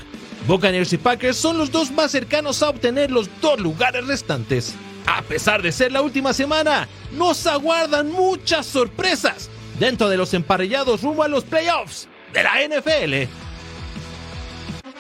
Buccaneers 0.47 0.93
y 0.93 0.99
Packers 0.99 1.37
son 1.37 1.57
los 1.59 1.71
dos 1.71 1.91
más 1.91 2.11
cercanos 2.11 2.63
a 2.63 2.71
obtener 2.71 3.11
los 3.11 3.29
dos 3.41 3.61
lugares 3.61 4.07
restantes. 4.07 4.75
A 5.07 5.23
pesar 5.23 5.63
de 5.63 5.73
ser 5.73 5.93
la 5.93 6.03
última 6.03 6.33
semana, 6.33 6.89
nos 7.13 7.47
aguardan 7.47 8.11
muchas 8.11 8.67
sorpresas 8.67 9.51
dentro 9.79 10.09
de 10.09 10.17
los 10.17 10.35
emparrillados 10.35 11.03
rumbo 11.03 11.23
a 11.23 11.29
los 11.29 11.45
playoffs 11.45 12.09
de 12.33 12.43
la 12.43 12.53
NFL. 12.69 13.31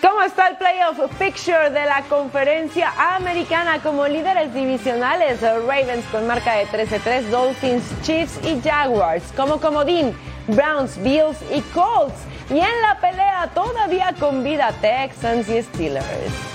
¿Cómo 0.00 0.20
está 0.22 0.48
el 0.48 0.56
playoff 0.56 0.98
picture 1.16 1.70
de 1.70 1.86
la 1.86 2.02
conferencia 2.08 2.92
americana 3.14 3.80
como 3.80 4.06
líderes 4.08 4.52
divisionales? 4.52 5.40
Ravens 5.40 6.04
con 6.10 6.26
marca 6.26 6.54
de 6.54 6.66
13-3, 6.66 7.22
Dolphins, 7.30 7.84
Chiefs 8.02 8.40
y 8.44 8.60
Jaguars. 8.60 9.22
Como 9.36 9.60
comodín, 9.60 10.12
Browns, 10.48 11.00
Bills 11.02 11.38
y 11.54 11.60
Colts. 11.72 12.31
Y 12.52 12.58
en 12.58 12.82
la 12.82 12.98
pelea 13.00 13.50
todavía 13.54 14.14
con 14.20 14.44
vida 14.44 14.74
Texans 14.82 15.48
y 15.48 15.62
Steelers. 15.62 16.52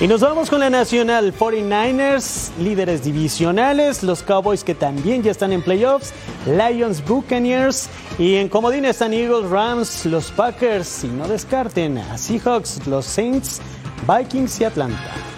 Y 0.00 0.06
nos 0.06 0.20
vamos 0.20 0.50
con 0.50 0.60
la 0.60 0.68
Nacional 0.68 1.32
49ers, 1.32 2.50
líderes 2.58 3.04
divisionales, 3.04 4.02
los 4.02 4.22
Cowboys 4.22 4.62
que 4.62 4.74
también 4.74 5.22
ya 5.22 5.30
están 5.30 5.52
en 5.52 5.62
playoffs, 5.62 6.12
Lions, 6.46 7.02
Buccaneers 7.06 7.88
y 8.18 8.34
en 8.34 8.50
comodín 8.50 8.84
están 8.84 9.14
Eagles, 9.14 9.48
Rams, 9.48 10.04
los 10.04 10.30
Packers 10.32 11.04
y 11.04 11.06
no 11.06 11.26
descarten 11.26 11.96
a 11.96 12.18
Seahawks, 12.18 12.86
los 12.86 13.06
Saints, 13.06 13.62
Vikings 14.06 14.60
y 14.60 14.64
Atlanta. 14.64 15.33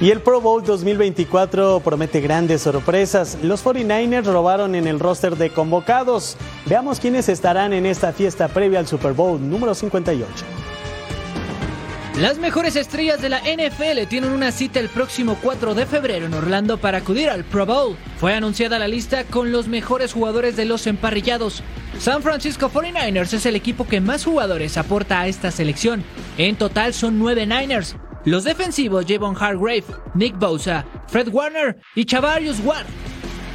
Y 0.00 0.10
el 0.10 0.20
Pro 0.20 0.40
Bowl 0.40 0.64
2024 0.64 1.80
promete 1.80 2.20
grandes 2.20 2.62
sorpresas. 2.62 3.38
Los 3.42 3.64
49ers 3.64 4.24
robaron 4.24 4.74
en 4.74 4.86
el 4.88 4.98
roster 4.98 5.36
de 5.36 5.50
convocados. 5.50 6.36
Veamos 6.66 6.98
quiénes 6.98 7.28
estarán 7.28 7.72
en 7.72 7.86
esta 7.86 8.12
fiesta 8.12 8.48
previa 8.48 8.80
al 8.80 8.88
Super 8.88 9.12
Bowl 9.12 9.40
número 9.48 9.74
58. 9.74 10.28
Las 12.18 12.38
mejores 12.38 12.76
estrellas 12.76 13.20
de 13.20 13.28
la 13.28 13.40
NFL 13.40 14.06
tienen 14.08 14.30
una 14.30 14.52
cita 14.52 14.78
el 14.78 14.88
próximo 14.88 15.36
4 15.42 15.74
de 15.74 15.84
febrero 15.84 16.26
en 16.26 16.34
Orlando 16.34 16.78
para 16.78 16.98
acudir 16.98 17.28
al 17.28 17.42
Pro 17.42 17.66
Bowl. 17.66 17.96
Fue 18.18 18.34
anunciada 18.34 18.78
la 18.78 18.86
lista 18.86 19.24
con 19.24 19.50
los 19.50 19.66
mejores 19.66 20.12
jugadores 20.12 20.54
de 20.54 20.64
los 20.64 20.86
emparrillados. 20.86 21.64
San 21.98 22.22
Francisco 22.22 22.70
49ers 22.70 23.32
es 23.32 23.46
el 23.46 23.56
equipo 23.56 23.88
que 23.88 24.00
más 24.00 24.24
jugadores 24.24 24.76
aporta 24.76 25.20
a 25.20 25.26
esta 25.26 25.50
selección. 25.50 26.04
En 26.38 26.54
total 26.54 26.94
son 26.94 27.18
9 27.18 27.46
Niners. 27.46 27.96
Los 28.24 28.44
defensivos 28.44 29.04
Javon 29.06 29.36
Hargrave, 29.36 29.84
Nick 30.14 30.38
Bosa, 30.38 30.84
Fred 31.08 31.28
Warner 31.28 31.76
y 31.94 32.06
Chavarius 32.06 32.58
Ward. 32.64 32.86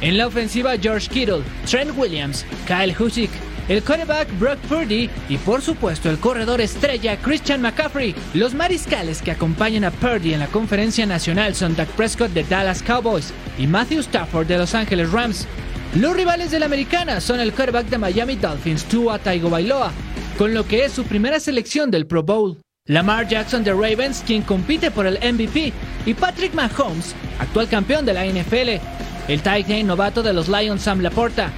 En 0.00 0.16
la 0.16 0.28
ofensiva 0.28 0.78
George 0.78 1.08
Kittle, 1.08 1.42
Trent 1.68 1.90
Williams, 1.98 2.46
Kyle 2.68 2.94
Husick, 2.96 3.30
el 3.68 3.82
quarterback 3.82 4.28
Brock 4.38 4.58
Purdy 4.68 5.10
y 5.28 5.38
por 5.38 5.60
supuesto 5.60 6.08
el 6.08 6.18
corredor 6.18 6.60
estrella 6.60 7.16
Christian 7.20 7.62
McCaffrey. 7.62 8.14
Los 8.32 8.54
mariscales 8.54 9.22
que 9.22 9.32
acompañan 9.32 9.82
a 9.82 9.90
Purdy 9.90 10.34
en 10.34 10.40
la 10.40 10.46
conferencia 10.46 11.04
nacional 11.04 11.56
son 11.56 11.74
Dak 11.74 11.88
Prescott 11.90 12.30
de 12.30 12.44
Dallas 12.44 12.82
Cowboys 12.82 13.32
y 13.58 13.66
Matthew 13.66 14.00
Stafford 14.00 14.46
de 14.46 14.58
Los 14.58 14.74
Angeles 14.76 15.10
Rams. 15.10 15.48
Los 15.96 16.14
rivales 16.14 16.52
de 16.52 16.60
la 16.60 16.66
americana 16.66 17.20
son 17.20 17.40
el 17.40 17.52
quarterback 17.52 17.86
de 17.86 17.98
Miami 17.98 18.36
Dolphins 18.36 18.84
Tua 18.84 19.18
Tagovailoa, 19.18 19.90
con 20.38 20.54
lo 20.54 20.64
que 20.64 20.84
es 20.84 20.92
su 20.92 21.02
primera 21.04 21.40
selección 21.40 21.90
del 21.90 22.06
Pro 22.06 22.22
Bowl. 22.22 22.56
Lamar 22.90 23.28
Jackson 23.28 23.62
de 23.62 23.72
Ravens, 23.72 24.24
quien 24.26 24.42
compite 24.42 24.90
por 24.90 25.06
el 25.06 25.16
MVP, 25.16 25.72
y 26.06 26.14
Patrick 26.14 26.52
Mahomes, 26.54 27.14
actual 27.38 27.68
campeón 27.68 28.04
de 28.04 28.12
la 28.12 28.26
NFL, 28.26 28.80
el 29.28 29.42
tight 29.42 29.70
end 29.70 29.86
novato 29.86 30.24
de 30.24 30.32
los 30.32 30.48
Lions 30.48 30.82
Sam 30.82 30.98
Laporta, 30.98 31.52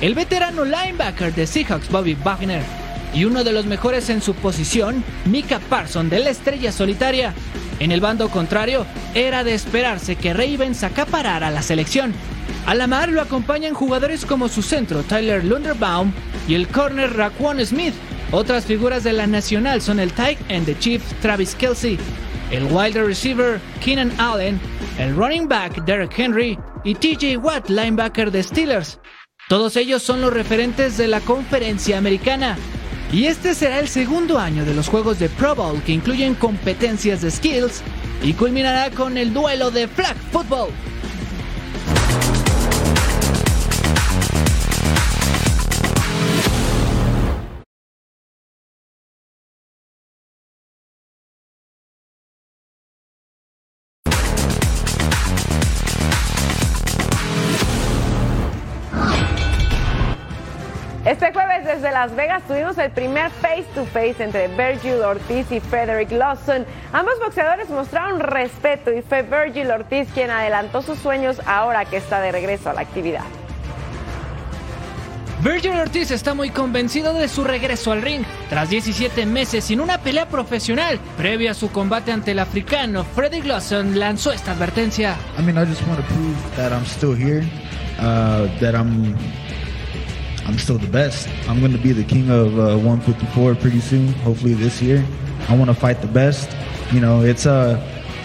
el 0.00 0.14
veterano 0.14 0.64
linebacker 0.64 1.34
de 1.34 1.44
Seahawks 1.44 1.90
Bobby 1.90 2.14
Wagner 2.14 2.62
y 3.12 3.24
uno 3.24 3.42
de 3.42 3.52
los 3.52 3.66
mejores 3.66 4.10
en 4.10 4.22
su 4.22 4.34
posición, 4.34 5.02
Mika 5.24 5.58
Parson 5.58 6.08
de 6.08 6.20
la 6.20 6.30
estrella 6.30 6.70
solitaria. 6.70 7.34
En 7.80 7.90
el 7.90 8.00
bando 8.00 8.28
contrario, 8.28 8.86
era 9.12 9.42
de 9.42 9.54
esperarse 9.54 10.14
que 10.14 10.34
Ravens 10.34 10.84
acaparara 10.84 11.50
la 11.50 11.62
selección. 11.62 12.14
A 12.64 12.76
la 12.76 12.86
mar 12.86 13.08
lo 13.08 13.20
acompañan 13.20 13.74
jugadores 13.74 14.24
como 14.24 14.48
su 14.48 14.62
centro 14.62 15.02
Tyler 15.02 15.44
Lunderbaum 15.44 16.12
y 16.46 16.54
el 16.54 16.68
corner 16.68 17.16
Raquan 17.16 17.66
Smith. 17.66 17.94
Otras 18.32 18.64
figuras 18.64 19.04
de 19.04 19.12
la 19.12 19.26
nacional 19.26 19.80
son 19.80 20.00
el 20.00 20.12
tight 20.12 20.38
end 20.48 20.66
de 20.66 20.78
Chief 20.78 21.02
Travis 21.20 21.54
Kelsey, 21.54 21.96
el 22.50 22.64
wide 22.64 23.02
receiver 23.02 23.60
Keenan 23.80 24.12
Allen, 24.18 24.60
el 24.98 25.14
running 25.14 25.48
back 25.48 25.84
Derek 25.84 26.18
Henry 26.18 26.58
y 26.84 26.94
TJ 26.94 27.36
Watt, 27.36 27.68
linebacker 27.68 28.30
de 28.30 28.42
Steelers. 28.42 28.98
Todos 29.48 29.76
ellos 29.76 30.02
son 30.02 30.20
los 30.20 30.32
referentes 30.32 30.96
de 30.96 31.06
la 31.06 31.20
conferencia 31.20 31.98
americana. 31.98 32.56
Y 33.12 33.26
este 33.26 33.54
será 33.54 33.78
el 33.78 33.86
segundo 33.86 34.40
año 34.40 34.64
de 34.64 34.74
los 34.74 34.88
juegos 34.88 35.20
de 35.20 35.28
Pro 35.28 35.54
Bowl 35.54 35.80
que 35.82 35.92
incluyen 35.92 36.34
competencias 36.34 37.22
de 37.22 37.30
skills 37.30 37.82
y 38.24 38.32
culminará 38.32 38.90
con 38.90 39.16
el 39.16 39.32
duelo 39.32 39.70
de 39.70 39.86
flag 39.86 40.16
football. 40.32 40.70
Desde 61.76 61.92
Las 61.92 62.16
Vegas 62.16 62.42
tuvimos 62.48 62.78
el 62.78 62.90
primer 62.90 63.30
face 63.30 63.66
to 63.74 63.84
face 63.84 64.16
entre 64.18 64.48
Virgil 64.48 65.02
Ortiz 65.02 65.50
y 65.52 65.60
Frederick 65.60 66.10
Lawson. 66.10 66.64
Ambos 66.92 67.18
boxeadores 67.22 67.68
mostraron 67.68 68.18
respeto 68.18 68.90
y 68.92 69.02
fue 69.02 69.22
Virgil 69.22 69.70
Ortiz 69.70 70.08
quien 70.14 70.30
adelantó 70.30 70.80
sus 70.80 70.98
sueños 70.98 71.38
ahora 71.44 71.84
que 71.84 71.98
está 71.98 72.20
de 72.22 72.32
regreso 72.32 72.70
a 72.70 72.72
la 72.72 72.80
actividad. 72.80 73.24
Virgil 75.44 75.72
Ortiz 75.72 76.10
está 76.10 76.32
muy 76.32 76.48
convencido 76.48 77.12
de 77.12 77.28
su 77.28 77.44
regreso 77.44 77.92
al 77.92 78.00
ring. 78.00 78.24
Tras 78.48 78.70
17 78.70 79.26
meses 79.26 79.64
sin 79.64 79.80
una 79.80 79.98
pelea 79.98 80.26
profesional, 80.28 80.98
previo 81.18 81.50
a 81.50 81.54
su 81.54 81.70
combate 81.70 82.10
ante 82.10 82.30
el 82.30 82.38
africano, 82.38 83.04
Frederick 83.04 83.44
Lawson 83.44 83.98
lanzó 83.98 84.32
esta 84.32 84.52
advertencia. 84.52 85.14
I 85.38 85.42
mean, 85.42 85.58
I 85.58 85.66
just 85.68 85.86
want 85.86 86.00
to 86.00 86.06
prove 86.06 86.56
that 86.56 86.72
I'm 86.72 86.86
still 86.86 87.14
here, 87.14 87.44
uh, 87.98 88.48
that 88.60 88.74
I'm 88.74 89.14
I'm 90.46 90.58
still 90.58 90.78
the 90.78 90.86
best. 90.86 91.28
I'm 91.48 91.58
going 91.58 91.72
to 91.72 91.78
be 91.78 91.92
the 91.92 92.04
king 92.04 92.30
of 92.30 92.58
uh, 92.58 92.76
154 92.78 93.56
pretty 93.56 93.80
soon, 93.80 94.12
hopefully 94.24 94.54
this 94.54 94.80
year. 94.80 95.04
I 95.48 95.56
want 95.56 95.70
to 95.70 95.74
fight 95.74 96.00
the 96.00 96.06
best. 96.06 96.48
You 96.92 97.00
know, 97.00 97.22
it's 97.22 97.46
uh, 97.46 97.82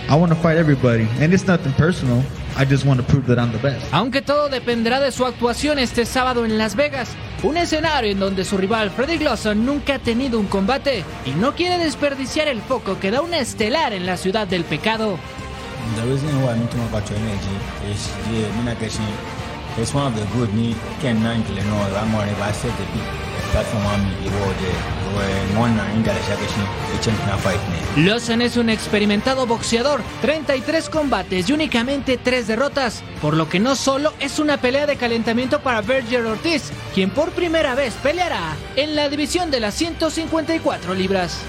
I 0.08 0.16
want 0.16 0.32
to 0.32 0.38
fight 0.38 0.58
everybody, 0.58 1.08
and 1.20 1.34
it's 1.34 1.48
nothing 1.48 1.74
personal. 1.74 2.24
I 2.56 2.66
just 2.66 2.86
want 2.86 3.00
to 3.00 3.06
prove 3.06 3.26
that 3.28 3.40
I'm 3.40 3.52
the 3.52 3.58
best. 3.58 3.86
Aunque 3.92 4.22
todo 4.22 4.50
dependerá 4.50 5.00
de 5.00 5.12
su 5.12 5.26
actuación 5.26 5.80
este 5.80 6.06
sábado 6.06 6.46
en 6.46 6.60
Las 6.60 6.76
Vegas, 6.76 7.10
un 7.42 7.58
escenario 7.58 8.12
en 8.12 8.20
donde 8.20 8.46
su 8.46 8.58
rival 8.58 8.92
Frederick 8.92 9.24
Lawson 9.24 9.66
nunca 9.66 9.96
ha 9.96 10.00
tenido 10.00 10.40
un 10.40 10.46
combate 10.46 11.04
y 11.26 11.32
no 11.32 11.56
quiere 11.56 11.78
desperdiciar 11.78 12.48
el 12.48 12.62
foco 12.62 13.00
que 13.00 13.10
da 13.10 13.22
una 13.22 13.40
estelar 13.40 13.94
en 13.94 14.06
la 14.06 14.18
ciudad 14.18 14.48
del 14.48 14.64
pecado. 14.64 15.18
The 15.96 16.04
reason 16.04 16.30
why 16.44 16.52
I'm 16.52 16.68
talking 16.68 16.88
about 16.88 17.10
your 17.10 17.18
energy 17.18 17.92
is 17.92 18.08
yeah, 18.32 18.56
me 18.58 18.64
not 18.64 18.78
it's 19.78 19.94
one 19.94 20.08
of 20.08 20.16
the 20.20 20.26
good 20.38 20.54
ni 20.54 20.76
ken 21.02 21.22
nan 21.24 21.44
kile 21.44 21.64
no 21.64 21.78
ba 21.94 22.06
mo 22.06 22.24
ne 22.26 22.34
ba 22.40 22.54
se 22.54 22.68
de 22.80 22.86
bi 22.94 23.02
platform 23.52 23.86
am 23.94 24.04
i 24.26 24.30
wo 24.36 24.48
de 24.62 24.72
we 25.16 25.28
mon 25.56 25.76
na 25.76 25.84
inda 25.96 26.14
la 26.14 26.22
shaka 26.28 26.48
shi 26.54 26.64
e 26.96 27.00
chen 27.04 27.16
na 27.28 27.38
fight 27.38 27.62
ne 27.70 27.80
Lawson 28.06 28.42
es 28.42 28.56
un 28.56 28.70
experimentado 28.70 29.46
boxeador, 29.46 30.02
33 30.22 30.90
combates 30.90 31.50
y 31.50 31.54
únicamente 31.54 32.18
3 32.18 32.48
derrotas, 32.48 33.04
por 33.22 33.36
lo 33.36 33.50
que 33.50 33.60
no 33.60 33.76
solo 33.76 34.14
es 34.22 34.40
una 34.40 34.58
pelea 34.58 34.86
de 34.86 34.96
calentamiento 34.96 35.60
para 35.60 35.82
Virgil 35.82 36.26
Ortiz, 36.26 36.72
quien 36.94 37.10
por 37.10 37.32
primera 37.32 37.76
vez 37.76 37.94
peleará 37.96 38.56
en 38.78 38.96
la 38.96 39.10
división 39.10 39.52
de 39.52 39.60
las 39.60 39.74
154 39.76 40.94
libras. 40.96 41.42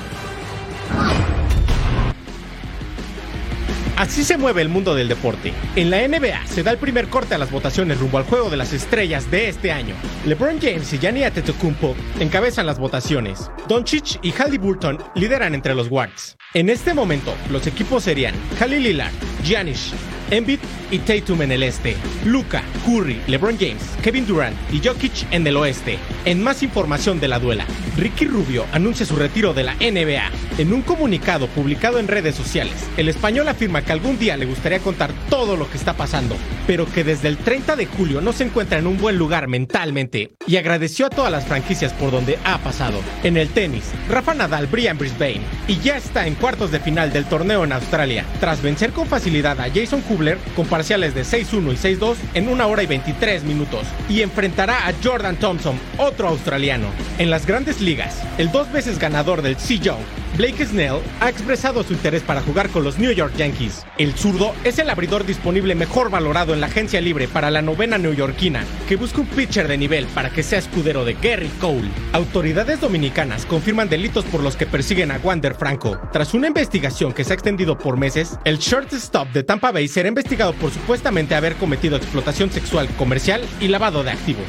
Así 4.02 4.24
se 4.24 4.36
mueve 4.36 4.62
el 4.62 4.68
mundo 4.68 4.96
del 4.96 5.06
deporte. 5.06 5.52
En 5.76 5.88
la 5.88 5.98
NBA 6.08 6.48
se 6.48 6.64
da 6.64 6.72
el 6.72 6.78
primer 6.78 7.06
corte 7.06 7.36
a 7.36 7.38
las 7.38 7.52
votaciones 7.52 8.00
rumbo 8.00 8.18
al 8.18 8.24
juego 8.24 8.50
de 8.50 8.56
las 8.56 8.72
estrellas 8.72 9.30
de 9.30 9.48
este 9.48 9.70
año. 9.70 9.94
LeBron 10.26 10.58
James 10.60 10.92
y 10.92 10.98
Gianni 10.98 11.22
Antetokounmpo 11.22 11.94
encabezan 12.18 12.66
las 12.66 12.80
votaciones. 12.80 13.48
Doncic 13.68 14.18
y 14.20 14.32
Halliburton 14.32 14.98
lideran 15.14 15.54
entre 15.54 15.76
los 15.76 15.88
guards. 15.88 16.36
En 16.52 16.68
este 16.68 16.94
momento, 16.94 17.32
los 17.48 17.68
equipos 17.68 18.02
serían 18.02 18.34
Khalil 18.58 18.82
Lillard, 18.82 19.12
Giannis, 19.44 19.92
Embiid 20.30 20.60
y 20.90 20.98
Tatum 20.98 21.42
en 21.42 21.52
el 21.52 21.62
este, 21.62 21.96
Luca, 22.24 22.62
Curry, 22.84 23.20
LeBron 23.26 23.56
James, 23.58 23.82
Kevin 24.02 24.26
Durant 24.26 24.56
y 24.72 24.80
Jokic 24.86 25.26
en 25.30 25.46
el 25.46 25.56
oeste. 25.56 25.98
En 26.24 26.42
más 26.42 26.62
información 26.62 27.20
de 27.20 27.28
la 27.28 27.38
duela, 27.38 27.66
Ricky 27.96 28.26
Rubio 28.26 28.64
anuncia 28.72 29.06
su 29.06 29.16
retiro 29.16 29.54
de 29.54 29.64
la 29.64 29.74
NBA. 29.74 30.30
En 30.58 30.72
un 30.72 30.82
comunicado 30.82 31.46
publicado 31.48 31.98
en 31.98 32.08
redes 32.08 32.34
sociales, 32.34 32.74
el 32.96 33.08
español 33.08 33.48
afirma 33.48 33.82
que 33.82 33.92
algún 33.92 34.18
día 34.18 34.36
le 34.36 34.46
gustaría 34.46 34.78
contar 34.78 35.12
todo 35.28 35.56
lo 35.56 35.70
que 35.70 35.76
está 35.76 35.94
pasando, 35.94 36.36
pero 36.66 36.86
que 36.86 37.04
desde 37.04 37.28
el 37.28 37.36
30 37.36 37.76
de 37.76 37.86
julio 37.86 38.20
no 38.20 38.32
se 38.32 38.44
encuentra 38.44 38.78
en 38.78 38.86
un 38.86 38.98
buen 38.98 39.16
lugar 39.16 39.48
mentalmente 39.48 40.32
y 40.46 40.56
agradeció 40.56 41.06
a 41.06 41.10
todas 41.10 41.32
las 41.32 41.46
franquicias 41.46 41.92
por 41.92 42.10
donde 42.10 42.38
ha 42.44 42.58
pasado. 42.58 43.00
En 43.22 43.36
el 43.36 43.48
tenis, 43.48 43.84
Rafa 44.08 44.34
Nadal 44.34 44.66
brilla 44.66 44.90
en 44.90 44.98
Brisbane 44.98 45.42
y 45.68 45.78
ya 45.78 45.96
está 45.96 46.26
en 46.26 46.34
cuartos 46.34 46.70
de 46.70 46.80
final 46.80 47.12
del 47.12 47.24
torneo 47.24 47.64
en 47.64 47.72
Australia, 47.72 48.24
tras 48.40 48.62
vencer 48.62 48.92
con 48.92 49.06
facilidad 49.06 49.60
a 49.60 49.70
Jason 49.70 50.00
Kubler 50.02 50.38
con 50.56 50.66
parciales 50.66 51.14
de 51.14 51.22
6-1 51.22 51.72
y 51.72 51.96
6-2 51.96 52.16
en 52.34 52.48
una 52.48 52.66
hora 52.66 52.82
y 52.82 52.86
23 52.86 53.44
minutos 53.44 53.86
y 54.08 54.22
enfrentará 54.22 54.86
a 54.86 54.92
Jordan 55.02 55.36
Thompson, 55.36 55.78
otro 55.98 56.28
australiano. 56.28 56.88
En 57.18 57.30
las 57.30 57.46
grandes 57.46 57.80
ligas, 57.80 58.22
el 58.38 58.50
dos 58.50 58.70
veces 58.72 58.98
ganador 58.98 59.42
del 59.42 59.58
Sea 59.58 59.78
Young, 59.78 60.21
Blake 60.36 60.64
Snell 60.64 61.00
ha 61.20 61.28
expresado 61.28 61.82
su 61.82 61.92
interés 61.92 62.22
para 62.22 62.40
jugar 62.40 62.70
con 62.70 62.84
los 62.84 62.98
New 62.98 63.12
York 63.12 63.34
Yankees. 63.36 63.84
El 63.98 64.14
zurdo 64.14 64.54
es 64.64 64.78
el 64.78 64.88
abridor 64.88 65.26
disponible 65.26 65.74
mejor 65.74 66.08
valorado 66.08 66.54
en 66.54 66.60
la 66.62 66.68
agencia 66.68 67.02
libre 67.02 67.28
para 67.28 67.50
la 67.50 67.60
novena 67.60 67.98
neoyorquina, 67.98 68.64
que 68.88 68.96
busca 68.96 69.20
un 69.20 69.26
pitcher 69.26 69.68
de 69.68 69.76
nivel 69.76 70.06
para 70.06 70.30
que 70.30 70.42
sea 70.42 70.58
escudero 70.58 71.04
de 71.04 71.14
Gary 71.20 71.50
Cole. 71.60 71.90
Autoridades 72.14 72.80
dominicanas 72.80 73.44
confirman 73.44 73.90
delitos 73.90 74.24
por 74.24 74.42
los 74.42 74.56
que 74.56 74.64
persiguen 74.64 75.10
a 75.10 75.18
Wander 75.18 75.54
Franco. 75.54 76.00
Tras 76.12 76.32
una 76.32 76.46
investigación 76.46 77.12
que 77.12 77.24
se 77.24 77.32
ha 77.32 77.34
extendido 77.34 77.76
por 77.76 77.98
meses, 77.98 78.38
el 78.44 78.56
shortstop 78.56 79.28
de 79.32 79.42
Tampa 79.42 79.70
Bay 79.70 79.86
será 79.86 80.08
investigado 80.08 80.54
por 80.54 80.70
supuestamente 80.70 81.34
haber 81.34 81.56
cometido 81.56 81.96
explotación 81.96 82.50
sexual 82.50 82.88
comercial 82.96 83.42
y 83.60 83.68
lavado 83.68 84.02
de 84.02 84.12
activos. 84.12 84.46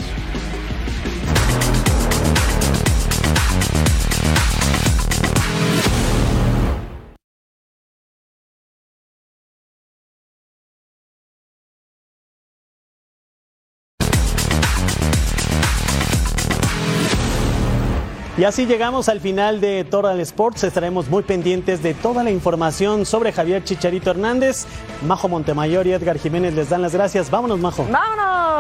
Y 18.36 18.46
así 18.46 18.66
llegamos 18.66 19.10
al 19.10 19.20
final 19.20 19.62
de 19.62 19.84
Total 19.84 20.20
Sports. 20.22 20.64
Estaremos 20.64 21.08
muy 21.08 21.22
pendientes 21.22 21.84
de 21.84 21.94
toda 21.94 22.24
la 22.24 22.32
información 22.32 23.06
sobre 23.06 23.32
Javier 23.32 23.64
Chicharito 23.64 24.10
Hernández. 24.10 24.66
Majo 25.06 25.30
Montemayor 25.30 25.86
y 25.86 25.92
Edgar 25.92 26.18
Jiménez 26.18 26.56
les 26.56 26.70
dan 26.70 26.82
las 26.82 26.94
gracias. 26.94 27.30
Vámonos, 27.30 27.60
Majo. 27.60 27.86
¡Vámonos! 27.92 28.54